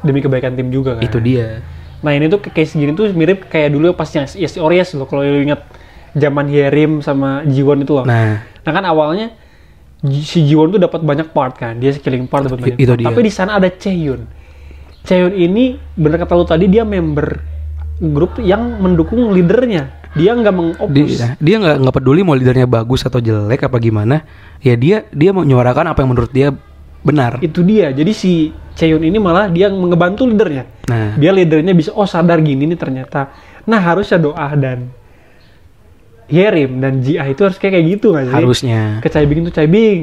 Demi 0.05 0.21
kebaikan 0.21 0.53
tim 0.53 0.69
juga 0.69 1.01
kan. 1.01 1.03
itu 1.05 1.17
dia 1.17 1.65
Nah 2.05 2.13
ini 2.13 2.29
tuh 2.29 2.37
case 2.37 2.77
gini 2.77 2.93
tuh 2.93 3.09
mirip 3.17 3.49
kayak 3.49 3.73
dulu 3.73 3.97
pas 3.97 4.05
yang 4.13 4.29
Yes 4.29 4.61
or 4.61 4.69
Yes 4.69 4.93
loh 4.93 5.09
kalau 5.09 5.25
lu 5.25 5.41
inget 5.41 5.57
zaman 6.13 6.45
Hyerim 6.45 7.01
sama 7.01 7.41
Jiwon 7.49 7.81
itu 7.81 7.97
loh. 7.97 8.05
nah 8.05 8.45
Nah 8.61 8.71
kan 8.71 8.85
awalnya 8.85 9.33
si 10.05 10.45
Jiwon 10.45 10.69
tuh 10.69 10.81
dapat 10.81 11.01
banyak 11.01 11.33
part 11.33 11.57
kan, 11.57 11.81
dia 11.81 11.93
killing 11.97 12.29
part 12.29 12.45
dapat 12.45 12.61
banyak. 12.61 12.77
Itu 12.77 12.93
part. 12.93 12.99
dia. 13.01 13.07
Tapi 13.09 13.21
di 13.25 13.31
sana 13.33 13.57
ada 13.57 13.69
Chaeyoon. 13.69 14.21
Chaeyoon 15.05 15.33
ini 15.33 15.77
bener 15.97 16.21
kata 16.21 16.33
lu 16.37 16.45
tadi 16.45 16.65
dia 16.69 16.85
member 16.85 17.41
grup 18.01 18.37
yang 18.41 18.81
mendukung 18.81 19.33
leadernya. 19.33 20.05
Dia 20.15 20.31
nggak 20.31 20.55
mengopus. 20.55 20.95
dia 20.95 21.35
dia 21.43 21.55
nggak 21.59 21.75
nggak 21.83 21.95
peduli 21.99 22.23
mau 22.23 22.39
leadernya 22.39 22.69
bagus 22.69 23.03
atau 23.03 23.19
jelek 23.19 23.67
apa 23.67 23.77
gimana 23.83 24.23
ya 24.63 24.79
dia 24.79 25.03
dia 25.11 25.35
menyuarakan 25.35 25.91
apa 25.91 25.99
yang 25.99 26.15
menurut 26.15 26.31
dia 26.31 26.55
benar 27.05 27.37
Itu 27.37 27.61
dia. 27.61 27.93
Jadi 27.93 28.11
si 28.17 28.49
Chaeyoon 28.75 29.05
ini 29.05 29.21
malah 29.21 29.45
dia 29.47 29.69
ngebantu 29.69 30.25
leadernya. 30.25 30.65
nah 30.89 31.13
Biar 31.13 31.37
leadernya 31.37 31.77
bisa 31.77 31.93
oh 31.93 32.09
sadar 32.09 32.41
gini 32.41 32.65
nih 32.65 32.75
ternyata. 32.75 33.29
Nah 33.69 33.77
harusnya 33.77 34.17
doa 34.17 34.49
dan 34.57 34.89
Hyerim 36.25 36.81
dan 36.81 37.05
Jia 37.05 37.21
itu 37.29 37.45
harus 37.45 37.57
kayak 37.61 37.77
kayak 37.77 37.85
gitu 37.97 38.07
nggak 38.13 38.25
sih? 38.25 38.33
harusnya 38.33 38.79
ke 38.97 39.09
Caibing 39.13 39.45
itu 39.45 39.51
Caibing 39.53 40.01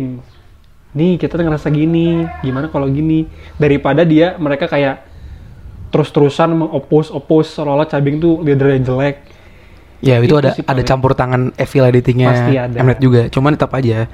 nih 0.94 1.12
kita 1.18 1.34
tuh 1.34 1.44
ngerasa 1.50 1.68
gini 1.74 2.22
gimana 2.46 2.70
kalau 2.70 2.86
gini 2.86 3.26
daripada 3.58 4.06
dia 4.06 4.38
mereka 4.38 4.70
kayak 4.70 5.02
terus-terusan 5.90 6.54
mengopos 6.54 7.10
opos 7.10 7.50
seolah-olah 7.58 7.90
Caibing 7.90 8.22
tuh 8.22 8.38
leader 8.38 8.70
yang 8.70 8.86
jelek 8.86 9.16
ya 9.98 10.22
itu, 10.22 10.30
Itu 10.30 10.36
ada 10.38 10.54
ada 10.54 10.82
campur 10.86 11.18
tangan 11.18 11.50
evil 11.58 11.84
editingnya 11.90 12.28
Pasti 12.30 12.54
ada. 12.54 12.78
Mnet 12.78 12.98
juga 13.02 13.26
cuman 13.26 13.58
tetap 13.58 13.74
aja 13.74 14.06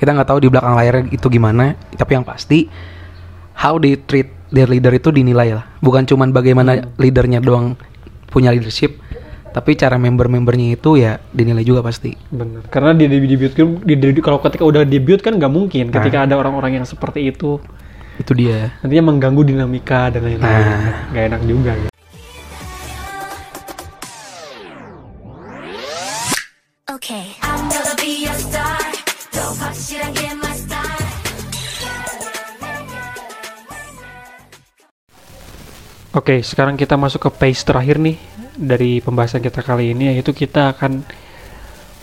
kita 0.00 0.10
nggak 0.10 0.26
tahu 0.26 0.40
di 0.40 0.48
belakang 0.48 0.72
layar 0.74 1.04
itu 1.06 1.26
gimana 1.28 1.76
tapi 1.92 2.16
yang 2.16 2.24
pasti 2.24 2.66
how 3.54 3.76
they 3.76 4.00
treat 4.00 4.26
their 4.48 4.64
leader 4.64 4.90
itu 4.90 5.12
dinilai 5.12 5.52
lah 5.52 5.68
bukan 5.78 6.02
cuman 6.02 6.32
bagaimana 6.32 6.72
Hmm. 6.74 6.96
leadernya 6.96 7.38
doang 7.38 7.76
punya 8.26 8.48
leadership 8.48 8.96
tapi 9.50 9.74
cara 9.74 9.94
member-membernya 9.94 10.72
itu 10.72 10.94
ya 10.96 11.18
dinilai 11.28 11.60
juga 11.60 11.82
pasti 11.82 12.14
bener 12.26 12.64
karena 12.66 12.94
dia 12.94 13.06
debut 13.06 13.28
debut 13.28 13.52
kan 13.52 13.66
di, 13.78 13.94
di- 13.94 14.22
kalau 14.22 14.38
ketika 14.38 14.62
udah 14.62 14.82
debut 14.84 15.18
kan 15.18 15.34
nggak 15.34 15.50
mungkin 15.50 15.90
ketika 15.90 16.24
ada 16.24 16.34
orang-orang 16.34 16.78
yang 16.78 16.86
seperti 16.86 17.28
itu 17.28 17.58
itu 18.16 18.32
dia 18.32 18.72
nantinya 18.80 19.04
mengganggu 19.06 19.42
dinamika 19.44 20.08
dan 20.08 20.22
lain-lain 20.22 20.54
Nah. 20.56 21.08
nggak 21.10 21.24
enak 21.28 21.42
juga 21.44 21.72
gitu. 21.74 21.88
Okay, 26.90 27.32
I'm 27.40 27.70
gonna 27.70 27.94
be 27.96 28.26
a 28.26 28.34
star. 28.34 28.99
더 29.49 29.49
확실한 29.59 30.13
게 30.13 30.27
my 30.33 30.53
style. 30.53 31.05
Oke, 36.15 36.39
sekarang 36.47 36.79
kita 36.79 36.95
masuk 36.95 37.27
ke 37.27 37.29
phase 37.35 37.67
terakhir 37.67 37.99
nih 37.99 38.15
dari 38.55 39.03
pembahasan 39.03 39.43
kita 39.43 39.59
kali 39.59 39.91
ini 39.91 40.15
yaitu 40.15 40.31
kita 40.31 40.71
akan 40.71 41.03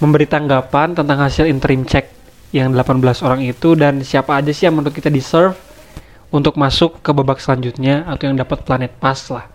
memberi 0.04 0.28
tanggapan 0.28 0.92
tentang 0.92 1.16
hasil 1.16 1.48
interim 1.48 1.88
check 1.88 2.12
yang 2.52 2.76
18 2.76 3.00
orang 3.24 3.40
itu 3.40 3.72
dan 3.72 4.04
siapa 4.04 4.36
aja 4.36 4.52
sih 4.52 4.68
yang 4.68 4.76
menurut 4.76 4.92
kita 4.92 5.08
deserve 5.08 5.56
untuk 6.28 6.60
masuk 6.60 7.00
ke 7.00 7.08
babak 7.16 7.40
selanjutnya 7.40 8.04
atau 8.04 8.28
yang 8.28 8.36
dapat 8.36 8.60
planet 8.68 8.92
pass 9.00 9.32
lah. 9.32 9.48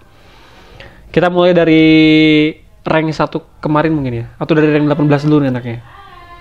Kita 1.13 1.29
mulai 1.29 1.53
dari 1.53 1.85
rank 2.81 3.13
1 3.13 3.61
kemarin 3.61 3.93
mungkin 3.93 4.13
ya 4.23 4.25
atau 4.41 4.57
dari 4.57 4.73
rank 4.73 4.89
18 4.89 5.29
dulu 5.29 5.45
nih 5.45 5.51
enaknya. 5.53 5.79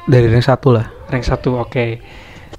dari 0.07 0.31
rank 0.31 0.47
satu 0.47 0.71
lah. 0.71 0.87
Rank 1.12 1.28
1, 1.28 1.38
oke. 1.60 1.86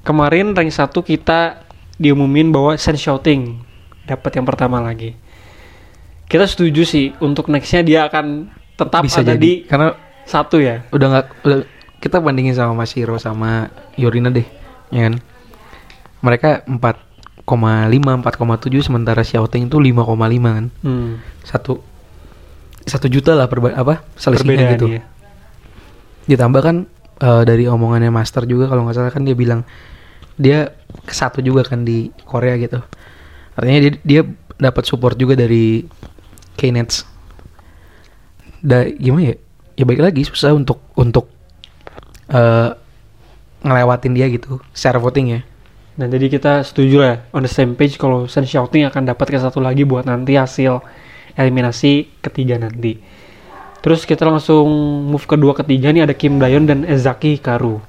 Kemarin 0.04 0.52
rank 0.52 0.70
1 0.70 0.92
kita 1.00 1.64
diumumin 1.96 2.52
bahwa 2.52 2.76
Sen 2.76 2.98
Shouting 2.98 3.60
dapat 4.04 4.30
yang 4.36 4.46
pertama 4.46 4.82
lagi. 4.82 5.14
Kita 6.26 6.44
setuju 6.48 6.82
sih 6.84 7.12
untuk 7.20 7.52
nextnya 7.52 7.84
dia 7.84 8.00
akan 8.08 8.48
tetap 8.76 9.04
Bisa 9.04 9.20
ada 9.20 9.36
jadi 9.36 9.40
di 9.40 9.52
karena 9.68 9.94
satu 10.24 10.58
ya. 10.58 10.86
udah 10.90 11.06
nggak 11.12 11.26
udah 11.44 11.58
kita 12.02 12.18
bandingin 12.18 12.56
sama 12.56 12.72
Mas 12.74 12.90
Hiro 12.96 13.14
sama 13.20 13.70
Yorina 13.94 14.32
deh, 14.32 14.46
ya 14.90 15.06
kan? 15.06 15.14
Mereka 16.24 16.66
4,5 16.66 17.46
4,7 17.46 18.82
sementara 18.82 19.22
Xiaoting 19.22 19.70
itu 19.70 19.76
5,5 19.78 20.56
kan. 20.56 20.66
Hmm. 20.82 21.22
Satu 21.46 21.84
satu 22.82 23.06
juta 23.06 23.38
lah 23.38 23.46
perba 23.46 23.76
apa 23.78 24.02
selisihnya 24.18 24.74
gitu. 24.74 24.98
ya. 24.98 25.02
Ditambah 26.26 26.60
kan 26.64 26.76
eh, 27.22 27.42
dari 27.46 27.64
omongannya 27.70 28.10
Master 28.10 28.44
juga 28.44 28.66
kalau 28.66 28.84
nggak 28.84 28.96
salah 28.98 29.12
kan 29.14 29.22
dia 29.22 29.38
bilang 29.38 29.62
dia 30.34 30.74
ke 31.06 31.14
satu 31.14 31.38
juga 31.38 31.62
kan 31.62 31.86
di 31.86 32.10
Korea 32.26 32.58
gitu. 32.58 32.82
Artinya 33.54 33.78
dia, 33.86 33.92
dia 34.02 34.22
dapat 34.58 34.84
support 34.84 35.14
juga 35.14 35.38
dari 35.38 35.86
Knets. 36.58 37.06
Da, 38.62 38.86
gimana 38.86 39.34
ya? 39.34 39.36
Ya 39.78 39.84
baik 39.88 40.02
lagi 40.04 40.22
susah 40.28 40.52
untuk 40.52 40.82
untuk 40.94 41.26
eh 42.28 42.70
ngelewatin 43.62 44.12
dia 44.12 44.26
gitu 44.28 44.58
secara 44.74 44.98
voting 44.98 45.26
ya. 45.38 45.40
Nah 45.98 46.06
jadi 46.10 46.26
kita 46.26 46.66
setuju 46.66 46.96
lah 47.04 47.16
on 47.30 47.46
the 47.46 47.50
same 47.50 47.78
page 47.78 47.96
kalau 47.96 48.26
Sen 48.26 48.48
Shouting 48.48 48.88
akan 48.90 49.06
dapat 49.06 49.26
ke 49.30 49.38
satu 49.38 49.62
lagi 49.62 49.86
buat 49.86 50.04
nanti 50.08 50.34
hasil 50.34 50.82
eliminasi 51.38 52.10
ketiga 52.20 52.58
nanti. 52.58 52.98
Terus 53.82 54.02
kita 54.02 54.22
langsung 54.22 54.66
move 55.04 55.26
kedua 55.26 55.52
ketiga 55.52 55.90
nih 55.90 56.06
ada 56.06 56.14
Kim 56.14 56.38
Dayon 56.38 56.64
dan 56.64 56.82
Ezaki 56.82 57.34
Hikaru. 57.34 57.82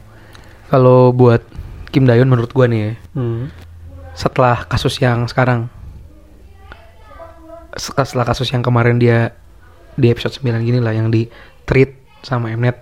Kalau 0.68 1.14
buat 1.14 1.46
Kim 1.90 2.04
Dayon 2.04 2.26
menurut 2.26 2.50
gua 2.50 2.66
nih 2.66 2.82
ya, 2.82 2.92
Hmm. 3.14 3.54
setelah 4.14 4.66
kasus 4.66 4.98
yang 4.98 5.26
sekarang 5.26 5.70
se- 7.74 7.94
setelah 7.94 8.26
kasus 8.26 8.50
yang 8.50 8.62
kemarin 8.62 8.98
dia 8.98 9.34
di 9.94 10.10
episode 10.10 10.34
9 10.36 10.62
gini 10.62 10.78
lah 10.78 10.94
yang 10.94 11.10
di 11.10 11.30
treat 11.64 11.94
sama 12.22 12.50
Mnet 12.50 12.78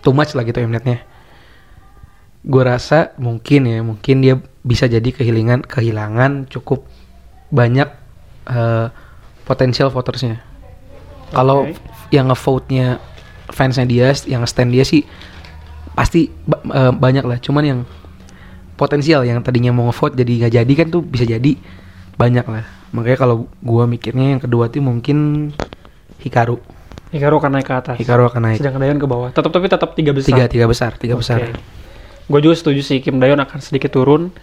too 0.00 0.12
much 0.12 0.32
lah 0.32 0.42
gitu 0.42 0.60
Mnetnya 0.62 1.04
gue 2.40 2.62
rasa 2.62 3.10
mungkin 3.16 3.66
ya 3.66 3.82
mungkin 3.82 4.22
dia 4.22 4.34
bisa 4.62 4.86
jadi 4.86 5.02
kehilangan 5.04 5.66
kehilangan 5.66 6.46
cukup 6.46 6.86
banyak 7.50 7.90
eh, 8.46 8.86
potensial 9.42 9.90
votersnya 9.90 10.38
kalau 11.32 11.66
Oke. 11.66 11.78
yang 12.14 12.30
ngevote-nya 12.30 13.02
fansnya 13.50 13.86
dia 13.86 14.10
yang 14.26 14.42
stand 14.46 14.74
dia 14.74 14.82
sih 14.82 15.06
pasti 15.96 16.28
eh, 16.52 16.92
banyak 16.92 17.24
lah. 17.24 17.38
Cuman 17.40 17.64
yang 17.64 17.80
potensial 18.76 19.24
yang 19.24 19.40
tadinya 19.40 19.72
mau 19.72 19.88
ngevote 19.88 20.14
jadi 20.20 20.32
nggak 20.46 20.52
jadi 20.62 20.72
kan 20.76 20.86
tuh 20.92 21.02
bisa 21.02 21.24
jadi 21.24 21.56
banyak 22.20 22.46
lah. 22.46 22.64
Makanya 22.92 23.18
kalau 23.18 23.48
gua 23.64 23.88
mikirnya 23.88 24.36
yang 24.36 24.42
kedua 24.42 24.68
tuh 24.68 24.84
mungkin 24.84 25.50
Hikaru. 26.16 26.58
Hikaru 27.12 27.34
akan 27.38 27.50
naik 27.60 27.66
ke 27.68 27.74
atas. 27.76 27.96
Hikaru 28.00 28.26
akan 28.26 28.40
naik. 28.50 28.58
Sedangkan 28.58 28.82
Dayon 28.82 28.98
ke 28.98 29.06
bawah. 29.06 29.28
Tetap 29.30 29.52
tapi 29.52 29.66
tetap 29.70 29.90
tiga 29.94 30.10
besar. 30.16 30.32
tiga 30.32 30.44
tiga 30.50 30.66
besar 30.66 30.90
tiga 30.98 31.14
besar. 31.14 31.54
Gue 32.26 32.40
juga 32.42 32.58
setuju 32.58 32.82
sih 32.82 32.98
Kim 32.98 33.22
Dayon 33.22 33.38
akan 33.38 33.58
sedikit 33.62 33.94
turun. 33.94 34.34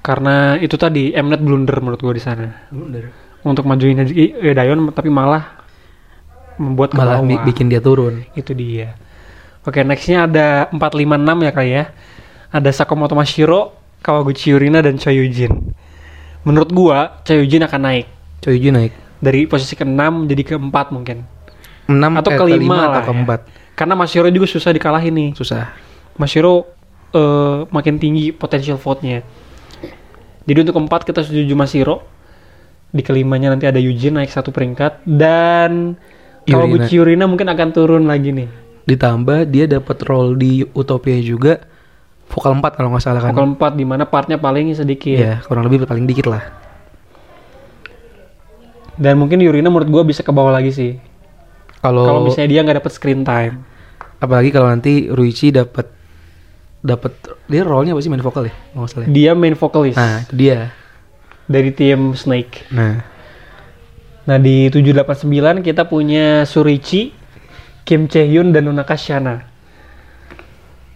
Karena 0.00 0.56
itu 0.56 0.80
tadi 0.80 1.12
Mnet 1.12 1.44
blunder 1.44 1.76
menurut 1.84 2.00
gue 2.00 2.14
di 2.16 2.22
sana. 2.22 2.48
Untuk 3.44 3.68
majuin 3.68 4.02
Dayon 4.56 4.90
tapi 4.90 5.12
malah 5.12 5.59
membuat 6.60 6.92
ke 6.92 7.00
malah 7.00 7.24
bawah. 7.24 7.40
bikin 7.48 7.72
dia 7.72 7.80
turun 7.80 8.28
Itu 8.36 8.52
dia. 8.52 8.92
Oke, 9.64 9.80
nextnya 9.80 10.28
ada 10.28 10.68
456 10.72 11.44
ya 11.44 11.52
kali 11.52 11.70
ya. 11.72 11.84
Ada 12.52 12.70
Sakamoto 12.72 13.16
Mashiro, 13.16 13.76
Kawaguchi 14.04 14.52
Yurina, 14.52 14.80
dan 14.84 14.96
Choi 15.00 15.16
Yujin. 15.20 15.52
Menurut 16.44 16.72
gua, 16.72 17.20
Choi 17.24 17.44
Yujin 17.44 17.64
akan 17.64 17.80
naik. 17.80 18.06
Choyuji 18.40 18.72
naik 18.72 18.92
Dari 19.20 19.44
posisi 19.44 19.76
ke-6 19.76 20.28
jadi 20.28 20.42
ke-4 20.56 20.76
mungkin. 20.96 21.28
enam 21.90 22.12
Atau 22.22 22.32
eh, 22.32 22.38
kelima 22.38 22.56
kelima 22.56 22.74
lah 22.80 22.88
atau 22.88 23.02
ya. 23.02 23.06
keempat 23.12 23.40
Karena 23.76 23.94
Mashiro 23.96 24.28
juga 24.32 24.46
susah 24.48 24.72
dikalahin 24.72 25.12
nih. 25.12 25.30
susah 25.36 25.72
Mashiro 26.16 26.68
eh, 27.12 27.68
makin 27.68 28.00
tinggi 28.00 28.32
potensial 28.32 28.80
vote-nya. 28.80 29.20
Jadi 30.48 30.58
untuk 30.64 30.74
keempat 30.80 31.04
kita 31.04 31.20
setuju 31.20 31.52
Mashiro. 31.52 32.00
Di 32.90 33.06
kelimanya 33.06 33.54
nanti 33.54 33.68
ada 33.68 33.78
Yujin 33.78 34.16
naik 34.16 34.32
satu 34.32 34.48
peringkat. 34.50 35.04
Dan 35.04 35.94
Kawaguchi 36.50 36.94
Yurina 36.96 37.24
mungkin 37.24 37.46
akan 37.46 37.68
turun 37.70 38.04
lagi 38.04 38.30
nih. 38.30 38.48
ditambah 38.84 39.46
dia 39.46 39.70
dapat 39.70 40.02
role 40.02 40.34
di 40.34 40.66
Utopia 40.74 41.14
juga 41.20 41.62
vokal 42.26 42.58
4 42.58 42.74
kalau 42.74 42.88
nggak 42.90 43.02
salah 43.02 43.22
kan 43.22 43.30
Vokal 43.30 43.74
4 43.74 43.78
di 43.78 43.84
mana 43.84 44.02
partnya 44.04 44.34
paling 44.34 44.70
sedikit. 44.72 45.18
Iya, 45.18 45.34
kurang 45.46 45.66
lebih 45.66 45.82
paling 45.84 46.06
dikit 46.06 46.26
lah 46.26 46.42
Dan 48.94 49.16
mungkin 49.16 49.40
Yurina 49.40 49.72
menurut 49.72 49.88
gue 49.88 50.02
bisa 50.06 50.20
ke 50.20 50.28
bawah 50.28 50.52
lagi 50.52 50.70
sih. 50.70 50.92
kalau 51.80 52.04
Kalau 52.04 52.20
misalnya 52.22 52.50
dia 52.50 52.60
nggak 52.60 52.78
dapat 52.82 52.92
screen 52.92 53.22
time. 53.22 53.64
apalagi 54.18 54.52
kalau 54.52 54.68
nanti 54.68 55.08
Ruichi 55.08 55.48
dapat 55.48 55.88
dapat 56.80 57.12
dia 57.46 57.64
role-nya 57.64 57.92
apa 57.92 58.00
sih 58.00 58.12
main 58.12 58.20
vokal 58.20 58.44
ya 58.44 58.52
kalau 58.52 58.84
nggak 58.84 58.92
salah 58.92 59.04
ya? 59.04 59.08
Dia 59.08 59.30
main 59.32 59.56
vokalis 59.56 59.96
nah 59.96 60.20
itu 60.20 60.34
dia 60.36 60.58
dari 61.44 61.70
tim 61.72 62.12
Snake. 62.12 62.68
nah 62.68 63.00
Nah 64.28 64.36
di 64.36 64.68
789 64.68 65.64
kita 65.64 65.88
punya 65.88 66.44
Surichi, 66.44 67.12
Kim 67.86 68.08
Chaehyun 68.10 68.52
dan 68.52 68.68
Nonaka 68.68 68.96
Shana. 68.98 69.46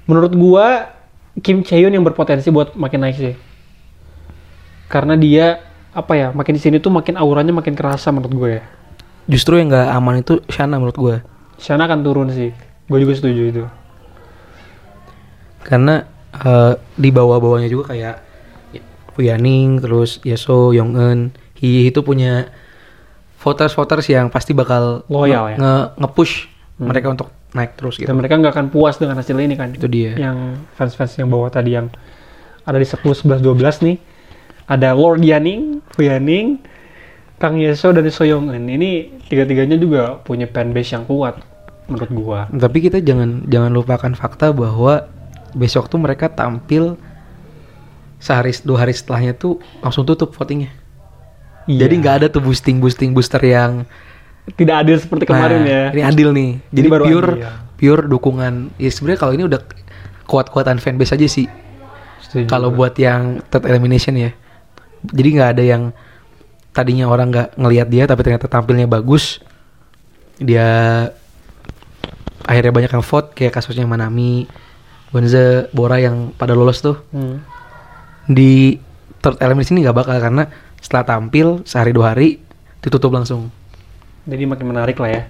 Menurut 0.05 0.33
gua 0.37 0.93
Kim 1.41 1.65
Chaehyun 1.65 1.97
yang 1.97 2.05
berpotensi 2.05 2.53
buat 2.53 2.77
makin 2.77 3.01
naik 3.09 3.17
sih. 3.17 3.35
Karena 4.87 5.17
dia 5.17 5.65
apa 5.95 6.13
ya, 6.15 6.29
makin 6.31 6.55
di 6.55 6.63
sini 6.63 6.77
tuh 6.79 6.91
makin 6.93 7.17
auranya 7.17 7.55
makin 7.55 7.75
kerasa 7.75 8.11
menurut 8.11 8.35
gue 8.35 8.51
ya. 8.61 8.65
justru 9.25 9.57
yang 9.57 9.73
nggak 9.73 9.89
aman 9.89 10.21
itu 10.21 10.45
Shana 10.53 10.77
menurut 10.77 10.99
gue 11.01 11.17
Shana 11.57 11.89
akan 11.89 12.01
turun 12.05 12.29
sih. 12.29 12.53
Gue 12.91 12.99
juga 13.01 13.15
setuju 13.17 13.43
itu. 13.49 13.65
karena 15.65 16.05
eh, 16.37 16.77
di 17.01 17.09
bawah-bawahnya 17.09 17.73
juga 17.73 17.97
kayak 17.97 18.17
Fuyaning 19.17 19.81
terus 19.81 20.21
Yeso 20.27 20.75
Yongeun 20.75 21.33
Hiyi 21.57 21.89
itu 21.89 22.03
punya 22.05 22.53
voters-voters 23.45 24.09
yang 24.09 24.33
pasti 24.33 24.57
bakal 24.57 25.05
Loyal 25.13 25.53
ya. 25.53 25.57
nge 25.61 25.75
nge-push 26.01 26.35
mereka 26.81 27.13
untuk 27.13 27.29
naik 27.53 27.77
terus 27.77 28.01
gitu 28.01 28.09
Dan 28.09 28.17
mereka 28.19 28.41
nggak 28.41 28.53
akan 28.57 28.67
puas 28.73 28.97
dengan 28.97 29.21
hasil 29.21 29.37
ini 29.37 29.55
kan. 29.55 29.71
itu 29.71 29.87
dia 29.87 30.17
Yang 30.17 30.65
fans-fans 30.75 31.13
yang 31.21 31.29
bawah 31.29 31.53
tadi 31.53 31.77
yang 31.77 31.93
ada 32.65 32.81
di 32.81 32.89
10, 32.89 33.05
11, 33.05 33.45
12 33.45 33.85
nih. 33.85 33.97
Ada 34.65 34.97
Lord 34.97 35.21
Yaning, 35.21 35.85
Fuyaning, 35.93 36.65
Kang 37.37 37.61
Yeso 37.61 37.93
dan 37.93 38.09
Soyongen. 38.09 38.65
Ini 38.65 39.21
tiga-tiganya 39.29 39.77
juga 39.77 40.17
punya 40.25 40.49
fanbase 40.49 40.97
yang 40.97 41.05
kuat 41.05 41.45
menurut 41.85 42.11
gua. 42.17 42.41
tapi 42.49 42.81
kita 42.81 42.97
jangan 43.05 43.45
jangan 43.45 43.69
lupakan 43.77 44.13
fakta 44.17 44.57
bahwa 44.57 45.05
besok 45.53 45.93
tuh 45.93 46.01
mereka 46.01 46.33
tampil 46.33 46.97
sehari 48.17 48.57
dua 48.65 48.89
hari 48.89 48.97
setelahnya 48.97 49.37
tuh 49.37 49.61
langsung 49.85 50.09
tutup 50.09 50.33
votingnya 50.33 50.73
Iya. 51.65 51.89
jadi 51.89 51.95
nggak 52.01 52.15
ada 52.21 52.27
tuh 52.29 52.45
boosting 52.45 52.81
boosting 52.81 53.17
booster 53.17 53.41
yang 53.41 53.89
tidak 54.53 54.85
adil 54.85 54.97
seperti 55.01 55.25
kemarin 55.25 55.65
Nah, 55.65 55.73
ya. 55.73 55.85
Ini 55.97 56.03
adil 56.05 56.29
nih. 56.37 56.51
Jadi 56.69 56.87
baru 56.93 57.05
pure 57.09 57.31
adil, 57.33 57.41
ya. 57.41 57.51
pure 57.81 58.03
dukungan. 58.05 58.55
Ya 58.77 58.91
sebenarnya 58.93 59.21
kalau 59.25 59.33
ini 59.33 59.45
udah 59.49 59.61
kuat-kuatan 60.29 60.77
fanbase 60.77 61.17
aja 61.17 61.25
sih. 61.25 61.49
Kalau 62.45 62.69
buat 62.75 62.93
yang 63.01 63.41
third 63.49 63.65
elimination 63.65 64.13
ya. 64.19 64.37
Jadi 65.01 65.29
nggak 65.41 65.51
ada 65.57 65.65
yang 65.65 65.83
tadinya 66.77 67.09
orang 67.09 67.31
nggak 67.33 67.49
ngelihat 67.57 67.89
dia 67.89 68.05
tapi 68.05 68.21
ternyata 68.21 68.45
tampilnya 68.45 68.85
bagus. 68.85 69.41
Dia 70.37 71.09
akhirnya 72.45 72.73
banyak 72.75 72.93
yang 72.93 73.05
vote 73.07 73.33
kayak 73.33 73.57
kasusnya 73.57 73.89
Manami, 73.89 74.45
Gonza, 75.09 75.73
Bora 75.73 75.97
yang 76.03 76.37
pada 76.37 76.53
lolos 76.53 76.85
tuh. 76.85 77.01
Hmm. 77.17 77.41
Di 78.29 78.77
third 79.25 79.41
elimination 79.41 79.81
ini 79.81 79.89
nggak 79.89 79.97
bakal 79.97 80.21
karena 80.21 80.53
setelah 80.85 81.09
tampil 81.09 81.65
sehari 81.65 81.97
dua 81.97 82.13
hari 82.13 82.45
ditutup 82.85 83.09
langsung. 83.09 83.49
Jadi 84.29 84.45
makin 84.45 84.69
menarik 84.69 85.01
lah 85.01 85.09
ya. 85.09 85.23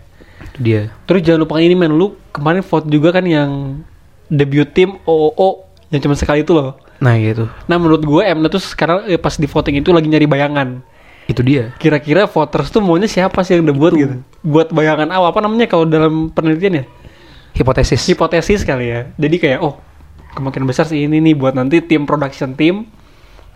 Itu 0.50 0.58
dia. 0.58 0.82
Terus 1.06 1.22
jangan 1.22 1.46
lupa 1.46 1.62
ini 1.62 1.78
men 1.78 1.94
lu 1.94 2.18
kemarin 2.34 2.66
vote 2.66 2.90
juga 2.90 3.14
kan 3.14 3.22
yang 3.22 3.78
debut 4.26 4.66
tim 4.74 4.98
OOO 5.06 5.62
yang 5.94 6.02
cuma 6.02 6.18
sekali 6.18 6.42
itu 6.42 6.50
loh. 6.50 6.74
Nah 6.98 7.14
gitu. 7.14 7.46
Nah 7.70 7.76
menurut 7.78 8.02
gue 8.02 8.22
Mnet 8.26 8.50
tuh 8.50 8.62
sekarang 8.62 9.06
eh, 9.06 9.14
pas 9.14 9.38
di 9.38 9.46
voting 9.46 9.78
itu 9.78 9.94
lagi 9.94 10.10
nyari 10.10 10.26
bayangan. 10.26 10.82
Itu 11.30 11.46
dia. 11.46 11.70
Kira-kira 11.78 12.26
voters 12.26 12.74
tuh 12.74 12.82
maunya 12.82 13.06
siapa 13.06 13.46
sih 13.46 13.56
yang 13.56 13.70
debut 13.70 13.94
gitu? 13.94 14.14
Buat 14.42 14.74
bayangan 14.74 15.08
awal 15.14 15.30
apa 15.30 15.38
namanya 15.38 15.70
kalau 15.70 15.86
dalam 15.86 16.34
penelitian 16.34 16.82
ya? 16.82 16.84
Hipotesis. 17.54 18.02
Hipotesis 18.10 18.66
kali 18.66 18.90
ya. 18.90 19.00
Jadi 19.14 19.36
kayak 19.38 19.62
oh 19.62 19.78
kemungkinan 20.34 20.66
besar 20.66 20.90
sih 20.90 21.06
ini 21.06 21.22
nih 21.22 21.34
buat 21.38 21.54
nanti 21.54 21.78
tim 21.78 22.04
production 22.04 22.58
team 22.58 22.90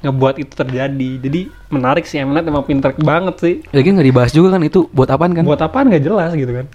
ngebuat 0.03 0.35
itu 0.39 0.53
terjadi. 0.55 1.11
Jadi 1.19 1.41
menarik 1.71 2.07
sih 2.07 2.23
Mnet 2.23 2.47
emang 2.47 2.65
pinter 2.65 2.95
banget 2.99 3.35
sih. 3.43 3.55
Lagi 3.75 3.89
nggak 3.91 4.09
dibahas 4.09 4.33
juga 4.35 4.55
kan 4.55 4.63
itu 4.63 4.87
buat 4.95 5.11
apaan 5.11 5.35
kan? 5.35 5.43
Buat 5.43 5.63
apaan 5.63 5.91
nggak 5.91 6.05
jelas 6.05 6.31
gitu 6.35 6.53
kan? 6.53 6.67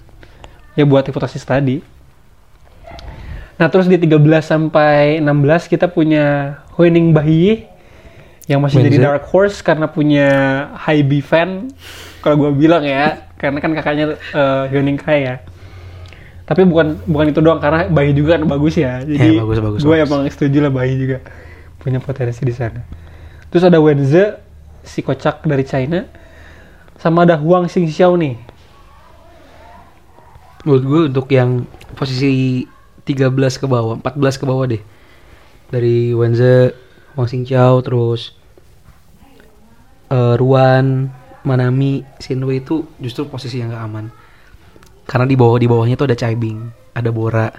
Ya 0.76 0.84
buat 0.84 1.06
hipotesis 1.06 1.44
tadi. 1.44 1.80
Nah, 3.54 3.70
terus 3.70 3.86
di 3.86 3.94
13 3.94 4.18
sampai 4.42 5.22
16 5.22 5.70
kita 5.70 5.86
punya 5.86 6.58
Huening 6.74 7.14
Bahiyi 7.14 7.70
yang 8.50 8.60
masih 8.60 8.82
jadi 8.82 8.98
dark 8.98 9.30
horse 9.30 9.62
karena 9.62 9.86
punya 9.86 10.28
high 10.74 11.06
B 11.06 11.22
fan. 11.22 11.70
Kalau 12.18 12.34
gue 12.34 12.50
bilang 12.58 12.82
ya, 12.82 13.30
karena 13.38 13.62
kan 13.62 13.70
kakaknya 13.72 14.18
uh, 14.34 14.66
Huening 14.68 14.98
Kai 14.98 15.22
ya. 15.22 15.36
Tapi 16.44 16.68
bukan 16.68 17.00
bukan 17.08 17.32
itu 17.32 17.40
doang 17.40 17.56
karena 17.56 17.88
Bayi 17.88 18.12
juga 18.12 18.36
kan 18.36 18.44
bagus 18.44 18.76
ya. 18.76 19.00
Jadi 19.00 19.40
bagus, 19.40 19.58
bagus, 19.64 19.80
gue 19.80 19.96
bagus. 19.96 20.04
emang 20.04 20.20
setuju 20.28 20.58
lah 20.60 20.72
Bayi 20.72 20.94
juga 21.00 21.24
punya 21.80 22.02
potensi 22.04 22.44
di 22.44 22.52
sana. 22.52 22.84
Terus 23.54 23.70
ada 23.70 23.78
Wenze 23.78 24.42
si 24.82 24.98
kocak 24.98 25.46
dari 25.46 25.62
China 25.62 26.02
sama 26.98 27.22
ada 27.22 27.38
Huang 27.38 27.70
Xingxiao 27.70 28.18
nih. 28.18 28.34
Menurut 30.66 30.82
gue 30.82 31.00
untuk 31.14 31.30
yang 31.30 31.62
posisi 31.94 32.66
13 33.06 33.30
ke 33.62 33.70
bawah, 33.70 33.94
14 34.02 34.42
ke 34.42 34.44
bawah 34.48 34.66
deh. 34.66 34.82
Dari 35.70 36.10
Wenze, 36.10 36.74
Wang 37.14 37.30
Xingqiao, 37.30 37.78
terus 37.86 38.34
eh, 40.10 40.34
Ruan, 40.34 41.14
Manami, 41.46 42.02
Shinwei 42.18 42.58
itu 42.58 42.82
justru 42.98 43.30
posisi 43.30 43.62
yang 43.62 43.70
gak 43.70 43.86
aman. 43.86 44.10
Karena 45.06 45.30
di 45.30 45.38
bawah 45.38 45.62
di 45.62 45.70
bawahnya 45.70 45.94
tuh 45.94 46.10
ada 46.10 46.18
Caibing, 46.18 46.74
ada 46.90 47.14
Bora, 47.14 47.54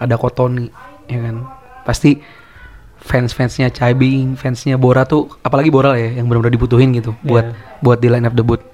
ada 0.00 0.16
Kotoni, 0.16 0.72
ya 1.04 1.20
kan. 1.20 1.36
Pasti 1.84 2.16
fans-fansnya 3.04 3.68
Caibing, 3.68 4.32
fansnya 4.34 4.80
Bora 4.80 5.04
tuh 5.04 5.28
apalagi 5.40 5.68
Bora 5.68 5.92
ya 5.94 6.16
yang 6.16 6.24
benar-benar 6.24 6.50
dibutuhin 6.50 6.88
gitu 6.90 7.12
buat 7.20 7.44
Iya. 7.44 7.78
buat 7.78 7.98
di 8.00 8.08
line 8.08 8.24
up 8.24 8.32
debut. 8.32 8.64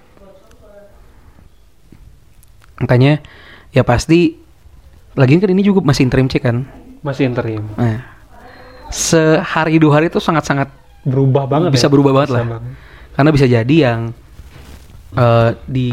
Makanya 2.80 3.20
ya 3.70 3.82
pasti 3.82 4.38
lagian 5.14 5.42
kan 5.42 5.50
ini 5.50 5.60
juga 5.60 5.82
masih 5.82 6.06
interim 6.06 6.30
check 6.30 6.46
kan. 6.46 6.64
Masih 7.02 7.28
interim. 7.28 7.64
Nah, 7.74 8.06
sehari 8.88 9.76
dua 9.76 9.98
hari 9.98 10.08
itu 10.08 10.20
sangat-sangat 10.20 10.70
Berubah 11.00 11.48
banget 11.48 11.72
bisa 11.72 11.88
ya. 11.88 11.92
berubah 11.92 12.12
banget 12.12 12.28
Bisa 12.28 12.36
lah. 12.36 12.44
banget. 12.46 12.62
Karena 13.10 13.30
bisa 13.32 13.46
jadi 13.48 13.76
yang 13.88 14.00
eh, 15.12 15.50
di 15.66 15.88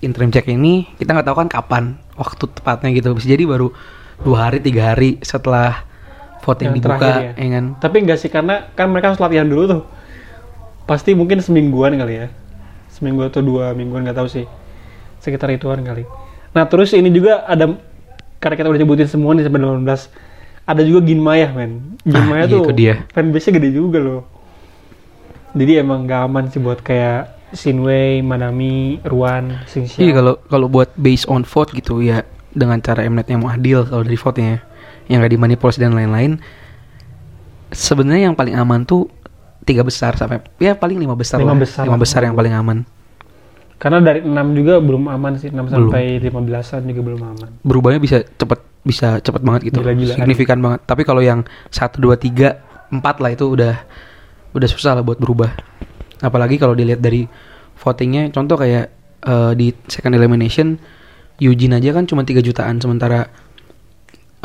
interim 0.00 0.28
check 0.28 0.48
ini 0.48 0.90
kita 0.96 1.12
nggak 1.12 1.26
tahu 1.28 1.36
kan 1.38 1.48
kapan 1.48 1.84
waktu 2.16 2.44
tepatnya 2.50 2.88
gitu. 2.92 3.14
Bisa 3.14 3.28
jadi 3.28 3.44
baru 3.46 3.70
dua 4.20 4.48
hari 4.48 4.58
tiga 4.58 4.90
hari 4.90 5.20
setelah 5.20 5.84
voting 6.46 6.70
Yang 6.70 6.76
dibuka, 6.78 6.94
terakhir 7.02 7.34
ya 7.34 7.48
kan? 7.50 7.64
Tapi 7.82 7.96
enggak 7.98 8.18
sih 8.22 8.30
karena 8.30 8.54
kan 8.72 8.86
mereka 8.86 9.10
harus 9.10 9.18
latihan 9.18 9.44
dulu 9.44 9.62
tuh. 9.66 9.82
Pasti 10.86 11.10
mungkin 11.12 11.42
semingguan 11.42 11.98
kali 11.98 12.14
ya. 12.14 12.26
Seminggu 12.88 13.26
atau 13.26 13.42
dua 13.42 13.74
mingguan 13.74 14.06
nggak 14.06 14.14
tahu 14.14 14.30
sih. 14.30 14.46
Sekitar 15.18 15.50
ituan 15.50 15.82
kali. 15.82 16.06
Nah 16.54 16.64
terus 16.64 16.94
ini 16.94 17.10
juga 17.10 17.42
ada 17.44 17.74
karena 18.38 18.54
kita 18.54 18.68
udah 18.70 18.80
sebutin 18.80 19.08
semua 19.10 19.34
nih 19.34 19.44
sampai 19.44 19.60
18 19.60 19.82
ada 20.62 20.82
juga 20.82 21.00
Ginmaya 21.02 21.50
men. 21.50 21.98
Ginmaya 22.02 22.46
Ah, 22.46 22.48
tuh 22.48 22.70
dia. 22.70 23.02
fanbase-nya 23.10 23.58
gede 23.58 23.74
juga 23.74 23.98
loh. 23.98 24.22
Jadi 25.56 25.80
emang 25.80 26.04
gak 26.04 26.20
aman 26.22 26.44
sih 26.46 26.60
buat 26.60 26.80
kayak 26.80 27.32
Shinwei, 27.54 28.20
Manami, 28.20 29.00
Ruan, 29.02 29.64
Xingxiao. 29.64 30.02
Iya 30.04 30.12
kalau 30.14 30.34
kalau 30.46 30.66
buat 30.66 30.90
based 30.94 31.26
on 31.26 31.42
vote 31.42 31.72
gitu 31.72 32.02
ya 32.02 32.22
dengan 32.52 32.76
cara 32.78 33.04
Mnet 33.04 33.26
yang 33.26 33.40
mau 33.40 33.50
adil 33.50 33.84
kalau 33.84 34.02
dari 34.02 34.18
vote-nya 34.18 34.60
yang 35.06 35.18
gak 35.18 35.32
dimanipulasi 35.32 35.78
dan 35.78 35.92
lain-lain 35.92 36.38
sebenarnya 37.68 38.30
yang 38.30 38.36
paling 38.36 38.54
aman 38.54 38.82
tuh 38.82 39.10
tiga 39.62 39.82
besar 39.82 40.14
sampai 40.14 40.38
ya 40.56 40.72
paling 40.72 40.96
lima 40.96 41.12
besar 41.12 41.38
Lima 41.38 41.52
lah. 41.52 41.58
besar 41.58 41.82
lima 41.84 41.98
besar 41.98 42.20
yang 42.22 42.34
paling 42.34 42.54
aman 42.54 42.78
Karena 43.76 44.00
dari 44.00 44.24
6 44.24 44.32
juga 44.56 44.80
belum 44.80 45.04
aman 45.04 45.36
sih, 45.36 45.52
6 45.52 45.60
Belum. 45.60 45.68
sampai 45.92 46.16
15-an 46.16 46.80
juga 46.86 47.00
belum 47.04 47.20
aman. 47.20 47.48
berubahnya 47.60 48.00
bisa 48.00 48.24
cepet 48.24 48.56
bisa 48.80 49.20
cepet 49.20 49.42
banget 49.44 49.68
gitu 49.68 49.84
Gila-gilaan. 49.84 50.16
signifikan 50.16 50.58
banget 50.58 50.80
tapi 50.84 51.04
kalau 51.04 51.20
yang 51.20 51.44
satu 51.68 52.00
dua 52.00 52.16
tiga 52.16 52.56
empat 52.88 53.20
lah 53.20 53.36
itu 53.36 53.44
udah 53.44 53.76
udah 54.52 54.68
susah 54.70 54.96
lah 54.96 55.04
buat 55.04 55.18
berubah 55.18 55.52
apalagi 56.18 56.56
kalau 56.56 56.72
dilihat 56.72 57.04
dari 57.04 57.28
votingnya 57.76 58.32
contoh 58.32 58.56
kayak 58.56 58.88
eh, 59.20 59.52
di 59.52 59.76
second 59.84 60.14
elimination 60.14 60.80
Eugene 61.36 61.76
aja 61.76 61.92
kan 61.92 62.08
cuma 62.08 62.24
3 62.24 62.40
jutaan 62.40 62.80
sementara 62.80 63.28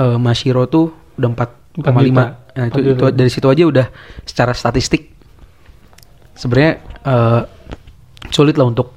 eh, 0.01 0.17
Mashiro 0.17 0.65
tuh 0.65 0.89
udah 1.21 1.29
4,5 1.77 1.85
4 1.85 2.09
juta. 2.09 2.25
nah 2.51 2.65
itu, 2.67 2.79
4 2.81 2.83
juta. 2.83 2.97
itu 2.97 3.05
dari 3.13 3.29
situ 3.31 3.47
aja 3.47 3.63
udah 3.63 3.87
secara 4.25 4.51
statistik 4.51 5.13
sebenarnya 6.33 6.73
eh, 7.05 7.41
sulit 8.29 8.57
lah 8.57 8.65
untuk 8.65 8.91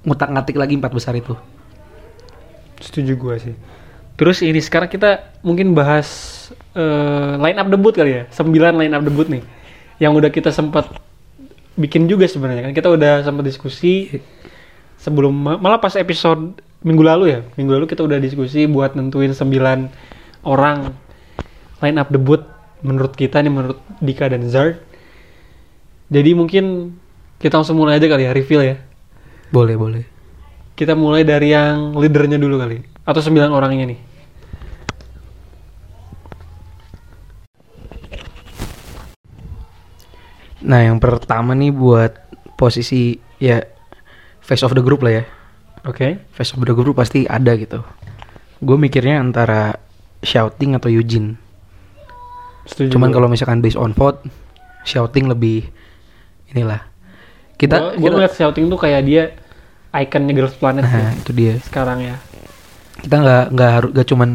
ngutak 0.00 0.30
ngatik 0.30 0.56
lagi 0.56 0.78
empat 0.78 0.92
besar 0.94 1.12
itu 1.12 1.34
Setuju 2.80 3.12
gue 3.12 3.34
sih. 3.36 3.54
Terus 4.16 4.40
ini 4.40 4.56
sekarang 4.56 4.88
kita 4.88 5.36
mungkin 5.44 5.76
bahas 5.76 6.08
eh, 6.72 7.32
line 7.36 7.60
up 7.60 7.68
debut 7.68 7.92
kali 7.92 8.20
ya. 8.20 8.22
9 8.32 8.48
line 8.56 8.92
up 8.96 9.04
debut 9.04 9.28
nih. 9.28 9.44
Yang 10.00 10.12
udah 10.16 10.30
kita 10.32 10.48
sempat 10.48 10.88
bikin 11.76 12.08
juga 12.08 12.24
sebenarnya 12.24 12.68
kan. 12.68 12.72
Kita 12.72 12.88
udah 12.88 13.20
sempat 13.20 13.44
diskusi 13.44 14.08
sebelum 14.96 15.32
ma- 15.32 15.60
malah 15.60 15.76
pas 15.76 15.92
episode 15.92 16.56
minggu 16.80 17.04
lalu 17.04 17.36
ya. 17.36 17.40
Minggu 17.60 17.76
lalu 17.76 17.84
kita 17.84 18.00
udah 18.00 18.16
diskusi 18.16 18.64
buat 18.64 18.96
nentuin 18.96 19.36
9 19.36 19.44
orang 20.44 20.94
line 21.80 21.98
up 22.00 22.08
debut 22.12 22.44
menurut 22.80 23.12
kita 23.16 23.40
nih 23.44 23.52
menurut 23.52 23.78
Dika 24.00 24.28
dan 24.28 24.44
Zard. 24.48 24.80
Jadi 26.10 26.30
mungkin 26.34 26.96
kita 27.40 27.56
langsung 27.60 27.78
mulai 27.78 27.96
aja 27.96 28.10
kali 28.10 28.26
ya 28.26 28.32
reveal 28.34 28.62
ya. 28.66 28.76
boleh 29.50 29.74
boleh 29.74 30.04
Kita 30.74 30.94
mulai 30.94 31.26
dari 31.26 31.52
yang 31.52 31.94
leadernya 31.94 32.40
dulu 32.40 32.56
kali. 32.56 32.80
Atau 33.04 33.20
9 33.20 33.52
orangnya 33.52 33.90
nih. 33.90 34.00
Nah, 40.60 40.80
yang 40.84 41.00
pertama 41.00 41.56
nih 41.56 41.72
buat 41.72 42.12
posisi 42.54 43.16
ya 43.40 43.64
face 44.44 44.64
of 44.64 44.76
the 44.76 44.84
group 44.84 45.00
lah 45.00 45.20
ya. 45.20 45.24
Oke. 45.88 46.20
Face 46.36 46.52
of 46.52 46.60
the 46.60 46.76
group 46.76 46.96
pasti 46.96 47.24
ada 47.24 47.56
gitu. 47.56 47.80
Gue 48.60 48.76
mikirnya 48.76 49.20
antara 49.20 49.89
shouting 50.20 50.76
atau 50.76 50.88
Eugene. 50.88 51.36
Setuju. 52.68 52.92
Cuman 52.94 53.10
kalau 53.10 53.26
misalkan 53.26 53.64
based 53.64 53.80
on 53.80 53.96
vote, 53.96 54.20
shouting 54.84 55.26
lebih 55.26 55.68
inilah. 56.52 56.84
Kita 57.56 57.96
gue 57.96 58.00
kita- 58.00 58.14
ngeliat 58.16 58.32
shouting 58.32 58.68
tuh 58.68 58.78
kayak 58.80 59.02
dia 59.04 59.22
ikonnya 59.90 60.32
Girls 60.32 60.54
Planet 60.56 60.84
nah, 60.86 60.92
sih 61.12 61.20
itu 61.20 61.30
dia. 61.34 61.54
sekarang 61.66 61.98
ya. 62.00 62.16
Kita 63.00 63.16
nggak 63.16 63.44
nggak 63.52 63.70
harus 63.70 63.90
nggak 63.96 64.08
cuman 64.12 64.30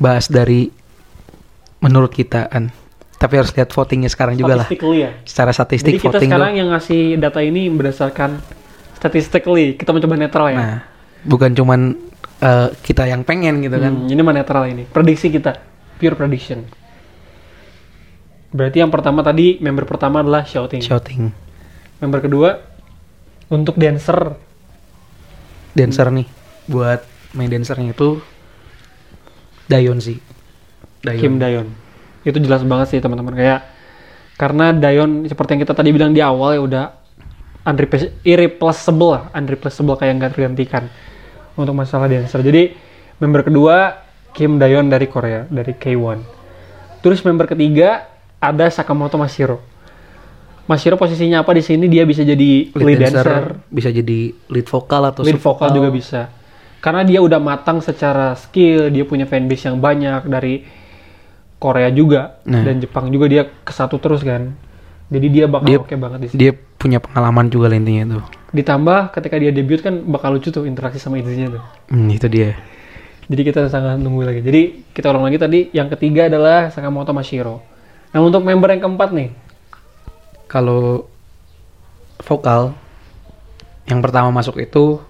bahas 0.00 0.26
dari 0.26 0.72
menurut 1.78 2.10
kita 2.10 2.48
kan, 2.50 2.72
tapi 3.18 3.38
harus 3.38 3.52
lihat 3.54 3.70
votingnya 3.70 4.10
sekarang 4.10 4.34
juga 4.34 4.64
lah. 4.64 4.68
Ya. 4.70 5.10
Secara 5.22 5.50
statistik 5.52 5.98
Jadi 5.98 6.02
kita 6.02 6.18
voting 6.18 6.30
sekarang 6.30 6.52
tuh. 6.52 6.58
yang 6.58 6.68
ngasih 6.72 7.02
data 7.20 7.40
ini 7.42 7.68
berdasarkan 7.70 8.30
statistically. 8.96 9.74
Kita 9.76 9.90
mencoba 9.92 10.14
netral 10.18 10.46
ya. 10.50 10.58
Nah, 10.58 10.78
bukan 11.26 11.52
cuman 11.54 11.80
eh, 12.42 12.68
kita 12.82 13.06
yang 13.06 13.22
pengen 13.22 13.62
gitu 13.62 13.78
kan. 13.78 13.92
Hmm, 13.94 14.10
ini 14.10 14.20
mah 14.20 14.34
netral 14.34 14.66
ini. 14.66 14.82
Prediksi 14.90 15.30
kita, 15.30 15.54
pure 15.96 16.18
prediction. 16.18 16.66
Berarti 18.52 18.84
yang 18.84 18.92
pertama 18.92 19.24
tadi 19.24 19.56
member 19.62 19.88
pertama 19.88 20.20
adalah 20.20 20.44
shouting. 20.44 20.84
Shouting. 20.84 21.32
Member 22.02 22.20
kedua 22.20 22.60
untuk 23.48 23.78
dancer 23.78 24.36
dancer 25.72 26.08
nih 26.12 26.28
buat 26.68 27.00
main 27.36 27.48
dancernya 27.48 27.96
itu 27.96 28.20
Dayon 29.68 30.00
sih 30.04 30.20
Dayon. 31.00 31.20
Kim 31.20 31.34
Dayon. 31.40 31.68
Itu 32.22 32.38
jelas 32.40 32.64
banget 32.64 32.92
sih 32.92 33.00
teman-teman 33.00 33.32
kayak 33.36 33.60
karena 34.36 34.72
Dayon 34.76 35.28
seperti 35.28 35.56
yang 35.56 35.62
kita 35.64 35.74
tadi 35.76 35.88
bilang 35.92 36.12
di 36.12 36.20
awal 36.20 36.56
ya 36.56 36.62
udah 36.64 36.84
irreplaceable 38.26 39.10
lah, 39.14 39.24
unreplaceable 39.38 39.94
kayak 39.94 40.18
nggak 40.18 40.32
tergantikan 40.34 40.90
untuk 41.56 41.74
masalah 41.76 42.08
dancer. 42.08 42.40
Jadi 42.40 42.72
member 43.20 43.46
kedua 43.46 44.02
Kim 44.32 44.56
Dayon 44.56 44.88
dari 44.88 45.06
Korea, 45.06 45.44
dari 45.46 45.76
K1. 45.76 46.18
Terus 47.04 47.20
member 47.26 47.50
ketiga 47.52 48.08
ada 48.40 48.66
Sakamoto 48.72 49.20
Mashiro. 49.20 49.60
Mashiro 50.66 50.94
posisinya 50.94 51.42
apa 51.42 51.52
di 51.52 51.62
sini 51.62 51.90
dia 51.90 52.06
bisa 52.06 52.22
jadi 52.22 52.70
lead, 52.72 52.98
dancer, 53.02 53.58
bisa 53.68 53.90
jadi 53.90 54.30
lead 54.48 54.66
vokal 54.70 55.10
atau 55.10 55.26
lead 55.26 55.42
vokal 55.42 55.74
juga 55.74 55.90
bisa. 55.90 56.30
Karena 56.82 57.02
dia 57.06 57.22
udah 57.22 57.38
matang 57.38 57.78
secara 57.78 58.34
skill, 58.34 58.90
dia 58.90 59.06
punya 59.06 59.26
fanbase 59.26 59.70
yang 59.70 59.78
banyak 59.78 60.26
dari 60.26 60.62
Korea 61.62 61.90
juga 61.94 62.42
Nah. 62.42 62.66
dan 62.66 62.82
Jepang 62.82 63.06
juga 63.10 63.30
dia 63.30 63.46
ke 63.46 63.70
satu 63.70 64.02
terus 64.02 64.26
kan. 64.26 64.54
Jadi 65.12 65.26
dia 65.28 65.46
bakal 65.46 65.84
oke 65.84 65.94
banget 65.94 66.18
di 66.24 66.28
sini. 66.32 66.38
dia 66.40 66.52
punya 66.56 66.98
pengalaman 66.98 67.46
juga 67.52 67.70
lah 67.70 67.78
intinya 67.78 68.18
tuh 68.18 68.41
Ditambah 68.52 69.10
ketika 69.10 69.36
dia 69.36 69.48
debut 69.48 69.80
kan 69.80 70.04
bakal 70.04 70.36
lucu 70.36 70.48
tuh 70.48 70.64
interaksi 70.64 70.96
sama 70.96 71.16
izinnya 71.16 71.48
tuh. 71.50 71.64
hmm, 71.88 72.08
itu 72.10 72.28
dia 72.28 72.52
Jadi 73.22 73.42
kita 73.42 73.60
sangat 73.66 73.96
nunggu 73.96 74.22
lagi. 74.22 74.40
Jadi 74.40 74.62
kita 74.92 75.08
ulang 75.08 75.24
lagi 75.24 75.38
tadi 75.38 75.72
yang 75.72 75.88
ketiga 75.88 76.28
adalah 76.28 76.68
Sakamoto 76.68 77.10
Mashiro. 77.10 77.64
Nah 78.12 78.20
untuk 78.20 78.42
member 78.42 78.68
yang 78.68 78.82
keempat 78.82 79.08
nih, 79.10 79.30
kalau 80.44 81.08
vokal 82.18 82.76
yang 83.84 83.98
pertama 83.98 84.28
masuk 84.30 84.58
itu 84.58 85.00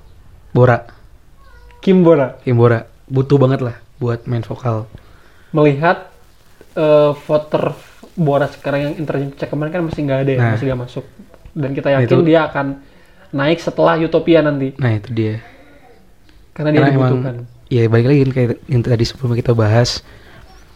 Bora 0.50 0.86
Kim 1.80 2.00
Bora. 2.00 2.38
Kim 2.40 2.54
Bora 2.54 2.86
butuh 3.04 3.36
banget 3.36 3.60
lah 3.60 3.76
buat 3.98 4.22
main 4.24 4.40
vokal 4.40 4.86
melihat 5.50 6.08
eh, 6.72 7.12
voter 7.18 7.74
Bora 8.12 8.46
sekarang 8.46 8.92
yang 8.92 8.94
check 9.32 9.48
kemarin 9.48 9.72
kan 9.72 9.82
masih 9.82 10.00
nggak 10.04 10.20
ada 10.20 10.30
ya, 10.30 10.38
Nah. 10.38 10.50
masih 10.54 10.64
nggak 10.68 10.80
masuk. 10.80 11.04
Dan 11.52 11.70
kita 11.72 11.88
Nah, 11.88 11.94
yakin 11.98 12.08
itu- 12.12 12.28
dia 12.28 12.40
akan 12.46 12.66
naik 13.32 13.58
setelah 13.58 13.96
Utopia 13.98 14.40
nanti 14.40 14.76
Nah 14.76 14.92
itu 14.94 15.08
dia. 15.10 15.40
karena 16.52 16.68
dia 16.70 16.80
Karena 16.80 16.92
dibutuhkan. 16.92 17.34
emang 17.40 17.48
ya 17.66 17.82
balik 17.88 18.06
lagi 18.06 18.20
kan 18.22 18.30
kayak 18.30 18.50
yang 18.68 18.82
tadi 18.84 19.04
sebelumnya 19.08 19.38
kita 19.40 19.52
bahas 19.56 20.04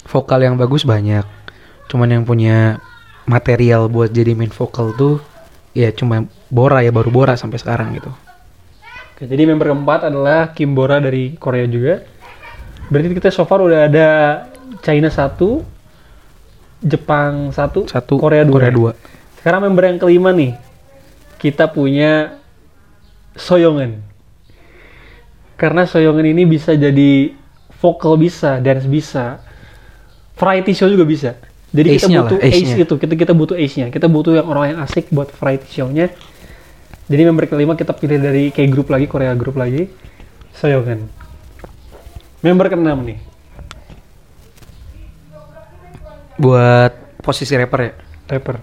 vokal 0.05 0.41
yang 0.41 0.57
bagus 0.57 0.83
banyak. 0.83 1.25
Cuman 1.87 2.09
yang 2.09 2.25
punya 2.25 2.81
material 3.25 3.87
buat 3.87 4.09
jadi 4.09 4.33
main 4.33 4.51
vokal 4.51 4.97
tuh 4.97 5.21
ya 5.73 5.93
cuma 5.93 6.25
Bora 6.49 6.81
ya 6.81 6.89
baru 6.89 7.13
Bora 7.13 7.37
sampai 7.37 7.61
sekarang 7.61 7.93
gitu. 7.93 8.09
Oke, 9.13 9.25
jadi 9.25 9.45
member 9.45 9.69
keempat 9.69 10.09
adalah 10.09 10.53
Kim 10.53 10.73
Bora 10.73 10.97
dari 10.97 11.37
Korea 11.37 11.69
juga. 11.69 12.01
Berarti 12.89 13.13
kita 13.13 13.29
so 13.29 13.45
far 13.45 13.61
udah 13.61 13.91
ada 13.91 14.09
China 14.81 15.09
1, 15.11 15.37
Jepang 16.81 17.51
1, 17.51 17.89
Satu 17.89 18.15
Korea 18.17 18.45
2. 18.45 18.53
Korea 18.53 18.73
dua. 18.73 18.93
Sekarang 19.37 19.67
member 19.67 19.85
yang 19.85 19.99
kelima 19.99 20.31
nih. 20.31 20.53
Kita 21.37 21.67
punya 21.67 22.37
Soyongan. 23.37 24.03
Karena 25.57 25.89
Soyongan 25.89 26.27
ini 26.27 26.45
bisa 26.45 26.77
jadi 26.77 27.33
vokal 27.81 28.17
bisa, 28.21 28.61
dance 28.61 28.89
bisa, 28.89 29.41
variety 30.37 30.73
show 30.77 30.89
juga 30.89 31.05
bisa. 31.05 31.37
Jadi 31.73 31.97
kita 31.97 32.09
Ace-nya 32.09 32.21
butuh 32.25 32.39
lah, 32.41 32.49
ace 32.49 32.57
ace-nya. 32.65 32.85
itu, 32.89 32.95
kita 32.97 33.15
kita 33.17 33.33
butuh 33.37 33.57
ace-nya. 33.57 33.87
Kita 33.93 34.07
butuh 34.09 34.33
yang 34.41 34.47
orang 34.49 34.65
yang 34.73 34.79
asik 34.85 35.13
buat 35.13 35.29
variety 35.37 35.69
show-nya. 35.69 36.09
Jadi 37.07 37.23
member 37.23 37.47
kelima 37.47 37.79
kita 37.79 37.95
pilih 37.95 38.19
dari 38.19 38.51
kayak 38.51 38.69
grup 38.73 38.89
lagi, 38.91 39.07
Korea 39.07 39.33
grup 39.37 39.55
lagi, 39.61 39.87
Soyongan. 40.57 41.07
Member 42.43 42.67
keenam 42.69 43.01
nih, 43.05 43.19
Buat 46.37 46.93
posisi 47.25 47.57
rapper 47.57 47.81
ya. 47.81 47.93
rapper. 48.29 48.57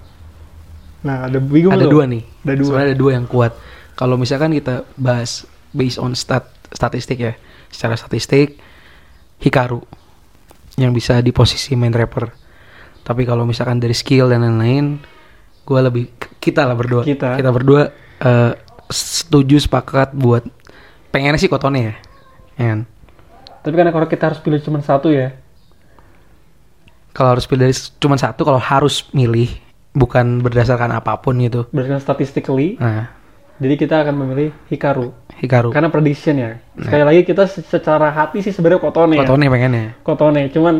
Nah, 1.04 1.28
ada 1.28 1.38
bingung 1.42 1.74
ada 1.74 1.84
lu? 1.84 2.00
dua 2.00 2.06
nih. 2.08 2.24
Ada 2.46 2.54
dua. 2.54 2.66
Sebenarnya 2.70 2.88
ada 2.94 3.00
dua 3.00 3.12
yang 3.12 3.26
kuat. 3.28 3.52
Kalau 3.94 4.18
misalkan 4.18 4.54
kita 4.54 4.86
bahas 4.98 5.46
based 5.74 6.02
on 6.02 6.18
stat 6.18 6.50
statistik 6.74 7.22
ya, 7.22 7.34
secara 7.70 7.94
statistik 7.98 8.58
Hikaru 9.44 9.84
yang 10.80 10.96
bisa 10.96 11.20
di 11.22 11.30
posisi 11.36 11.78
main 11.78 11.94
rapper. 11.94 12.32
Tapi 13.04 13.28
kalau 13.28 13.44
misalkan 13.44 13.84
dari 13.84 13.92
skill 13.92 14.32
dan 14.32 14.42
lain-lain, 14.48 15.04
gue 15.68 15.80
lebih 15.84 16.10
kita 16.40 16.64
lah 16.64 16.74
berdua. 16.74 17.04
Kita. 17.04 17.38
berdua 17.52 17.92
eh, 18.24 18.52
setuju 18.88 19.60
sepakat 19.60 20.16
buat 20.16 20.48
pengennya 21.12 21.40
sih 21.40 21.52
Kotone 21.52 21.80
ya. 21.80 21.96
Ya 22.56 22.66
kan? 22.74 22.80
Tapi 23.64 23.74
karena 23.76 23.92
kalau 23.92 24.08
kita 24.08 24.32
harus 24.32 24.40
pilih 24.44 24.60
cuma 24.60 24.80
satu 24.84 25.12
ya, 25.12 25.36
Kalau 27.14 27.38
harus 27.38 27.46
pilih 27.46 27.70
dari 27.70 27.78
cuma 28.02 28.18
satu, 28.18 28.42
kalau 28.42 28.58
harus 28.58 29.06
milih 29.14 29.46
bukan 29.94 30.42
berdasarkan 30.42 30.90
apa 30.98 31.14
pun 31.22 31.38
gitu. 31.38 31.70
berdasarkan 31.70 32.02
statistically, 32.02 32.74
Nah, 32.82 33.14
jadi 33.58 33.76
kita 33.76 33.96
akan 34.02 34.16
memilih 34.16 34.50
Hikaru. 34.68 35.14
Hikaru. 35.36 35.70
Karena 35.70 35.90
prediction 35.90 36.36
ya. 36.36 36.58
Sekali 36.76 37.04
lagi 37.04 37.22
kita 37.22 37.44
se- 37.46 37.62
secara 37.62 38.10
hati 38.10 38.40
sih 38.40 38.50
sebenarnya 38.50 38.82
Kotone, 38.82 39.16
ya. 39.16 39.22
Kotone 39.22 39.46
pengennya. 39.48 39.86
Kotone. 40.02 40.42
Cuman 40.50 40.76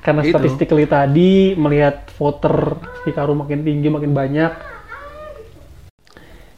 karena 0.00 0.22
Itu. 0.22 0.32
statistically 0.32 0.84
tadi 0.84 1.52
melihat 1.54 2.08
voter 2.16 2.76
Hikaru 3.04 3.32
makin 3.34 3.60
tinggi, 3.60 3.88
makin 3.88 4.10
banyak. 4.10 4.52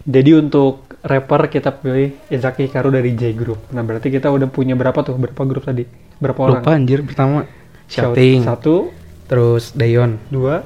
Jadi 0.02 0.30
untuk 0.34 0.90
rapper 1.00 1.46
kita 1.46 1.70
pilih 1.72 2.14
Izaki 2.26 2.66
Hikaru 2.66 2.90
dari 2.90 3.14
J 3.14 3.30
Group. 3.32 3.70
Nah 3.70 3.82
berarti 3.82 4.08
kita 4.08 4.26
udah 4.28 4.46
punya 4.46 4.74
berapa 4.74 4.96
tuh? 4.96 5.14
Berapa 5.14 5.42
grup 5.44 5.62
tadi? 5.62 5.86
Berapa 6.18 6.38
orang? 6.40 6.62
Lupa 6.62 6.70
anjir 6.72 7.02
pertama 7.02 7.46
Shout- 7.86 8.14
Shouting, 8.14 8.42
Satu, 8.42 8.90
terus 9.26 9.70
Dayon, 9.72 10.18
dua, 10.26 10.62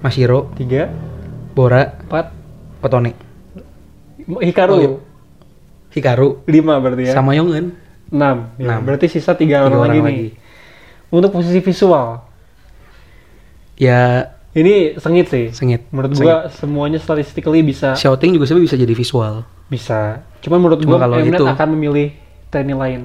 Mashiro, 0.00 0.50
tiga, 0.54 0.90
Bora, 1.52 1.98
empat. 2.00 2.26
Kotone, 2.78 3.12
Hikaru. 4.26 4.72
Oh, 4.72 4.78
iya. 4.78 4.90
Hikaru, 5.88 6.44
Lima 6.44 6.76
berarti 6.76 7.08
ya. 7.08 7.14
sama 7.14 7.32
Yongen. 7.32 7.72
Enam. 8.06 8.52
Ya, 8.54 8.68
Enam. 8.68 8.80
Berarti 8.84 9.06
sisa 9.08 9.32
tiga, 9.32 9.64
Tiga 9.64 9.66
orang, 9.66 9.80
orang 9.80 9.96
lagi, 9.96 10.04
nih. 10.04 10.30
Untuk 11.08 11.30
posisi 11.32 11.58
visual, 11.58 12.20
Ya 13.76 14.32
ini 14.52 14.96
sengit 14.96 15.28
sih. 15.28 15.52
sengit. 15.52 15.84
Menurut 15.90 16.12
Sengit. 16.12 16.24
gua 16.24 16.48
semuanya 16.48 16.96
statistically 16.96 17.60
bisa 17.60 17.92
Shouting 17.92 18.32
juga 18.32 18.44
sebenarnya 18.44 18.66
bisa 18.66 18.78
jadi 18.78 18.94
visual. 18.94 19.34
bisa. 19.66 20.24
Cuman 20.40 20.58
menurut 20.58 20.80
Cuma 20.80 20.96
gua 20.96 21.00
kalau 21.02 21.16
Mnet 21.18 21.36
itu- 21.36 21.46
akan 21.46 21.68
memilih 21.72 22.06
TNI 22.48 22.74
lain 22.74 23.00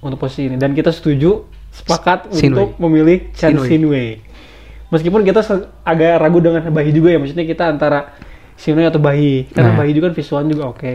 untuk 0.00 0.18
posisi 0.18 0.48
ini 0.48 0.56
dan 0.56 0.72
kita 0.72 0.90
setuju 0.90 1.46
sepakat 1.70 2.30
Shinwei. 2.30 2.66
untuk 2.66 2.70
memilih 2.80 3.30
Chan 3.32 3.52
Shinwei. 3.52 3.68
Shinwei. 3.68 4.08
Meskipun 4.90 5.22
kita 5.22 5.42
agak 5.82 6.12
ragu 6.18 6.38
dengan 6.38 6.62
Bahi 6.66 6.90
juga 6.90 7.10
ya, 7.10 7.18
maksudnya 7.18 7.42
kita 7.42 7.66
antara 7.66 8.14
Shinwei 8.58 8.86
atau 8.86 9.02
Bahi. 9.02 9.50
Karena 9.50 9.74
Nah. 9.74 9.78
Bahi 9.78 9.90
juga 9.94 10.10
kan 10.10 10.14
visualnya 10.16 10.50
juga 10.54 10.64
oke. 10.70 10.92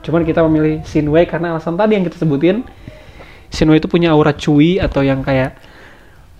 Cuman 0.00 0.24
kita 0.24 0.40
memilih 0.48 0.80
Shinwei 0.84 1.28
karena 1.28 1.54
alasan 1.56 1.76
tadi 1.76 1.96
yang 1.96 2.04
kita 2.04 2.16
sebutin. 2.18 2.64
Shinwei 3.50 3.82
itu 3.82 3.88
punya 3.90 4.14
aura 4.14 4.32
cuy 4.32 4.78
atau 4.78 5.02
yang 5.02 5.20
kayak 5.26 5.58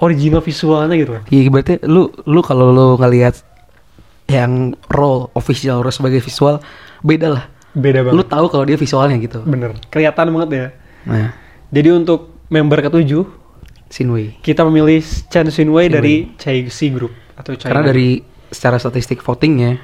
original 0.01 0.41
visualnya 0.41 0.97
gitu. 0.97 1.13
Iya 1.29 1.51
berarti 1.53 1.83
lu 1.85 2.09
lu 2.25 2.41
kalau 2.41 2.73
lu 2.73 2.87
ngelihat 2.97 3.43
yang 4.31 4.79
role 4.89 5.29
official 5.35 5.83
role 5.83 5.93
sebagai 5.93 6.23
visual 6.23 6.63
beda 7.03 7.29
lah. 7.35 7.45
Beda 7.71 8.03
Lu 8.11 8.27
tahu 8.27 8.51
kalau 8.51 8.67
dia 8.67 8.75
visualnya 8.75 9.15
gitu. 9.23 9.43
Bener, 9.47 9.79
kelihatan 9.95 10.27
banget 10.35 10.51
ya. 10.51 10.67
Nah, 11.07 11.31
Jadi 11.71 11.89
untuk 11.95 12.35
member 12.51 12.83
ketujuh, 12.83 13.23
Shinwei. 13.87 14.35
kita 14.43 14.67
memilih 14.67 14.99
Chen 15.31 15.47
Xinwei. 15.47 15.87
dari 15.87 16.35
Chaixi 16.35 16.91
Group 16.91 17.15
atau 17.39 17.55
China. 17.55 17.71
Karena 17.71 17.95
dari 17.95 18.27
secara 18.51 18.75
statistik 18.83 19.23
votingnya 19.23 19.79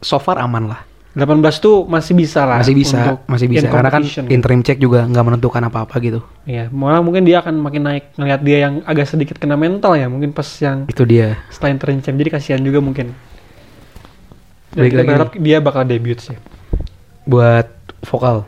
so 0.00 0.16
far 0.16 0.36
aman 0.36 0.66
lah. 0.66 0.80
18 1.10 1.42
tuh 1.58 1.84
masih 1.84 2.14
bisa 2.14 2.46
lah. 2.46 2.62
Masih 2.62 2.70
bisa, 2.72 2.94
untuk 2.96 3.18
masih 3.26 3.46
bisa 3.46 3.66
karena 3.66 3.90
kan 3.90 3.98
competition. 3.98 4.30
interim 4.30 4.62
check 4.62 4.78
juga 4.78 5.02
nggak 5.04 5.24
menentukan 5.26 5.62
apa-apa 5.66 5.98
gitu. 5.98 6.22
Iya, 6.44 6.70
malah 6.70 7.02
mungkin 7.02 7.26
dia 7.26 7.38
akan 7.38 7.58
makin 7.58 7.82
naik 7.82 8.14
ngelihat 8.14 8.40
dia 8.40 8.58
yang 8.60 8.74
agak 8.84 9.06
sedikit 9.06 9.34
kena 9.34 9.54
mental 9.54 9.92
ya, 9.92 10.06
mungkin 10.06 10.30
pas 10.30 10.46
yang 10.58 10.86
Itu 10.86 11.02
dia. 11.02 11.34
setelah 11.50 11.74
interim 11.74 11.98
champ 11.98 12.14
jadi 12.14 12.30
kasihan 12.30 12.60
juga 12.60 12.78
mungkin. 12.78 13.10
Dan 14.70 14.76
Balik 14.76 14.86
kita 14.88 14.96
lagi 14.96 15.08
berharap 15.08 15.28
dia 15.34 15.56
bakal 15.58 15.82
debut 15.82 16.18
sih. 16.20 16.38
Buat 17.24 17.66
vokal 18.02 18.46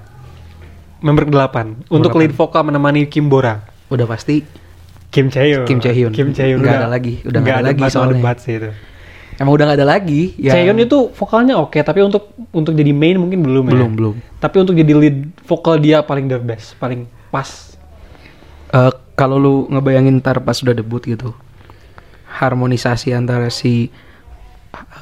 Member 1.01 1.27
ke-8 1.27 1.91
untuk 1.91 2.15
Delapan. 2.15 2.21
lead 2.23 2.33
vokal 2.33 2.63
menemani 2.63 3.03
Kim 3.05 3.27
Bora. 3.27 3.59
udah 3.91 4.07
pasti 4.07 4.47
Kim 5.11 5.29
Chaeyoung. 5.29 5.67
Kim 5.67 5.77
Chaehyun. 5.77 6.15
Kim 6.15 6.31
Chaeyoung 6.31 6.63
Nggak 6.63 6.73
udah- 6.73 6.81
ada 6.81 6.89
lagi, 6.89 7.15
udah 7.21 7.29
nggak 7.35 7.43
nggak 7.43 7.59
ada 7.59 7.69
lagi 7.69 7.83
soalnya. 7.91 8.17
debat 8.17 8.37
sih 8.39 8.55
itu. 8.57 8.71
Emang 9.37 9.53
udah 9.53 9.65
nggak 9.67 9.79
ada 9.79 9.89
lagi. 9.89 10.35
yang- 10.37 10.55
Chaeyoung 10.55 10.81
itu 10.81 10.99
vokalnya 11.11 11.55
oke, 11.57 11.77
tapi 11.77 12.01
untuk 12.01 12.25
untuk 12.51 12.73
jadi 12.73 12.91
main 12.91 13.17
mungkin 13.17 13.41
belum 13.41 13.65
ya. 13.65 13.73
belum 13.73 13.91
belum. 13.95 14.15
Tapi 14.37 14.57
untuk 14.59 14.75
jadi 14.75 14.93
lead 14.93 15.17
vokal 15.43 15.77
dia 15.77 16.01
paling 16.01 16.27
the 16.27 16.37
best, 16.37 16.75
paling 16.77 17.05
pas. 17.29 17.73
Eh, 18.69 18.89
kalau 19.13 19.37
lu 19.37 19.55
ngebayangin 19.69 20.19
ntar 20.19 20.41
pas 20.41 20.57
udah 20.57 20.73
debut 20.73 21.01
gitu 21.01 21.37
harmonisasi 22.31 23.13
antara 23.13 23.49
si 23.49 23.93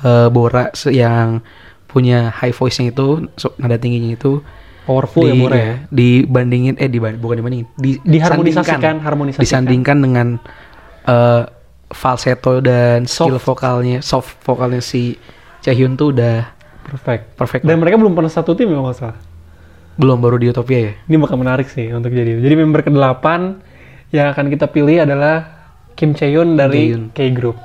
eh, 0.00 0.28
Bora 0.28 0.68
yang 0.84 1.38
punya 1.86 2.30
high 2.32 2.50
voice-nya 2.50 2.90
itu 2.90 3.06
so- 3.34 3.54
nada 3.56 3.74
tingginya 3.76 4.12
itu 4.12 4.42
Powerful 4.80 5.22
ya 5.24 5.32
di- 5.32 5.40
Bora 5.40 5.54
ya. 5.54 5.62
iya, 5.62 5.74
dibandingin 5.88 6.74
eh 6.76 6.88
diban- 6.88 7.14
bukan 7.16 7.38
dibandingin 7.38 7.66
di, 7.76 7.98
Diharmonisasikan, 8.00 8.78
disandingkan. 8.82 8.96
harmonisasikan. 9.00 9.44
disandingkan 9.44 9.96
dengan 10.00 10.26
eh, 11.04 11.42
falsetto 11.90 12.58
dan 12.58 13.04
skill 13.04 13.36
Soft. 13.36 13.46
vokalnya 13.46 13.98
soft 14.00 14.38
vokalnya 14.40 14.78
si 14.78 15.18
Chaehyun 15.60 15.94
tuh 15.94 16.14
udah 16.14 16.46
Perfect. 16.80 17.36
perfect 17.36 17.62
Dan 17.62 17.78
lah. 17.78 17.86
mereka 17.86 17.96
belum 17.98 18.14
pernah 18.14 18.32
satu 18.32 18.54
tim 18.54 18.66
ya 18.66 18.78
nggak 18.78 18.96
salah. 18.96 19.18
belum 19.94 20.18
baru 20.18 20.36
di 20.36 20.48
Utopia 20.48 20.80
ya 20.80 20.92
Ini 21.04 21.16
bakal 21.18 21.36
menarik 21.36 21.68
sih 21.68 21.92
untuk 21.92 22.10
jadi. 22.10 22.40
Jadi 22.40 22.54
member 22.56 22.80
ke-8 22.80 23.24
yang 24.10 24.32
akan 24.32 24.46
kita 24.48 24.66
pilih 24.66 25.04
adalah 25.04 25.44
Kim 25.92 26.16
Chaeyoung 26.16 26.56
dari 26.56 26.90
Chaeyoung. 26.90 27.12
K-Group. 27.12 27.56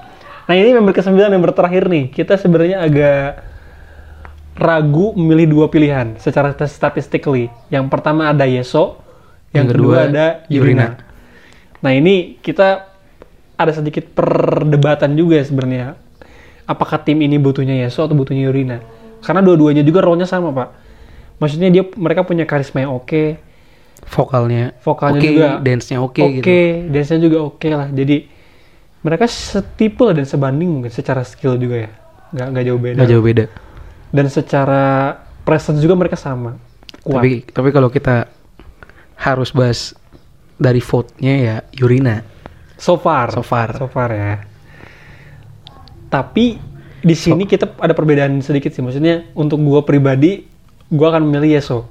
Nah 0.45 0.53
ini 0.53 0.76
member 0.76 0.93
ke-9, 0.93 1.15
member 1.32 1.55
terakhir 1.55 1.88
nih. 1.88 2.11
Kita 2.11 2.36
sebenarnya 2.36 2.84
agak 2.84 3.41
ragu 4.55 5.11
memilih 5.15 5.47
dua 5.49 5.65
pilihan 5.67 6.15
secara 6.15 6.53
statistically. 6.61 7.47
Yang 7.67 7.86
pertama 7.89 8.30
ada 8.30 8.43
Yeso, 8.43 8.99
yang, 9.51 9.65
Yang 9.65 9.67
kedua, 9.73 9.95
kedua 9.95 9.97
ada 10.05 10.26
Yurina. 10.45 10.86
Yurina. 10.86 10.88
Nah 11.82 11.91
ini 11.91 12.38
kita 12.39 12.95
ada 13.56 13.72
sedikit 13.72 14.06
perdebatan 14.16 15.16
juga 15.16 15.39
sebenarnya. 15.43 15.95
Apakah 16.66 17.01
tim 17.03 17.22
ini 17.22 17.38
butuhnya 17.38 17.78
Yeso 17.78 18.03
atau 18.06 18.18
butuhnya 18.18 18.49
Yurina? 18.49 18.82
Karena 19.22 19.41
dua-duanya 19.41 19.82
juga 19.86 20.01
role-nya 20.01 20.26
sama, 20.26 20.49
Pak. 20.53 20.70
Maksudnya 21.38 21.70
dia 21.70 21.84
mereka 21.99 22.24
punya 22.24 22.47
karisma 22.47 22.88
yang 22.88 22.95
oke, 22.95 23.38
vokalnya 24.06 24.78
vokalnya 24.80 25.20
oke, 25.20 25.28
juga 25.28 25.47
dance-nya 25.60 25.97
oke 25.99 26.22
oke, 26.22 26.36
gitu 26.39 26.49
dance-nya 26.93 27.20
juga 27.20 27.38
oke 27.43 27.68
lah. 27.74 27.88
Jadi 27.91 28.18
mereka 29.06 29.26
setipe 29.30 30.01
lah 30.01 30.14
dan 30.18 30.26
sebanding 30.26 30.70
mungkin 30.80 30.91
secara 30.93 31.22
skill 31.26 31.58
juga 31.60 31.89
ya. 31.89 31.91
Nggak, 32.36 32.47
nggak 32.51 32.64
jauh 32.66 32.80
beda. 32.82 32.97
nggak 32.97 33.12
jauh 33.12 33.24
beda 33.24 33.45
Dan 34.16 34.26
secara 34.32 34.84
presence 35.45 35.80
juga 35.84 35.95
mereka 35.95 36.18
sama. 36.18 36.58
Kuat. 37.06 37.22
Tapi 37.22 37.32
tapi 37.51 37.70
kalau 37.70 37.89
kita 37.91 38.32
harus 39.20 39.51
bahas 39.51 39.93
dari 40.56 40.80
vote-nya 40.80 41.34
ya 41.36 41.56
Yurina. 41.76 42.35
So 42.76 42.99
far. 42.99 43.32
So 43.32 43.41
far. 43.41 43.76
So 43.76 43.88
far 43.88 44.09
ya. 44.11 44.43
Tapi 46.11 46.59
di 47.05 47.15
sini 47.15 47.45
kita 47.45 47.78
ada 47.78 47.93
perbedaan 47.93 48.41
sedikit 48.41 48.73
sih. 48.73 48.82
Maksudnya 48.82 49.30
untuk 49.38 49.61
gua 49.61 49.84
pribadi, 49.86 50.47
gua 50.89 51.15
akan 51.15 51.28
memilih 51.30 51.59
Yeso. 51.59 51.86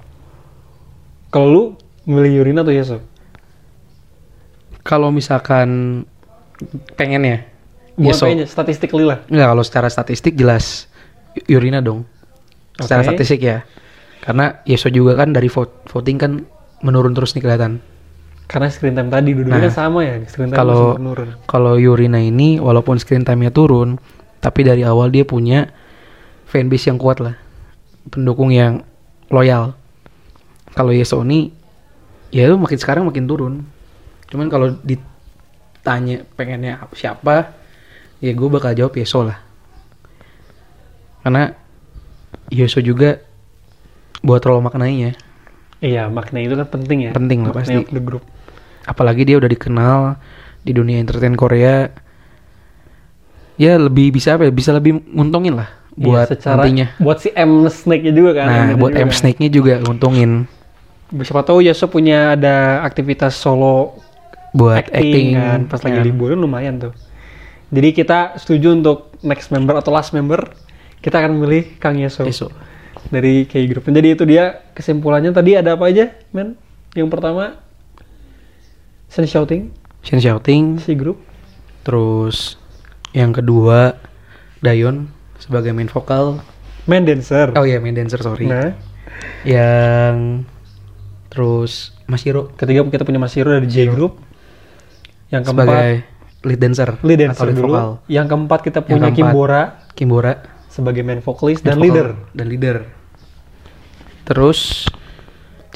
Kalau 1.31 1.47
lu 1.51 1.63
milih 2.07 2.43
Yurina 2.43 2.63
atau 2.63 2.75
Yeso? 2.75 2.99
Kalau 4.85 5.09
misalkan 5.09 6.03
pengen 6.95 7.23
ya, 7.25 7.39
Yeso. 7.97 8.29
kayaknya 8.29 8.47
statistically 8.47 9.07
lah. 9.07 9.25
Enggak, 9.33 9.49
kalau 9.55 9.65
secara 9.65 9.89
statistik 9.89 10.37
jelas 10.37 10.87
Yurina 11.49 11.81
dong. 11.81 12.05
Secara 12.77 13.03
Oke. 13.03 13.15
statistik 13.15 13.41
ya. 13.43 13.65
Karena 14.21 14.61
Yeso 14.69 14.89
juga 14.89 15.15
kan 15.15 15.33
dari 15.33 15.49
vote- 15.49 15.85
voting 15.89 16.17
kan 16.21 16.33
menurun 16.85 17.15
terus 17.17 17.33
nih 17.33 17.43
kelihatan. 17.45 17.81
Karena 18.45 18.69
screen 18.69 18.93
time 18.93 19.09
tadi 19.09 19.33
dua-duanya 19.33 19.69
Nah, 19.69 19.75
sama 19.75 20.05
ya. 20.05 20.21
Screen 20.29 20.53
time 20.53 20.59
Kalau 20.59 20.95
menurun. 20.95 21.29
kalau 21.49 21.75
Yurina 21.75 22.21
ini 22.21 22.61
walaupun 22.61 23.01
screen 23.01 23.25
time-nya 23.25 23.49
turun, 23.49 23.97
tapi 24.39 24.63
dari 24.63 24.85
awal 24.85 25.09
dia 25.09 25.25
punya 25.25 25.73
fanbase 26.45 26.93
yang 26.93 27.01
kuat 27.01 27.19
lah. 27.19 27.35
Pendukung 28.07 28.53
yang 28.53 28.85
loyal. 29.33 29.73
Kalau 30.73 30.93
Yeso 30.93 31.25
ini 31.25 31.49
ya 32.29 32.45
itu 32.45 32.55
makin 32.55 32.77
sekarang 32.77 33.09
makin 33.09 33.25
turun. 33.25 33.55
Cuman 34.29 34.47
kalau 34.47 34.77
ditanya 34.85 36.29
pengennya 36.37 36.79
apa- 36.79 36.95
siapa, 36.95 37.55
ya 38.21 38.31
gue 38.31 38.49
bakal 38.49 38.77
jawab 38.77 38.93
Yeso 38.93 39.25
lah. 39.25 39.41
Karena 41.23 41.49
Yeso 42.53 42.85
juga 42.85 43.25
buat 44.21 44.45
role 44.45 44.61
maknanya. 44.61 45.17
Iya, 45.85 46.09
makna 46.09 46.41
itu 46.41 46.57
kan 46.57 46.69
penting 46.73 46.99
ya. 47.07 47.13
Penting 47.13 47.45
lah, 47.45 47.53
pasti. 47.53 47.77
of 47.77 47.93
the 47.93 48.01
group. 48.01 48.25
apalagi 48.85 49.25
dia 49.25 49.41
udah 49.41 49.49
dikenal 49.49 50.21
di 50.61 50.73
dunia 50.77 51.01
entertain 51.01 51.33
Korea 51.33 51.89
ya 53.57 53.81
lebih 53.81 54.13
bisa 54.13 54.37
apa 54.37 54.45
ya 54.45 54.53
bisa 54.53 54.77
lebih 54.77 55.01
nguntungin 55.09 55.57
lah 55.57 55.73
Iya, 55.95 56.05
buat 56.05 56.27
secara 56.27 56.67
nantinya 56.67 56.87
buat 56.99 57.19
si 57.23 57.31
M 57.33 57.65
Snake-nya 57.71 58.13
juga 58.13 58.31
kan. 58.35 58.47
nah 58.51 58.57
M-nya 58.67 58.77
buat 58.77 58.93
juga 58.93 59.01
M 59.01 59.09
kan. 59.09 59.17
Snake 59.17 59.39
nya 59.41 59.49
juga 59.49 59.75
nguntungin 59.81 60.31
Siapa 61.15 61.47
tahu 61.47 61.63
Yeso 61.63 61.87
punya 61.87 62.35
ada 62.35 62.83
aktivitas 62.83 63.39
solo 63.39 64.03
buat 64.51 64.85
acting, 64.85 64.99
acting, 64.99 65.27
kan 65.39 65.61
pas 65.71 65.81
lagi 65.81 65.99
ya. 66.01 66.05
liburan 66.05 66.39
lumayan 66.43 66.77
tuh. 66.77 66.93
Jadi 67.71 67.89
kita 67.95 68.35
setuju 68.35 68.75
untuk 68.75 69.15
next 69.23 69.55
member 69.55 69.79
atau 69.79 69.95
last 69.95 70.11
member 70.11 70.51
kita 70.99 71.23
akan 71.23 71.39
memilih 71.39 71.79
Kang 71.79 71.95
Yeso 71.95 72.27
Yeso. 72.27 72.51
Dari 73.09 73.45
K 73.45 73.65
Group. 73.67 73.85
Jadi 73.85 74.09
itu 74.13 74.25
dia 74.25 74.65
kesimpulannya 74.73 75.33
tadi 75.33 75.57
ada 75.57 75.77
apa 75.77 75.89
aja, 75.89 76.13
men? 76.31 76.57
Yang 76.95 77.09
pertama 77.11 77.59
Sen 79.11 79.27
Shouting, 79.27 79.71
Shen 80.03 80.19
Xiaoting 80.19 80.83
si 80.83 80.95
grup. 80.95 81.23
terus 81.85 82.57
yang 83.13 83.31
kedua 83.31 83.95
Dayon 84.59 85.07
sebagai 85.37 85.71
main 85.71 85.87
vokal 85.87 86.41
Main 86.85 87.05
dancer. 87.05 87.53
oh 87.55 87.63
iya 87.63 87.79
main 87.79 87.93
dancer 87.95 88.19
sorry 88.21 88.49
Nah, 88.49 88.73
yang 89.45 90.43
terus 91.29 91.93
Masiro 92.05 92.53
ketiga 92.57 92.85
kita 92.89 93.05
punya 93.05 93.21
Mas 93.21 93.33
Hiro 93.33 93.53
dari 93.53 93.69
J 93.69 93.89
Group. 93.89 94.19
Yang 95.31 95.51
keempat 95.51 95.67
sebagai 95.67 95.93
lead 96.45 96.61
dancer 96.61 96.89
lead 97.01 97.19
atau 97.21 97.25
dancer 97.25 97.47
lead 97.49 97.57
dulu. 97.57 97.67
vokal 97.73 97.89
Yang 98.07 98.27
keempat 98.29 98.61
kita 98.61 98.79
punya 98.85 98.99
keempat. 98.99 99.17
Kimbora 99.17 99.63
Kimbora 99.95 100.33
sebagai 100.69 101.03
main 101.07 101.23
vokalis 101.23 101.63
dan 101.63 101.79
vokal 101.79 101.85
leader. 101.87 102.09
dan 102.35 102.47
leader 102.51 102.77
terus 104.25 104.89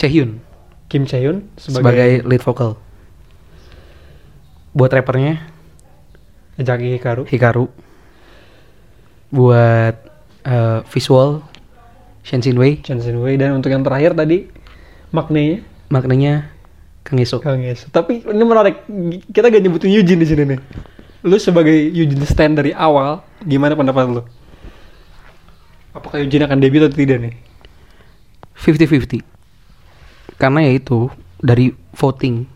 Chaehyun 0.00 0.40
Kim 0.88 1.04
Chaehyun 1.04 1.44
sebagai, 1.60 2.24
sebagai, 2.24 2.28
lead 2.28 2.42
vokal 2.42 2.70
buat 4.72 4.92
rappernya 4.92 5.42
Jackie 6.58 6.98
Hikaru. 6.98 7.22
Hikaru 7.22 7.66
buat 9.30 9.94
eh, 10.42 10.80
visual 10.90 11.46
Shen 12.26 12.42
Wei 12.58 12.82
Chen 12.82 12.98
Wei 12.98 13.38
dan 13.38 13.56
untuk 13.56 13.70
yang 13.70 13.86
terakhir 13.86 14.12
tadi 14.18 14.50
maknanya 15.14 15.64
maknanya 15.88 16.52
Kang 17.08 17.16
Yeso 17.16 17.40
Kang 17.40 17.64
Yes. 17.64 17.88
Tapi 17.88 18.20
ini 18.20 18.44
menarik. 18.44 18.84
Kita 19.32 19.48
gak 19.48 19.64
nyebutin 19.64 19.88
Eugene 19.88 20.20
di 20.20 20.28
sini 20.28 20.42
nih. 20.44 20.60
Lu 21.24 21.40
sebagai 21.40 21.72
Eugene 21.72 22.28
stand 22.28 22.60
dari 22.60 22.76
awal, 22.76 23.24
gimana 23.40 23.72
pendapat 23.72 24.20
lu? 24.20 24.22
Apakah 25.96 26.20
Eugene 26.20 26.44
akan 26.44 26.60
debut 26.60 26.84
atau 26.84 26.92
tidak 26.92 27.24
nih? 27.24 27.34
50-50 28.58 29.22
karena 30.38 30.62
ya 30.62 30.72
itu 30.78 31.10
dari 31.38 31.74
voting. 31.94 32.46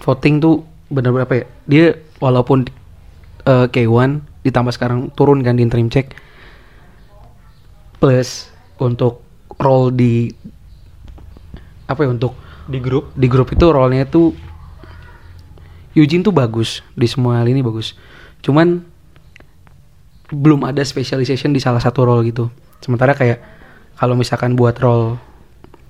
Voting 0.00 0.34
tuh 0.40 0.64
benar-benar 0.88 1.28
apa 1.28 1.34
ya 1.40 1.44
dia 1.68 1.86
walaupun 2.20 2.68
eh, 3.44 3.66
K1 3.68 4.24
ditambah 4.44 4.72
sekarang 4.72 5.12
turun 5.12 5.44
kan 5.44 5.56
di 5.56 5.64
interim 5.64 5.92
check 5.92 6.16
plus 8.00 8.48
untuk 8.80 9.20
role 9.60 9.92
di 9.92 10.32
apa 11.88 12.06
ya 12.06 12.10
untuk 12.12 12.32
Di 12.68 12.78
grup? 12.84 13.16
di 13.16 13.26
grup 13.32 13.48
itu 13.48 13.64
role-nya 13.64 14.04
tuh 14.04 14.36
Eugene 15.96 16.20
tuh 16.20 16.36
bagus 16.36 16.84
di 16.94 17.08
semua 17.10 17.40
hal 17.40 17.48
ini 17.48 17.64
bagus. 17.64 17.96
Cuman 18.44 18.84
belum 20.30 20.62
ada 20.68 20.84
specialization 20.84 21.50
di 21.50 21.58
salah 21.58 21.80
satu 21.80 22.04
role 22.04 22.28
gitu. 22.28 22.52
Sementara 22.78 23.16
kayak 23.16 23.57
kalau 23.98 24.14
misalkan 24.14 24.54
buat 24.54 24.78
role 24.78 25.18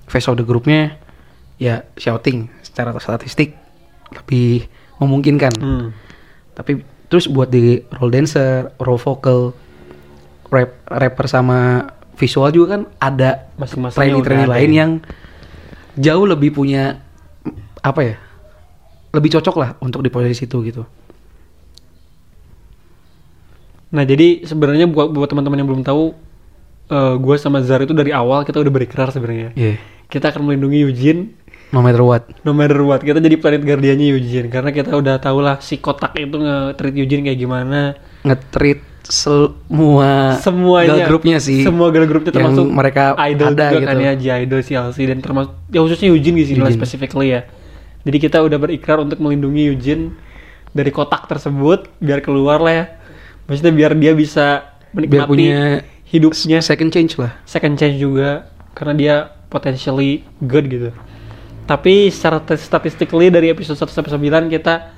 face 0.09 0.25
of 0.25 0.35
the 0.35 0.45
groupnya 0.45 0.97
ya 1.61 1.85
shouting 1.95 2.49
secara 2.65 2.91
statistik 2.97 3.53
lebih 4.09 4.65
memungkinkan 4.97 5.53
Hmm. 5.61 5.93
tapi 6.57 6.81
terus 7.07 7.29
buat 7.29 7.47
di 7.47 7.85
role 7.93 8.13
dancer 8.13 8.73
role 8.81 8.97
vocal 8.97 9.53
rap 10.49 10.81
rapper 10.89 11.25
sama 11.29 11.89
visual 12.17 12.49
juga 12.49 12.75
kan 12.75 12.81
ada 12.97 13.47
Masing-masingnya 13.55 13.95
trainee-trainee 13.95 14.45
udah 14.45 14.49
ada 14.49 14.55
lain 14.59 14.71
ya. 14.73 14.77
yang 14.81 14.91
jauh 15.95 16.25
lebih 16.25 16.51
punya 16.51 16.99
apa 17.79 18.01
ya 18.03 18.15
lebih 19.13 19.29
cocok 19.37 19.55
lah 19.57 19.69
untuk 19.79 20.01
di 20.01 20.09
posisi 20.09 20.45
itu 20.45 20.57
gitu 20.65 20.83
Nah 23.89 24.05
jadi 24.05 24.45
sebenarnya 24.45 24.85
buat 24.85 25.09
buat 25.09 25.25
teman-teman 25.25 25.57
yang 25.57 25.69
belum 25.69 25.81
tahu, 25.81 26.13
eh 26.89 27.13
gue 27.21 27.35
sama 27.37 27.61
Zar 27.61 27.85
itu 27.85 27.93
dari 27.93 28.09
awal 28.09 28.41
kita 28.43 28.57
udah 28.57 28.73
berikrar 28.73 29.13
sebenarnya. 29.13 29.53
yeah 29.53 29.77
Kita 30.09 30.33
akan 30.33 30.41
melindungi 30.49 30.81
Eugene 30.89 31.37
no 31.69 31.85
matter 31.85 32.01
what 32.01 32.25
no 32.41 32.51
matter 32.51 32.81
what. 32.81 33.05
Kita 33.05 33.21
jadi 33.21 33.37
planet 33.37 33.61
guardiannya 33.61 34.09
Eugene 34.09 34.49
karena 34.49 34.73
kita 34.73 34.97
udah 34.97 35.21
tahu 35.21 35.37
lah 35.45 35.61
si 35.61 35.77
kotak 35.77 36.17
itu 36.17 36.33
nge-treat 36.33 36.95
Eugene 36.97 37.21
kayak 37.29 37.39
gimana. 37.39 37.93
nge-treat 38.25 38.89
semua 39.09 40.37
Semuanya. 40.37 41.07
girl 41.07 41.17
grupnya 41.17 41.37
sih 41.41 41.65
Semua 41.65 41.89
girl 41.89 42.05
grupnya 42.05 42.29
yang 42.29 42.53
termasuk 42.53 42.67
mereka 42.69 43.17
idol 43.25 43.57
ada 43.57 43.73
juga 43.73 43.73
gitu 43.73 43.85
kan 43.89 43.97
ya, 43.97 44.11
J-Idol, 44.13 44.61
CLC 44.61 44.97
dan 45.09 45.17
termasuk 45.23 45.53
ya 45.73 45.79
khususnya 45.81 46.07
Eugene 46.13 46.37
di 46.37 46.45
sini 46.45 46.61
specifically 46.69 47.33
ya. 47.33 47.41
Jadi 48.05 48.17
kita 48.21 48.37
udah 48.39 48.57
berikrar 48.61 49.01
untuk 49.01 49.17
melindungi 49.19 49.73
Eugene 49.73 50.13
dari 50.71 50.93
kotak 50.93 51.25
tersebut 51.25 51.89
biar 51.99 52.21
keluar 52.21 52.61
lah 52.61 52.73
ya. 52.73 52.85
Maksudnya 53.49 53.73
biar 53.73 53.91
dia 53.97 54.13
bisa 54.13 54.77
menikmati 54.93 55.09
biar 55.09 55.25
punya 55.25 55.59
hidupnya 56.09 56.59
second 56.59 56.89
change 56.89 57.15
lah 57.21 57.37
second 57.45 57.77
chance 57.77 57.95
juga 57.95 58.49
karena 58.73 58.93
dia 58.97 59.15
potentially 59.49 60.21
good 60.45 60.69
gitu. 60.69 60.89
Tapi 61.65 62.09
secara 62.09 62.41
statistically 62.57 63.29
dari 63.29 63.53
episode 63.53 63.77
1 63.77 63.93
sampai 63.93 64.09
9 64.17 64.49
kita 64.49 64.89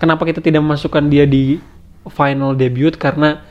kenapa 0.00 0.24
kita 0.24 0.40
tidak 0.40 0.64
memasukkan 0.64 1.04
dia 1.12 1.28
di 1.28 1.60
final 2.08 2.56
debut 2.56 2.96
karena 2.96 3.44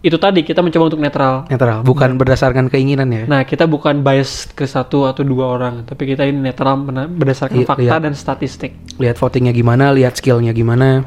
itu 0.00 0.16
tadi 0.16 0.40
kita 0.40 0.64
mencoba 0.64 0.88
untuk 0.92 1.00
netral. 1.00 1.44
netral 1.48 1.84
bukan 1.84 2.16
berdasarkan 2.16 2.72
keinginan 2.72 3.08
ya 3.12 3.24
Nah, 3.28 3.44
kita 3.44 3.68
bukan 3.68 4.00
bias 4.00 4.48
ke 4.48 4.64
satu 4.64 5.04
atau 5.04 5.20
dua 5.20 5.60
orang, 5.60 5.84
tapi 5.84 6.08
kita 6.08 6.24
ini 6.24 6.40
netral 6.40 6.80
berdasarkan 6.88 7.60
Iya, 7.60 7.68
fakta 7.68 7.96
dan 8.08 8.16
statistik. 8.16 8.72
lihat 8.96 9.20
votingnya 9.20 9.52
gimana 9.52 9.92
lihat 9.92 10.16
skillnya 10.16 10.56
gimana 10.56 11.04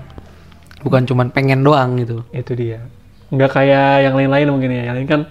bukan 0.86 1.10
cuman 1.10 1.34
pengen 1.34 1.66
doang 1.66 1.98
gitu 1.98 2.22
Itu 2.30 2.54
dia. 2.54 2.86
Nggak 3.34 3.50
kayak 3.50 4.06
yang 4.06 4.14
lain-lain 4.14 4.48
mungkin 4.54 4.70
ya. 4.70 4.84
Yang 4.94 4.96
lain 5.02 5.08
kan 5.10 5.22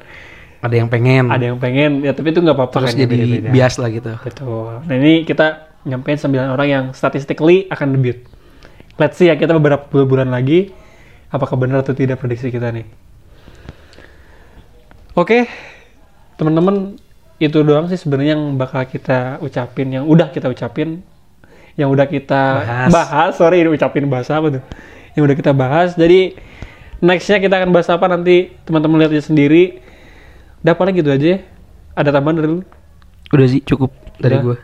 ada 0.62 0.74
yang 0.78 0.86
pengen 0.86 1.26
ada 1.26 1.42
yang 1.42 1.58
pengen, 1.58 2.06
ya 2.06 2.14
tapi 2.14 2.30
itu 2.30 2.38
nggak 2.38 2.54
apa-apa 2.54 2.86
terus 2.86 2.94
kan, 2.94 3.02
jadi 3.02 3.18
beda-beda. 3.18 3.50
bias 3.50 3.74
lah 3.82 3.88
gitu 3.90 4.10
Betul. 4.14 4.72
Nah 4.86 4.94
ini 4.94 5.26
kita 5.26 5.74
nyampein 5.82 6.14
9 6.14 6.54
orang 6.54 6.68
yang 6.70 6.84
statistically 6.94 7.66
akan 7.66 7.98
debut. 7.98 8.22
Let's 8.94 9.18
see 9.18 9.26
ya 9.26 9.34
kita 9.34 9.58
beberapa 9.58 10.06
bulan 10.06 10.30
lagi 10.30 10.70
apakah 11.34 11.58
benar 11.58 11.82
atau 11.82 11.98
tidak 11.98 12.22
prediksi 12.22 12.54
kita 12.54 12.70
nih. 12.70 12.86
Oke, 15.18 15.50
teman-teman 16.38 16.94
itu 17.42 17.58
doang 17.66 17.90
sih 17.90 17.98
sebenarnya 17.98 18.38
yang 18.38 18.54
bakal 18.54 18.86
kita 18.86 19.42
ucapin, 19.42 19.90
yang 19.90 20.06
udah 20.06 20.30
kita 20.30 20.46
ucapin, 20.46 21.02
yang 21.74 21.90
udah 21.90 22.06
kita 22.06 22.42
Bahas. 22.94 23.34
Sorry, 23.34 23.66
ini 23.66 23.74
ucapin 23.74 24.06
bahasa 24.06 24.38
apa 24.38 24.60
tuh? 24.60 24.62
Yang 25.18 25.22
udah 25.26 25.36
kita 25.42 25.52
bahas. 25.52 25.98
Jadi 25.98 26.38
nextnya 27.02 27.42
kita 27.42 27.58
akan 27.58 27.74
bahas 27.74 27.90
apa 27.90 28.06
nanti 28.06 28.54
teman-teman 28.64 29.02
lihat 29.02 29.12
aja 29.12 29.26
sendiri. 29.28 29.82
Udah 30.62 30.78
paling 30.78 30.94
gitu 30.94 31.10
aja. 31.10 31.42
Ada 31.98 32.14
tambahan 32.14 32.40
dari 32.40 32.48
lu? 32.48 32.62
udah 33.32 33.46
sih 33.48 33.64
cukup 33.64 33.90
dari 34.20 34.36
Udah. 34.38 34.44
gue 34.44 34.58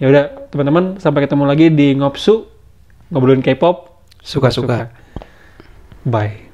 Ya 0.00 0.06
udah, 0.08 0.24
teman-teman, 0.48 0.96
sampai 0.96 1.28
ketemu 1.28 1.44
lagi 1.44 1.68
di 1.68 1.92
Ngopsu 1.92 2.48
ngobrolin 3.12 3.44
K-pop 3.44 4.00
Suka-suka. 4.24 4.88
bye 6.08 6.49